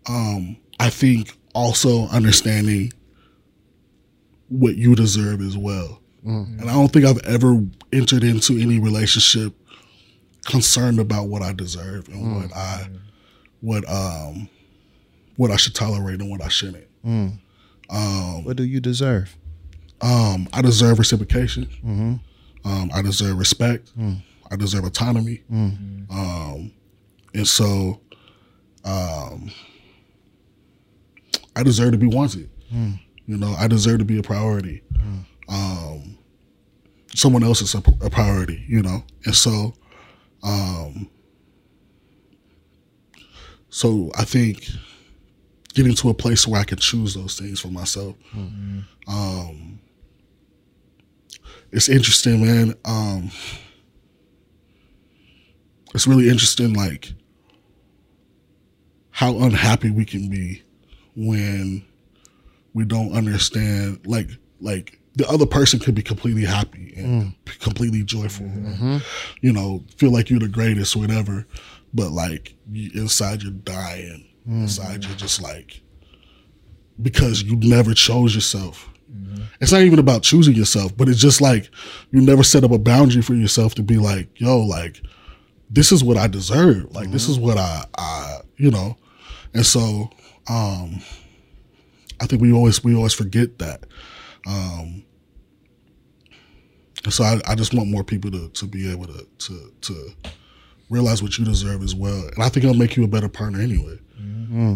Um 0.07 0.57
I 0.79 0.89
think 0.89 1.37
also 1.53 2.07
understanding 2.09 2.93
what 4.49 4.75
you 4.75 4.95
deserve 4.95 5.41
as 5.41 5.57
well. 5.57 6.01
And 6.23 6.61
I 6.69 6.73
don't 6.73 6.91
think 6.91 7.05
I've 7.05 7.19
ever 7.25 7.63
entered 7.93 8.23
into 8.23 8.57
any 8.57 8.79
relationship 8.79 9.53
concerned 10.45 10.99
about 10.99 11.27
what 11.27 11.41
I 11.41 11.53
deserve 11.53 12.07
and 12.09 12.35
what 12.35 12.55
I 12.55 12.87
what 13.61 13.89
um 13.89 14.49
what 15.35 15.51
I 15.51 15.55
should 15.57 15.75
tolerate 15.75 16.19
and 16.19 16.29
what 16.29 16.41
I 16.41 16.47
shouldn't. 16.49 16.87
What 18.43 18.57
do 18.57 18.63
you 18.63 18.79
deserve? 18.79 19.35
Um, 20.01 20.47
I 20.53 20.61
deserve 20.61 20.99
reciprocation. 20.99 21.67
Um, 22.65 22.91
I 22.93 23.01
deserve 23.01 23.37
respect. 23.37 23.91
I 24.51 24.55
deserve 24.55 24.83
autonomy. 24.85 25.43
Um, 26.09 26.71
and 27.33 27.47
so, 27.47 27.99
um, 28.85 29.51
I 31.55 31.63
deserve 31.63 31.91
to 31.93 31.97
be 31.97 32.07
wanted. 32.07 32.49
You 33.25 33.37
know, 33.37 33.53
I 33.57 33.67
deserve 33.67 33.99
to 33.99 34.05
be 34.05 34.17
a 34.19 34.23
priority. 34.23 34.81
Um, 35.49 36.06
someone 37.17 37.43
else 37.43 37.61
is 37.61 37.75
a, 37.75 37.83
a 38.01 38.09
priority. 38.09 38.63
You 38.67 38.83
know, 38.83 39.03
and 39.25 39.35
so, 39.35 39.73
um, 40.43 41.09
so 43.69 44.11
I 44.15 44.23
think 44.23 44.65
getting 45.73 45.95
to 45.95 46.09
a 46.09 46.13
place 46.13 46.47
where 46.47 46.59
I 46.61 46.63
can 46.63 46.77
choose 46.77 47.13
those 47.13 47.37
things 47.37 47.59
for 47.59 47.67
myself. 47.67 48.15
Um, 49.07 49.79
it's 51.71 51.89
interesting, 51.89 52.45
man. 52.45 52.75
Um, 52.85 53.31
it's 55.93 56.07
really 56.07 56.29
interesting, 56.29 56.73
like 56.73 57.13
how 59.11 59.37
unhappy 59.39 59.89
we 59.89 60.05
can 60.05 60.29
be 60.29 60.63
when 61.15 61.83
we 62.73 62.85
don't 62.85 63.13
understand 63.13 64.05
like 64.05 64.29
like 64.61 64.99
the 65.17 65.27
other 65.27 65.47
person 65.47 65.79
could 65.79 65.95
be 65.95 66.03
completely 66.03 66.45
happy 66.45 66.93
and 66.95 67.23
mm. 67.23 67.59
completely 67.59 68.03
joyful 68.03 68.45
and, 68.45 68.67
mm-hmm. 68.67 68.97
you 69.41 69.51
know 69.51 69.83
feel 69.97 70.11
like 70.11 70.29
you're 70.29 70.39
the 70.39 70.47
greatest 70.47 70.95
or 70.95 70.99
whatever. 70.99 71.45
But 71.93 72.11
like 72.11 72.55
you, 72.71 72.91
inside 72.93 73.41
you're 73.41 73.51
dying. 73.51 74.27
Mm-hmm. 74.47 74.61
Inside 74.61 75.03
you're 75.03 75.15
just 75.15 75.41
like 75.41 75.81
because 77.01 77.41
you 77.41 77.55
never 77.55 77.95
chose 77.95 78.35
yourself. 78.35 78.89
Mm-hmm. 79.11 79.43
It's 79.59 79.71
not 79.71 79.81
even 79.81 79.99
about 79.99 80.21
choosing 80.21 80.53
yourself 80.53 80.95
but 80.95 81.09
it's 81.09 81.19
just 81.19 81.41
like 81.41 81.71
you 82.11 82.21
never 82.21 82.43
set 82.43 82.63
up 82.63 82.71
a 82.71 82.77
boundary 82.77 83.23
for 83.23 83.33
yourself 83.33 83.73
to 83.75 83.83
be 83.83 83.97
like 83.97 84.29
yo 84.39 84.59
like 84.59 85.01
this 85.69 85.91
is 85.91 86.03
what 86.03 86.17
i 86.17 86.27
deserve. 86.27 86.93
Like 86.93 87.09
this 87.09 87.27
is 87.27 87.39
what 87.39 87.57
i 87.57 87.85
i 87.97 88.37
you 88.57 88.69
know? 88.69 88.97
And 89.55 89.65
so 89.65 90.11
um 90.47 91.01
i 92.21 92.27
think 92.27 92.39
we 92.39 92.53
always 92.53 92.83
we 92.83 92.95
always 92.95 93.15
forget 93.15 93.57
that. 93.57 93.87
Um 94.45 95.03
and 97.07 97.13
so 97.13 97.23
I, 97.23 97.39
I 97.47 97.55
just 97.55 97.73
want 97.73 97.87
more 97.87 98.03
people 98.03 98.29
to, 98.31 98.49
to 98.49 98.65
be 98.65 98.91
able 98.91 99.07
to, 99.07 99.25
to 99.37 99.73
to 99.79 100.11
realize 100.89 101.23
what 101.23 101.37
you 101.37 101.45
deserve 101.45 101.81
as 101.81 101.95
well. 101.95 102.27
And 102.35 102.43
I 102.43 102.49
think 102.49 102.65
it'll 102.65 102.75
make 102.75 102.97
you 102.97 103.05
a 103.05 103.07
better 103.07 103.29
partner 103.29 103.61
anyway. 103.61 103.97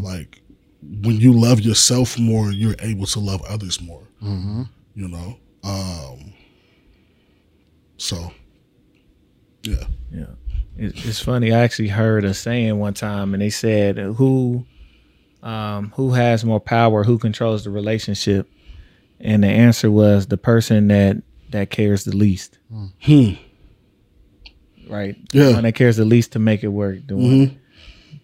Like 0.01 0.41
when 0.81 1.17
you 1.17 1.33
love 1.33 1.59
yourself 1.59 2.17
more, 2.17 2.49
you're 2.53 2.77
able 2.79 3.05
to 3.07 3.19
love 3.19 3.41
others 3.49 3.81
more. 3.81 4.07
You 4.21 5.09
know? 5.09 5.39
Um 5.65 6.31
so 7.97 8.31
yeah. 9.63 9.83
Yeah. 10.09 10.27
It, 10.77 11.05
it's 11.05 11.19
funny. 11.19 11.51
I 11.51 11.59
actually 11.59 11.89
heard 11.89 12.23
a 12.23 12.33
saying 12.33 12.79
one 12.79 12.93
time, 12.93 13.33
and 13.33 13.43
they 13.43 13.49
said, 13.49 13.97
"Who, 13.97 14.65
um, 15.43 15.91
who 15.97 16.13
has 16.13 16.45
more 16.45 16.61
power? 16.61 17.03
Who 17.03 17.17
controls 17.17 17.65
the 17.65 17.71
relationship?" 17.71 18.49
And 19.19 19.43
the 19.43 19.49
answer 19.49 19.91
was 19.91 20.27
the 20.27 20.37
person 20.37 20.87
that 20.87 21.21
that 21.51 21.69
cares 21.69 22.03
the 22.05 22.15
least. 22.15 22.57
Hmm. 22.69 23.31
Right. 24.87 25.15
Yeah. 25.31 25.45
The 25.45 25.53
one 25.53 25.63
that 25.63 25.75
cares 25.75 25.97
the 25.97 26.05
least 26.05 26.33
to 26.33 26.39
make 26.39 26.63
it 26.63 26.67
work. 26.69 26.99
The 27.07 27.15
one, 27.15 27.59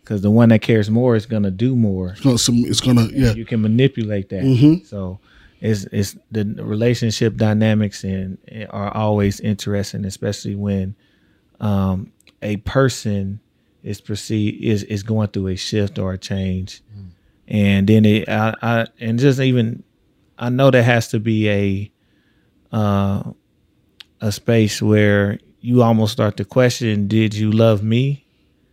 because 0.01 0.21
the 0.21 0.31
one 0.31 0.49
that 0.49 0.61
cares 0.61 0.89
more 0.89 1.15
is 1.15 1.25
gonna 1.25 1.51
do 1.51 1.75
more. 1.75 2.09
It's 2.11 2.21
gonna, 2.21 2.37
some- 2.37 2.65
it's 2.65 2.81
gonna 2.81 3.07
yeah. 3.11 3.33
You 3.33 3.45
can 3.45 3.61
manipulate 3.61 4.29
that. 4.29 4.43
Mhm. 4.43 4.85
So 4.85 5.19
it's 5.61 5.85
it's 5.91 6.17
the 6.31 6.43
relationship 6.63 7.35
dynamics 7.37 8.03
and 8.03 8.37
are 8.69 8.93
always 8.95 9.39
interesting, 9.39 10.05
especially 10.05 10.55
when 10.55 10.95
um, 11.59 12.11
a 12.41 12.57
person 12.57 13.39
is 13.83 14.01
perceived 14.01 14.63
is 14.63 14.83
is 14.83 15.03
going 15.03 15.29
through 15.29 15.47
a 15.47 15.55
shift 15.55 15.99
or 15.99 16.13
a 16.13 16.17
change, 16.17 16.81
and 17.47 17.87
then 17.87 18.03
it 18.05 18.27
I, 18.27 18.53
I 18.61 18.85
and 18.99 19.17
just 19.19 19.39
even 19.39 19.83
I 20.37 20.49
know 20.49 20.69
there 20.71 20.83
has 20.83 21.07
to 21.09 21.19
be 21.19 21.49
a 21.49 21.91
uh, 22.71 23.23
a 24.21 24.31
space 24.31 24.81
where 24.81 25.39
you 25.61 25.81
almost 25.83 26.13
start 26.13 26.37
to 26.37 26.45
question: 26.45 27.07
Did 27.07 27.33
you 27.33 27.51
love 27.51 27.83
me, 27.83 28.25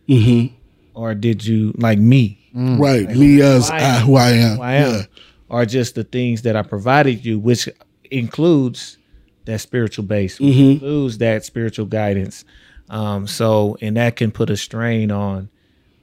hmm 0.07 0.47
or 0.93 1.13
did 1.13 1.45
you 1.45 1.73
like 1.77 1.99
me? 1.99 2.39
Right. 2.53 3.09
Me 3.09 3.41
as 3.41 3.69
I 3.69 3.77
I, 3.77 3.79
am. 3.81 4.05
who 4.05 4.15
I 4.15 4.29
am. 4.31 4.55
who 4.57 4.61
I 4.63 4.73
am, 4.75 4.93
Yeah. 4.93 5.03
or 5.49 5.65
just 5.65 5.95
the 5.95 6.05
things 6.05 6.43
that 6.43 6.55
I 6.55 6.61
provided 6.61 7.25
you, 7.25 7.37
which 7.37 7.67
includes 8.11 8.97
that 9.45 9.59
spiritual 9.61 10.05
base, 10.05 10.39
Mm-hmm. 10.39 10.71
includes 10.71 11.17
that 11.19 11.43
spiritual 11.45 11.85
guidance. 11.85 12.45
Um, 12.89 13.27
so, 13.27 13.77
and 13.81 13.97
that 13.97 14.15
can 14.15 14.31
put 14.31 14.49
a 14.49 14.57
strain 14.57 15.11
on 15.11 15.49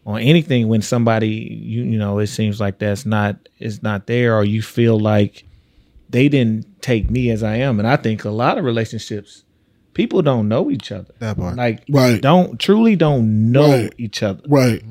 on 0.05 0.20
anything 0.20 0.66
when 0.68 0.82
somebody 0.82 1.28
you 1.28 1.84
you 1.84 1.97
know 1.99 2.18
it 2.18 2.26
seems 2.26 2.61
like 2.61 2.78
that's 2.80 3.07
not 3.07 3.36
is 3.61 3.82
not 3.82 4.07
there, 4.07 4.36
or 4.36 4.45
you 4.45 4.61
feel 4.62 4.99
like 5.01 5.45
they 6.12 6.28
didn't 6.28 6.80
take 6.82 7.10
me 7.10 7.30
as 7.30 7.42
I 7.42 7.56
am. 7.56 7.78
And 7.78 7.86
I 7.88 7.96
think 7.96 8.24
a 8.24 8.30
lot 8.30 8.56
of 8.58 8.64
relationships, 8.64 9.44
people 9.94 10.22
don't 10.22 10.48
know 10.48 10.70
each 10.70 10.92
other. 10.92 11.12
That 11.18 11.36
part. 11.36 11.56
Like 11.56 11.82
Right. 11.90 12.20
don't 12.22 12.58
truly 12.60 12.96
don't 12.96 13.50
know 13.52 13.70
Right. 13.70 13.92
each 13.98 14.22
other, 14.22 14.42
Right. 14.48 14.82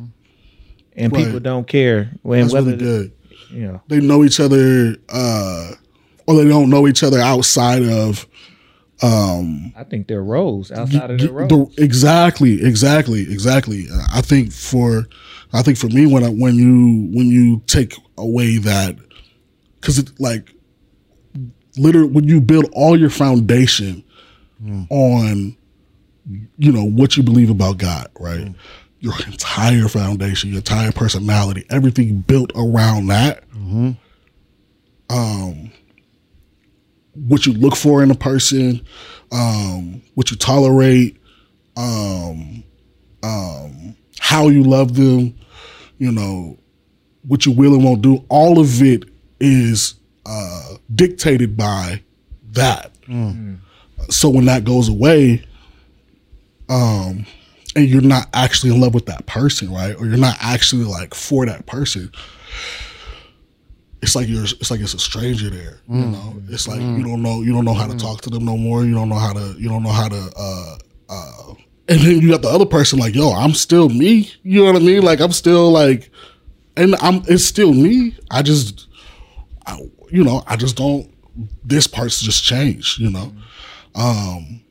and 0.95 1.11
Right. 1.13 1.25
people 1.25 1.39
don't 1.39 1.67
care 1.67 2.11
when 2.23 2.41
That's 2.41 2.53
whether 2.53 2.71
really 2.71 2.77
good. 2.83 3.11
you 3.53 3.61
know. 3.63 3.81
They 3.87 3.99
know 4.01 4.23
each 4.23 4.39
other 4.39 4.97
uh 5.09 5.71
or 6.27 6.35
they 6.43 6.47
don't 6.49 6.69
know 6.69 6.87
each 6.87 7.01
other 7.03 7.19
outside 7.19 7.83
of 7.83 8.27
um 9.01 9.73
I 9.75 9.83
think 9.83 10.07
they're 10.07 10.23
roles 10.23 10.71
outside 10.71 11.09
of 11.11 11.17
their 11.19 11.27
the- 11.27 11.33
roles. 11.55 11.77
exactly, 11.77 12.61
exactly, 12.63 13.21
exactly. 13.21 13.87
Uh, 13.91 14.01
I 14.13 14.21
think 14.21 14.51
for, 14.51 15.07
I 15.53 15.61
think 15.63 15.77
for 15.77 15.87
me, 15.87 16.05
when 16.05 16.23
I, 16.23 16.29
when 16.29 16.55
you 16.55 17.09
when 17.11 17.27
you 17.27 17.61
take 17.65 17.95
away 18.17 18.57
that, 18.59 18.95
because 19.79 19.97
it 19.97 20.11
like, 20.19 20.53
literally, 21.77 22.09
when 22.09 22.25
you 22.25 22.41
build 22.41 22.65
all 22.73 22.97
your 22.99 23.09
foundation 23.09 24.03
on, 24.89 25.57
you 26.57 26.71
know, 26.71 26.83
what 26.83 27.17
you 27.17 27.23
believe 27.23 27.49
about 27.49 27.77
God, 27.77 28.07
right? 28.19 28.53
Your 28.99 29.13
entire 29.25 29.87
foundation, 29.87 30.49
your 30.49 30.59
entire 30.59 30.91
personality, 30.91 31.65
everything 31.69 32.19
built 32.21 32.51
around 32.55 33.07
that. 33.07 33.43
Um, 35.09 35.71
what 37.13 37.45
you 37.45 37.53
look 37.53 37.75
for 37.75 38.01
in 38.03 38.11
a 38.11 38.15
person, 38.15 38.85
um, 39.31 40.01
what 40.13 40.31
you 40.31 40.37
tolerate, 40.37 41.17
um, 41.75 42.63
um, 43.23 43.95
how 44.19 44.47
you 44.47 44.63
love 44.63 44.95
them, 44.95 45.35
you 45.97 46.11
know, 46.11 46.57
what 47.27 47.45
you 47.45 47.51
will 47.51 47.73
and 47.73 47.83
won't 47.83 48.01
do. 48.01 48.23
All 48.29 48.59
of 48.59 48.81
it 48.81 49.03
is 49.39 49.95
uh, 50.31 50.77
dictated 50.95 51.57
by 51.57 52.01
that. 52.53 52.91
So 54.09 54.29
when 54.29 54.45
that 54.45 54.63
goes 54.63 54.87
away, 54.89 55.43
um, 56.69 57.25
and 57.75 57.87
you're 57.87 58.01
not 58.01 58.27
actually 58.33 58.73
in 58.73 58.81
love 58.81 58.93
with 58.93 59.05
that 59.07 59.25
person, 59.25 59.71
right? 59.71 59.95
Or 59.97 60.05
you're 60.05 60.17
not 60.17 60.37
actually 60.41 60.83
like 60.85 61.13
for 61.13 61.45
that 61.45 61.65
person. 61.65 62.11
It's 64.01 64.15
like 64.15 64.27
you're. 64.27 64.43
It's 64.43 64.71
like 64.71 64.79
it's 64.79 64.93
a 64.95 64.99
stranger 64.99 65.49
there. 65.49 65.79
You 65.87 66.05
know. 66.05 66.35
It's 66.49 66.67
like 66.67 66.81
you 66.81 67.03
don't 67.03 67.21
know. 67.21 67.41
You 67.41 67.53
don't 67.53 67.65
know 67.65 67.73
how 67.75 67.87
to 67.87 67.97
talk 67.97 68.21
to 68.21 68.29
them 68.29 68.45
no 68.45 68.57
more. 68.57 68.83
You 68.83 68.93
don't 68.95 69.09
know 69.09 69.19
how 69.19 69.33
to. 69.33 69.55
You 69.59 69.69
don't 69.69 69.83
know 69.83 69.91
how 69.91 70.07
to. 70.09 70.31
uh 70.35 70.77
uh 71.09 71.53
And 71.87 71.99
then 72.01 72.19
you 72.21 72.29
got 72.31 72.41
the 72.41 72.49
other 72.49 72.65
person 72.65 72.97
like, 72.97 73.13
yo, 73.13 73.31
I'm 73.31 73.53
still 73.53 73.89
me. 73.89 74.31
You 74.43 74.61
know 74.61 74.71
what 74.73 74.81
I 74.81 74.85
mean? 74.85 75.03
Like 75.03 75.19
I'm 75.19 75.31
still 75.31 75.71
like, 75.71 76.09
and 76.75 76.95
I'm. 76.95 77.21
It's 77.27 77.45
still 77.45 77.73
me. 77.73 78.15
I 78.31 78.41
just, 78.41 78.87
I, 79.67 79.77
you 80.11 80.23
know, 80.23 80.43
I 80.47 80.55
just 80.55 80.75
don't. 80.75 81.09
This 81.63 81.87
part's 81.87 82.21
just 82.21 82.43
changed. 82.43 82.99
You 82.99 83.11
know. 83.11 83.33
Um 83.95 84.61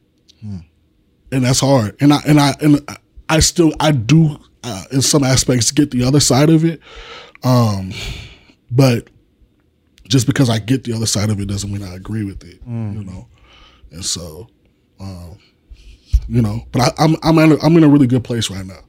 and 1.33 1.45
that's 1.45 1.61
hard. 1.61 1.97
And 2.01 2.13
I 2.13 2.21
and 2.27 2.41
I 2.41 2.55
and 2.61 2.99
I 3.29 3.41
still 3.41 3.73
I 3.81 3.93
do 3.93 4.39
uh, 4.63 4.85
in 4.93 5.03
some 5.03 5.25
aspects 5.25 5.71
get 5.71 5.91
the 5.91 6.05
other 6.05 6.21
side 6.21 6.51
of 6.51 6.65
it, 6.65 6.81
um, 7.45 7.93
but 8.71 9.09
just 10.09 10.27
because 10.27 10.51
I 10.51 10.59
get 10.59 10.85
the 10.85 10.93
other 10.93 11.07
side 11.07 11.31
of 11.31 11.41
it 11.41 11.47
doesn't 11.47 11.73
mean 11.73 11.83
I 11.83 11.95
agree 11.95 12.25
with 12.25 12.43
it, 12.45 12.61
you 12.67 13.05
know. 13.05 13.29
And 13.91 14.05
so, 14.05 14.49
um, 14.99 15.39
you 16.29 16.43
know, 16.43 16.67
but 16.73 16.83
I, 16.83 17.05
I'm 17.05 17.17
I'm 17.23 17.39
in 17.39 17.53
a, 17.53 17.65
I'm 17.65 17.77
in 17.77 17.85
a 17.85 17.89
really 17.89 18.07
good 18.07 18.25
place 18.25 18.51
right 18.51 18.67
now. 18.67 18.81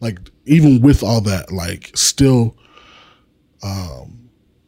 Like 0.00 0.18
even 0.46 0.80
with 0.80 1.02
all 1.02 1.20
that, 1.22 1.52
like 1.52 1.90
still, 1.96 2.56
um, 3.62 4.17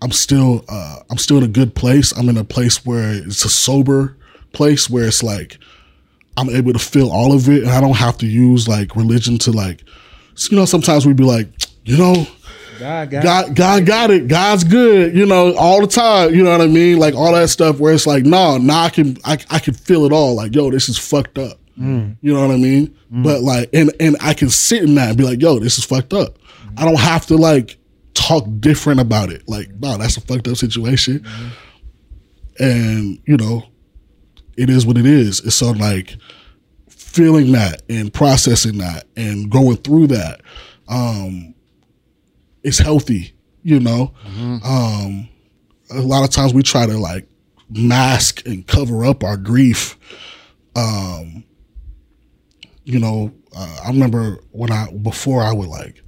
I'm 0.02 0.12
still 0.12 0.64
uh, 0.68 1.00
I'm 1.10 1.18
still 1.18 1.38
in 1.38 1.44
a 1.44 1.48
good 1.48 1.74
place. 1.74 2.12
I'm 2.16 2.28
in 2.28 2.36
a 2.36 2.44
place 2.44 2.84
where 2.84 3.12
it's 3.12 3.44
a 3.44 3.50
sober 3.50 4.16
place 4.52 4.90
where 4.90 5.06
it's 5.06 5.22
like 5.22 5.58
I'm 6.36 6.48
able 6.48 6.72
to 6.72 6.78
feel 6.78 7.10
all 7.10 7.32
of 7.32 7.48
it, 7.48 7.62
and 7.62 7.70
I 7.70 7.80
don't 7.80 7.96
have 7.96 8.16
to 8.18 8.26
use 8.26 8.66
like 8.68 8.96
religion 8.96 9.38
to 9.38 9.52
like, 9.52 9.84
you 10.50 10.56
know. 10.56 10.64
Sometimes 10.64 11.06
we'd 11.06 11.16
be 11.16 11.24
like, 11.24 11.48
you 11.84 11.98
know, 11.98 12.26
God, 12.78 13.10
God, 13.10 13.22
God, 13.22 13.56
God 13.56 13.86
got 13.86 14.10
it. 14.10 14.26
God's 14.28 14.64
good, 14.64 15.14
you 15.14 15.26
know, 15.26 15.54
all 15.56 15.80
the 15.82 15.86
time. 15.86 16.34
You 16.34 16.42
know 16.42 16.50
what 16.50 16.62
I 16.62 16.66
mean? 16.66 16.98
Like 16.98 17.14
all 17.14 17.32
that 17.34 17.50
stuff 17.50 17.78
where 17.78 17.92
it's 17.92 18.06
like, 18.06 18.24
no, 18.24 18.56
nah, 18.56 18.84
I 18.84 18.88
can, 18.90 19.18
I, 19.24 19.38
I 19.50 19.58
can 19.58 19.74
feel 19.74 20.06
it 20.06 20.12
all. 20.12 20.34
Like, 20.34 20.54
yo, 20.54 20.70
this 20.70 20.88
is 20.88 20.96
fucked 20.96 21.36
up. 21.36 21.58
You 22.22 22.34
know 22.34 22.40
what 22.46 22.54
I 22.54 22.58
mean? 22.58 22.96
But 23.10 23.40
like, 23.42 23.70
and 23.72 23.92
and 24.00 24.16
I 24.20 24.34
can 24.34 24.48
sit 24.50 24.82
in 24.82 24.94
that 24.96 25.08
and 25.10 25.18
be 25.18 25.24
like, 25.24 25.40
yo, 25.42 25.58
this 25.58 25.78
is 25.78 25.84
fucked 25.84 26.12
up. 26.14 26.38
I 26.76 26.84
don't 26.84 27.00
have 27.00 27.26
to 27.26 27.36
like 27.36 27.76
talk 28.30 28.44
different 28.60 29.00
about 29.00 29.30
it. 29.30 29.42
Like, 29.48 29.70
no, 29.80 29.96
that's 29.98 30.16
a 30.16 30.20
fucked 30.20 30.46
up 30.48 30.56
situation. 30.56 31.26
And 32.58 33.18
you 33.26 33.36
know, 33.36 33.64
it 34.56 34.70
is 34.70 34.86
what 34.86 34.96
it 34.96 35.06
is. 35.06 35.40
It's 35.40 35.56
so 35.56 35.72
like 35.72 36.16
feeling 36.88 37.52
that 37.52 37.82
and 37.88 38.12
processing 38.12 38.78
that 38.78 39.04
and 39.16 39.50
going 39.50 39.76
through 39.78 40.08
that. 40.08 40.42
Um, 40.88 41.54
it's 42.62 42.78
healthy, 42.78 43.34
you 43.62 43.80
know. 43.80 44.12
Um, 44.64 45.28
a 45.90 46.00
lot 46.00 46.24
of 46.24 46.30
times 46.30 46.54
we 46.54 46.62
try 46.62 46.86
to 46.86 46.98
like 46.98 47.26
mask 47.68 48.46
and 48.46 48.66
cover 48.66 49.04
up 49.04 49.24
our 49.24 49.36
grief. 49.36 49.96
Um, 50.76 51.44
you 52.84 52.98
know, 52.98 53.32
uh, 53.56 53.80
I 53.84 53.88
remember 53.88 54.38
when 54.52 54.70
I 54.70 54.90
before 54.92 55.42
I 55.42 55.52
would 55.52 55.68
like 55.68 56.02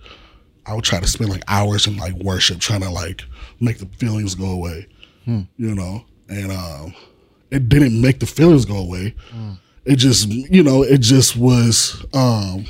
I 0.67 0.75
would 0.75 0.85
try 0.85 1.01
to 1.01 1.07
spend 1.07 1.31
like 1.31 1.43
hours 1.49 1.87
in 1.87 1.97
like 1.97 2.15
worship, 2.15 2.59
trying 2.61 2.83
to 2.83 2.91
like 2.91 3.23
make 3.61 3.79
the 3.79 3.87
feelings 3.99 4.35
go 4.35 4.51
away. 4.51 4.87
You 5.57 5.75
know, 5.75 6.05
and 6.29 6.51
um, 6.53 6.95
it 7.51 7.69
didn't 7.69 8.01
make 8.01 8.19
the 8.21 8.27
feelings 8.27 8.65
go 8.65 8.77
away. 8.77 9.15
It 9.85 9.97
just, 9.97 10.29
you 10.29 10.63
know, 10.63 10.83
it 10.83 10.99
just 10.99 11.37
was. 11.37 12.05
um 12.15 12.67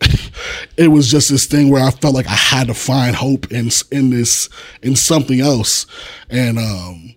it 0.76 0.88
was 0.88 1.10
just 1.10 1.28
this 1.28 1.46
thing 1.46 1.70
where 1.70 1.84
I 1.84 1.90
felt 1.90 2.14
like 2.14 2.26
I 2.26 2.30
had 2.34 2.68
to 2.68 2.74
find 2.74 3.14
hope 3.14 3.50
in 3.52 3.68
in 3.92 4.10
this 4.10 4.48
in 4.82 4.96
something 4.96 5.40
else, 5.40 5.86
and 6.30 6.58
um, 6.58 7.14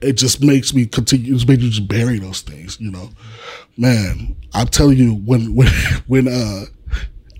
it 0.00 0.14
just 0.14 0.42
makes 0.42 0.72
me 0.72 0.86
continue. 0.86 1.34
It 1.34 1.46
makes 1.46 1.62
me 1.62 1.68
just 1.70 1.88
bury 1.88 2.18
those 2.18 2.40
things, 2.40 2.80
you 2.80 2.90
know. 2.90 3.10
Man, 3.76 4.36
I'm 4.54 4.68
telling 4.68 4.96
you, 4.96 5.14
when 5.14 5.54
when 5.54 5.68
when 6.06 6.28
uh, 6.28 6.64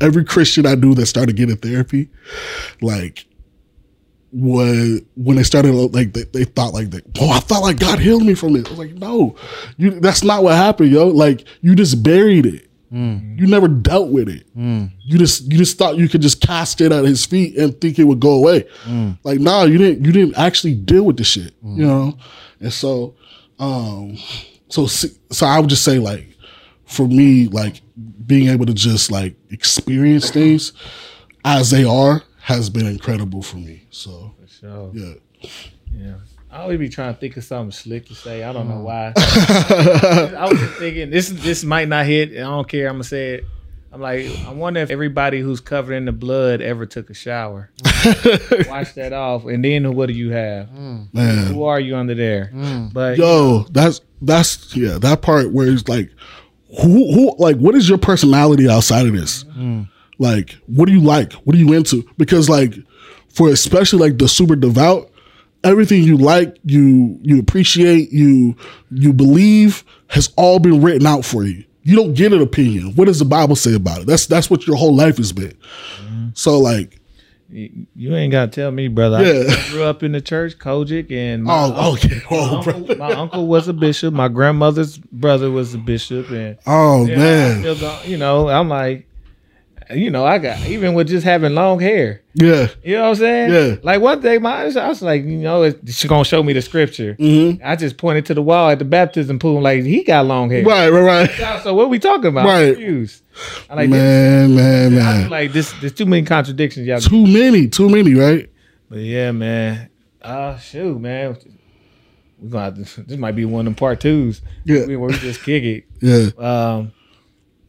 every 0.04 0.24
Christian 0.24 0.66
I 0.66 0.74
knew 0.74 0.94
that 0.94 1.06
started 1.06 1.36
getting 1.36 1.56
therapy, 1.56 2.08
like 2.80 3.26
when 4.34 5.06
when 5.14 5.36
they 5.36 5.44
started 5.44 5.72
like 5.72 6.12
they, 6.12 6.24
they 6.24 6.44
thought 6.44 6.74
like 6.74 6.90
that 6.90 7.04
oh 7.20 7.30
i 7.30 7.38
thought 7.38 7.62
like 7.62 7.78
god 7.78 8.00
healed 8.00 8.24
me 8.24 8.34
from 8.34 8.56
it. 8.56 8.66
I 8.66 8.70
was 8.70 8.78
like 8.80 8.94
no 8.94 9.36
you 9.76 10.00
that's 10.00 10.24
not 10.24 10.42
what 10.42 10.56
happened 10.56 10.90
yo. 10.90 11.06
Like 11.06 11.44
you 11.60 11.76
just 11.76 12.02
buried 12.02 12.46
it. 12.46 12.68
Mm. 12.92 13.38
You 13.38 13.46
never 13.46 13.68
dealt 13.68 14.10
with 14.10 14.28
it. 14.28 14.44
Mm. 14.56 14.90
You 15.04 15.18
just 15.18 15.50
you 15.50 15.56
just 15.56 15.78
thought 15.78 15.96
you 15.98 16.08
could 16.08 16.20
just 16.20 16.40
cast 16.40 16.80
it 16.80 16.90
at 16.90 17.04
his 17.04 17.24
feet 17.24 17.56
and 17.56 17.80
think 17.80 17.98
it 17.98 18.04
would 18.04 18.18
go 18.18 18.32
away. 18.32 18.66
Mm. 18.84 19.18
Like 19.22 19.38
nah 19.38 19.64
you 19.64 19.78
didn't 19.78 20.04
you 20.04 20.10
didn't 20.10 20.36
actually 20.36 20.74
deal 20.74 21.04
with 21.04 21.16
the 21.16 21.24
shit 21.24 21.54
you 21.62 21.86
know? 21.86 22.18
And 22.58 22.72
so 22.72 23.14
um 23.60 24.16
so 24.68 24.86
so 24.86 25.46
i 25.46 25.60
would 25.60 25.70
just 25.70 25.84
say 25.84 26.00
like 26.00 26.33
for 26.86 27.06
me 27.06 27.48
like 27.48 27.82
being 28.26 28.48
able 28.48 28.66
to 28.66 28.74
just 28.74 29.10
like 29.10 29.34
experience 29.50 30.30
things 30.30 30.72
as 31.44 31.70
they 31.70 31.84
are 31.84 32.22
has 32.40 32.68
been 32.68 32.86
incredible 32.86 33.42
for 33.42 33.56
me 33.56 33.86
so 33.90 34.34
So 34.46 34.92
yeah 34.94 35.14
yeah. 35.96 36.14
I 36.50 36.58
always 36.58 36.78
be 36.78 36.88
trying 36.88 37.12
to 37.12 37.18
think 37.18 37.36
of 37.36 37.44
something 37.44 37.72
slick 37.72 38.06
to 38.06 38.14
say. 38.14 38.44
I 38.44 38.52
don't 38.52 38.68
know 38.68 38.86
uh-huh. 38.86 39.12
why. 39.12 40.36
I 40.36 40.48
was 40.48 40.60
thinking 40.76 41.10
this 41.10 41.28
this 41.28 41.64
might 41.64 41.88
not 41.88 42.06
hit. 42.06 42.30
I 42.30 42.42
don't 42.42 42.68
care. 42.68 42.86
I'm 42.86 42.94
gonna 42.94 43.04
say 43.04 43.34
it. 43.34 43.44
I'm 43.92 44.00
like, 44.00 44.26
I 44.46 44.52
wonder 44.52 44.80
if 44.80 44.90
everybody 44.90 45.40
who's 45.40 45.60
covered 45.60 45.94
in 45.94 46.04
the 46.04 46.12
blood 46.12 46.60
ever 46.60 46.84
took 46.84 47.10
a 47.10 47.14
shower. 47.14 47.70
Wash 48.68 48.92
that 48.94 49.12
off, 49.12 49.46
and 49.46 49.64
then 49.64 49.94
what 49.94 50.06
do 50.06 50.14
you 50.14 50.30
have? 50.30 50.68
Mm. 50.68 51.14
man 51.14 51.46
Who 51.46 51.64
are 51.64 51.78
you 51.78 51.96
under 51.96 52.14
there? 52.14 52.50
Mm. 52.52 52.92
But 52.92 53.18
Yo, 53.18 53.66
that's 53.70 54.00
that's 54.22 54.76
yeah, 54.76 54.98
that 54.98 55.22
part 55.22 55.52
where 55.52 55.68
it's 55.68 55.88
like 55.88 56.10
who 56.80 57.12
who 57.12 57.36
like 57.38 57.56
what 57.56 57.74
is 57.74 57.88
your 57.88 57.98
personality 57.98 58.68
outside 58.68 59.06
of 59.06 59.12
this? 59.12 59.44
Like 60.18 60.56
what 60.66 60.86
do 60.86 60.92
you 60.92 61.00
like? 61.00 61.32
What 61.34 61.56
are 61.56 61.58
you 61.58 61.72
into? 61.72 62.08
Because 62.16 62.48
like 62.48 62.74
for 63.28 63.48
especially 63.50 63.98
like 64.08 64.18
the 64.18 64.28
super 64.28 64.56
devout, 64.56 65.10
everything 65.64 66.02
you 66.02 66.16
like, 66.16 66.56
you 66.64 67.18
you 67.22 67.38
appreciate, 67.40 68.12
you 68.12 68.56
you 68.90 69.12
believe 69.12 69.84
has 70.08 70.32
all 70.36 70.58
been 70.58 70.80
written 70.82 71.06
out 71.06 71.24
for 71.24 71.44
you. 71.44 71.64
You 71.82 71.96
don't 71.96 72.14
get 72.14 72.32
an 72.32 72.40
opinion. 72.40 72.94
What 72.94 73.06
does 73.06 73.18
the 73.18 73.24
Bible 73.24 73.56
say 73.56 73.74
about 73.74 74.00
it? 74.02 74.06
That's 74.06 74.26
that's 74.26 74.48
what 74.48 74.66
your 74.66 74.76
whole 74.76 74.94
life 74.94 75.16
has 75.18 75.32
been. 75.32 75.56
So 76.34 76.58
like 76.58 77.00
you 77.54 78.16
ain't 78.16 78.32
gotta 78.32 78.50
tell 78.50 78.70
me, 78.72 78.88
brother. 78.88 79.22
Yeah. 79.22 79.44
I 79.48 79.70
grew 79.70 79.84
up 79.84 80.02
in 80.02 80.12
the 80.12 80.20
church, 80.20 80.58
COGIC, 80.58 81.12
and 81.12 81.44
my, 81.44 81.54
oh 81.54 81.92
okay. 81.94 82.20
Oh, 82.30 82.62
bro. 82.62 82.74
uncle, 82.74 82.96
my 82.96 83.12
uncle 83.12 83.46
was 83.46 83.68
a 83.68 83.72
bishop. 83.72 84.12
My 84.12 84.28
grandmother's 84.28 84.98
brother 84.98 85.50
was 85.50 85.72
a 85.72 85.78
bishop, 85.78 86.30
and 86.30 86.58
oh 86.66 87.06
man. 87.06 87.62
you 88.04 88.16
know, 88.16 88.48
I'm 88.48 88.68
like, 88.68 89.06
you 89.90 90.10
know, 90.10 90.24
I 90.24 90.38
got 90.38 90.64
even 90.66 90.94
with 90.94 91.08
just 91.08 91.24
having 91.24 91.54
long 91.54 91.80
hair. 91.80 92.22
Yeah. 92.34 92.68
You 92.82 92.96
know 92.96 93.02
what 93.02 93.08
I'm 93.10 93.14
saying? 93.16 93.52
Yeah. 93.52 93.76
Like 93.82 94.00
one 94.00 94.20
day, 94.20 94.38
my 94.38 94.62
I 94.62 94.88
was 94.88 95.02
like, 95.02 95.24
you 95.24 95.38
know, 95.38 95.70
she's 95.86 96.04
gonna 96.04 96.24
show 96.24 96.42
me 96.42 96.52
the 96.52 96.62
scripture. 96.62 97.14
Mm-hmm. 97.14 97.62
I 97.64 97.76
just 97.76 97.96
pointed 97.96 98.26
to 98.26 98.34
the 98.34 98.42
wall 98.42 98.70
at 98.70 98.78
the 98.78 98.84
baptism 98.84 99.38
pool, 99.38 99.60
like 99.60 99.84
he 99.84 100.02
got 100.04 100.26
long 100.26 100.50
hair. 100.50 100.64
Right, 100.64 100.88
right, 100.88 101.28
right. 101.30 101.62
So 101.62 101.74
what 101.74 101.90
we 101.90 101.98
talking 101.98 102.26
about? 102.26 102.46
Right. 102.46 102.68
I'm 102.68 102.74
confused. 102.74 103.22
I 103.68 103.74
like, 103.74 103.90
Man, 103.90 104.54
man, 104.54 104.94
this, 104.94 105.04
I 105.04 105.18
man. 105.18 105.30
like 105.30 105.52
this. 105.52 105.72
There's 105.80 105.92
too 105.92 106.06
many 106.06 106.24
contradictions, 106.24 106.86
y'all. 106.86 107.00
Too 107.00 107.26
many, 107.26 107.68
too 107.68 107.88
many, 107.88 108.14
right? 108.14 108.50
But 108.88 109.00
yeah, 109.00 109.32
man. 109.32 109.90
Uh 110.22 110.56
shoot, 110.58 111.00
man. 111.00 111.36
We're 112.38 112.50
gonna 112.50 112.64
have 112.64 112.94
to, 112.94 113.02
this 113.02 113.18
might 113.18 113.36
be 113.36 113.44
one 113.44 113.60
of 113.60 113.64
them 113.66 113.74
part 113.74 114.00
twos. 114.00 114.42
Yeah. 114.64 114.86
Where 114.86 114.98
we 114.98 115.14
just 115.14 115.42
kick 115.42 115.64
it. 115.64 115.84
Yeah. 116.00 116.28
Um, 116.38 116.92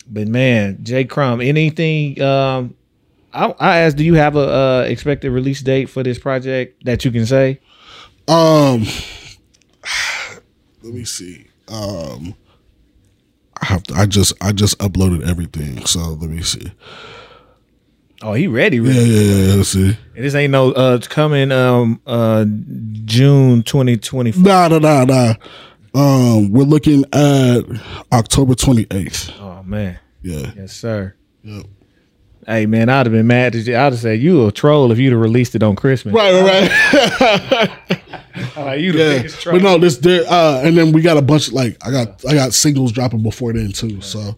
but 0.07 0.27
man, 0.27 0.79
J. 0.83 1.05
Crum, 1.05 1.41
anything? 1.41 2.21
Um, 2.21 2.75
I, 3.33 3.53
I 3.59 3.77
asked, 3.79 3.97
do 3.97 4.03
you 4.03 4.13
have 4.15 4.35
a 4.35 4.39
uh, 4.39 4.85
expected 4.87 5.31
release 5.31 5.61
date 5.61 5.89
for 5.89 6.03
this 6.03 6.17
project 6.19 6.83
that 6.85 7.03
you 7.05 7.11
can 7.11 7.25
say? 7.25 7.59
Um, 8.27 8.85
let 10.83 10.93
me 10.93 11.03
see. 11.03 11.47
Um, 11.67 12.35
I 13.61 13.65
have 13.65 13.83
to. 13.83 13.95
I 13.95 14.05
just 14.05 14.33
I 14.41 14.51
just 14.51 14.77
uploaded 14.79 15.27
everything, 15.27 15.85
so 15.85 15.99
let 16.13 16.29
me 16.29 16.41
see. 16.41 16.71
Oh, 18.21 18.33
he 18.33 18.47
ready, 18.47 18.77
Yeah, 18.77 18.87
ready. 18.87 18.99
yeah, 18.99 19.21
yeah. 19.21 19.45
yeah, 19.49 19.53
Let's 19.55 19.69
see. 19.69 19.97
And 20.15 20.25
this 20.25 20.35
ain't 20.35 20.51
no 20.51 20.71
uh 20.73 20.95
it's 20.95 21.07
coming 21.07 21.51
um 21.51 22.01
uh 22.07 22.45
June 23.05 23.63
twenty 23.63 23.97
twenty 23.97 24.31
four. 24.31 24.43
Nah, 24.43 24.67
nah, 24.69 24.79
nah, 24.79 25.03
nah. 25.05 25.33
Um, 25.93 26.51
we're 26.51 26.63
looking 26.63 27.03
at 27.13 27.61
October 28.11 28.55
twenty 28.55 28.85
eighth. 28.91 29.31
Oh 29.39 29.54
man, 29.65 29.99
Yeah. 30.21 30.51
yes 30.55 30.73
sir. 30.73 31.15
Yep. 31.43 31.65
Hey 32.45 32.65
man, 32.67 32.89
I'd 32.89 33.05
have 33.07 33.13
been 33.13 33.25
mad. 33.27 33.55
At 33.55 33.65
you. 33.65 33.73
I'd 33.75 33.93
have 33.93 33.97
said 33.99 34.19
you 34.21 34.45
a 34.47 34.51
troll 34.51 34.91
if 34.91 34.99
you'd 34.99 35.11
have 35.13 35.21
released 35.21 35.55
it 35.55 35.63
on 35.63 35.75
Christmas. 35.75 36.13
Right, 36.13 36.41
right, 36.41 37.51
right. 37.61 38.01
Like, 38.57 38.81
you 38.81 38.91
the 38.91 38.97
yeah. 38.99 39.17
biggest 39.17 39.41
troll. 39.41 39.55
But 39.57 39.63
no, 39.63 39.77
this 39.77 39.97
there. 39.97 40.23
Uh, 40.29 40.61
and 40.63 40.77
then 40.77 40.91
we 40.91 41.01
got 41.01 41.17
a 41.17 41.21
bunch 41.21 41.47
of 41.47 41.53
like 41.53 41.77
I 41.85 41.91
got 41.91 42.23
I 42.27 42.33
got 42.33 42.53
singles 42.53 42.91
dropping 42.91 43.23
before 43.23 43.53
then 43.53 43.71
too. 43.71 44.01
So, 44.01 44.37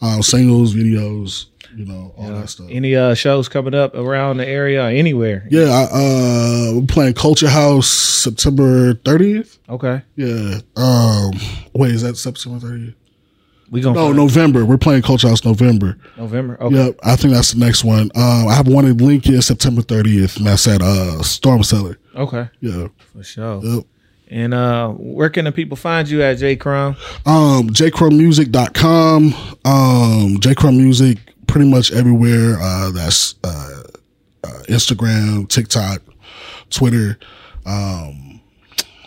uh, 0.00 0.22
singles, 0.22 0.74
videos, 0.74 1.46
you 1.76 1.84
know, 1.84 2.14
all 2.16 2.28
that 2.30 2.48
stuff. 2.48 2.68
Any 2.70 2.96
uh 2.96 3.14
shows 3.14 3.48
coming 3.48 3.74
up 3.74 3.94
around 3.94 4.38
the 4.38 4.46
area 4.46 4.82
or 4.84 4.88
anywhere? 4.88 5.46
Yeah, 5.50 5.64
I, 5.64 5.82
uh, 5.92 6.72
we're 6.74 6.86
playing 6.86 7.14
Culture 7.14 7.48
House 7.48 7.86
September 7.88 8.94
30th. 8.94 9.58
Okay. 9.68 10.02
Yeah. 10.16 10.60
Um, 10.76 11.32
wait, 11.74 11.92
is 11.92 12.02
that 12.02 12.16
September 12.16 12.66
30th? 12.66 12.94
We 13.70 13.80
gonna 13.80 13.94
No, 13.94 14.12
November. 14.12 14.64
We're 14.64 14.76
playing 14.78 15.02
Culture 15.02 15.28
House 15.28 15.44
November. 15.44 15.96
November. 16.16 16.56
Okay. 16.60 16.76
Yep, 16.86 17.00
I 17.02 17.16
think 17.16 17.34
that's 17.34 17.52
the 17.52 17.58
next 17.60 17.84
one. 17.84 18.10
Um, 18.14 18.48
I 18.48 18.54
have 18.54 18.68
one 18.68 18.84
in 18.84 18.96
Lincoln 18.98 19.40
September 19.42 19.82
30th, 19.82 20.36
and 20.36 20.46
that's 20.46 20.66
at 20.68 20.82
uh 20.82 21.22
Storm 21.22 21.62
Cellar. 21.62 21.98
Okay. 22.14 22.48
Yeah. 22.60 22.88
For 23.12 23.22
sure. 23.24 23.60
Yep. 23.64 23.84
And 24.28 24.54
uh 24.54 24.90
where 24.90 25.30
can 25.30 25.44
the 25.44 25.52
people 25.52 25.76
find 25.76 26.08
you 26.08 26.22
at 26.22 26.38
J 26.38 26.56
Crum? 26.56 26.96
Um, 27.26 27.68
jcrummusic.com. 27.70 29.24
Um, 29.64 30.36
jcrum 30.40 30.76
music 30.76 31.18
pretty 31.46 31.68
much 31.68 31.92
everywhere. 31.92 32.56
Uh, 32.60 32.90
that's 32.90 33.34
uh, 33.44 33.82
uh, 34.44 34.62
Instagram, 34.68 35.48
TikTok, 35.48 36.02
Twitter. 36.70 37.18
Um, 37.66 38.40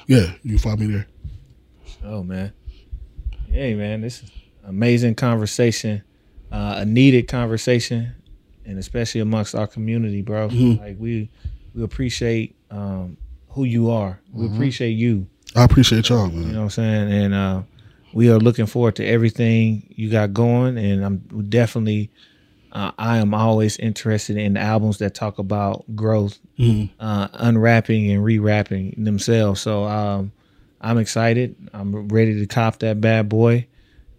yeah, 0.07 0.33
you 0.43 0.51
can 0.51 0.59
find 0.59 0.79
me 0.79 0.87
there. 0.87 1.07
Oh 2.03 2.23
man. 2.23 2.53
Hey 3.49 3.75
man, 3.75 4.01
this 4.01 4.23
is 4.23 4.31
amazing 4.67 5.15
conversation. 5.15 6.03
Uh 6.51 6.75
a 6.77 6.85
needed 6.85 7.27
conversation 7.27 8.13
and 8.65 8.77
especially 8.77 9.21
amongst 9.21 9.55
our 9.55 9.67
community, 9.67 10.21
bro. 10.21 10.47
Like 10.47 10.97
we 10.99 11.29
we 11.73 11.83
appreciate 11.83 12.55
um 12.69 13.17
who 13.49 13.63
you 13.63 13.89
are. 13.89 14.19
We 14.31 14.45
appreciate 14.47 14.91
you. 14.91 15.27
I 15.55 15.63
appreciate 15.63 16.09
y'all, 16.09 16.27
man. 16.27 16.43
You 16.43 16.51
know 16.53 16.57
what 16.59 16.63
I'm 16.65 16.69
saying? 16.69 17.11
And 17.11 17.33
uh 17.33 17.61
we 18.13 18.29
are 18.29 18.39
looking 18.39 18.65
forward 18.65 18.95
to 18.97 19.05
everything 19.05 19.93
you 19.95 20.09
got 20.09 20.33
going 20.33 20.77
and 20.77 21.03
I'm 21.05 21.17
definitely 21.49 22.09
uh, 22.71 22.91
I 22.97 23.17
am 23.17 23.33
always 23.33 23.77
interested 23.77 24.37
in 24.37 24.57
albums 24.57 24.97
that 24.99 25.15
talk 25.15 25.39
about 25.39 25.85
growth, 25.95 26.37
uh, 26.99 27.27
unwrapping 27.33 28.11
and 28.11 28.23
rewrapping 28.23 29.03
themselves. 29.03 29.61
So 29.61 29.85
um, 29.85 30.31
I'm 30.81 30.97
excited. 30.97 31.55
I'm 31.73 32.07
ready 32.09 32.37
to 32.39 32.45
cop 32.45 32.79
that 32.79 32.99
bad 33.01 33.29
boy, 33.29 33.67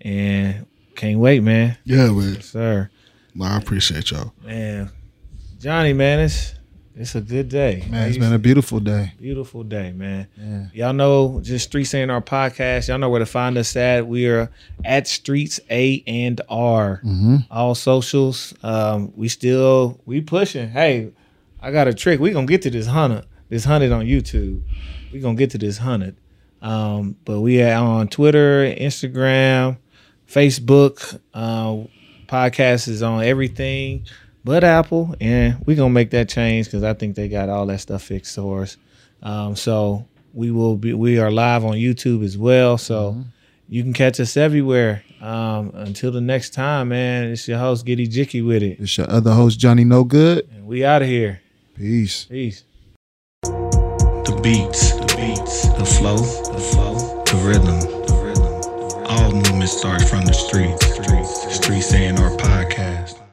and 0.01 0.67
can't 0.95 1.19
wait, 1.19 1.43
man. 1.43 1.77
Yeah, 1.85 2.11
man. 2.11 2.41
Sir, 2.41 2.91
No, 3.35 3.45
I 3.47 3.57
appreciate 3.59 4.11
y'all. 4.11 4.33
man, 4.45 4.91
Johnny, 5.59 5.93
man, 5.93 6.21
it's 6.21 6.55
it's 6.97 7.15
a 7.15 7.21
good 7.21 7.49
day. 7.49 7.85
Man, 7.89 8.09
it's 8.09 8.19
been 8.19 8.33
a 8.33 8.39
beautiful 8.41 8.81
day. 8.81 9.13
beautiful 9.21 9.63
day, 9.63 9.93
man. 9.93 10.27
Yeah. 10.37 10.67
Y'all 10.87 10.93
know 10.93 11.41
just 11.43 11.67
Streets 11.69 11.95
A 11.95 12.03
and 12.03 12.11
R 12.11 12.21
podcast. 12.21 12.89
Y'all 12.89 12.99
know 12.99 13.09
where 13.09 13.21
to 13.21 13.27
find 13.27 13.57
us 13.57 13.77
at. 13.77 14.07
We 14.09 14.27
are 14.27 14.51
at 14.85 15.07
Streets 15.07 15.61
A 15.71 16.03
and 16.09 16.41
R. 16.49 17.01
All 17.53 17.77
socials. 17.77 18.53
Um, 18.65 19.13
we 19.15 19.29
still 19.29 20.01
we 20.07 20.21
pushing. 20.21 20.71
Hey, 20.71 21.13
I 21.61 21.71
got 21.71 21.87
a 21.87 21.95
trick. 21.95 22.19
We 22.19 22.33
gonna 22.33 22.47
get 22.47 22.63
to 22.63 22.71
this 22.71 22.89
hundred. 22.89 23.27
This 23.49 23.65
hundred 23.65 23.93
on 23.93 24.05
YouTube. 24.05 24.63
We 25.13 25.21
gonna 25.21 25.37
get 25.37 25.51
to 25.51 25.59
this 25.59 25.79
hundred. 25.79 26.17
Um, 26.61 27.15
but 27.25 27.41
we 27.41 27.63
are 27.63 27.75
on 27.81 28.09
Twitter, 28.09 28.65
Instagram, 28.65 29.77
Facebook. 30.29 31.19
Uh, 31.35 31.85
podcast 32.27 32.89
is 32.89 33.03
on 33.03 33.23
everything. 33.25 34.05
but 34.45 34.63
Apple, 34.65 35.15
and 35.21 35.57
we're 35.67 35.77
gonna 35.77 35.91
make 35.91 36.11
that 36.11 36.29
change 36.29 36.67
because 36.67 36.83
I 36.83 36.95
think 36.95 37.17
they 37.17 37.29
got 37.29 37.49
all 37.49 37.67
that 37.67 37.81
stuff 37.81 38.03
fixed 38.03 38.35
for 38.37 38.63
us. 38.63 38.77
Um, 39.23 39.57
so 39.57 40.07
we 40.35 40.51
will 40.51 40.77
be 40.77 40.93
we 40.95 41.19
are 41.19 41.31
live 41.31 41.65
on 41.65 41.75
YouTube 41.75 42.25
as 42.25 42.37
well. 42.39 42.79
So 42.79 43.13
Mm-hmm. 43.13 43.23
you 43.69 43.83
can 43.83 43.93
catch 43.93 44.21
us 44.21 44.37
everywhere. 44.37 45.03
Um, 45.21 45.73
until 45.75 46.13
the 46.13 46.21
next 46.21 46.51
time, 46.55 46.91
man. 46.91 47.31
It's 47.33 47.49
your 47.49 47.59
host 47.59 47.85
Giddy 47.85 48.07
Jicky 48.07 48.47
with 48.47 48.63
it, 48.63 48.79
It's 48.79 48.97
your 48.97 49.11
other 49.11 49.33
host, 49.33 49.59
Johnny 49.59 49.83
No 49.85 50.05
Good. 50.05 50.49
and 50.55 50.65
we 50.67 50.85
out 50.85 51.03
of 51.03 51.09
here. 51.09 51.41
Peace. 51.75 52.25
Peace. 52.27 52.63
The 53.43 54.39
beats, 54.43 54.93
the 54.93 55.07
beats, 55.17 55.69
the 55.77 55.85
flow, 55.85 56.19
the 56.19 56.61
flow, 56.61 57.25
the 57.25 57.37
rhythm, 57.45 57.65
the 57.81 57.87
rhythm. 57.87 57.98
All 59.09 59.33
movement 59.33 59.71
starts 59.71 60.09
from 60.09 60.25
the 60.25 60.33
streets. 60.33 61.55
Streets 61.55 61.93
A 61.93 61.97
and 62.09 62.19
R 62.19 62.31
podcast. 62.31 63.28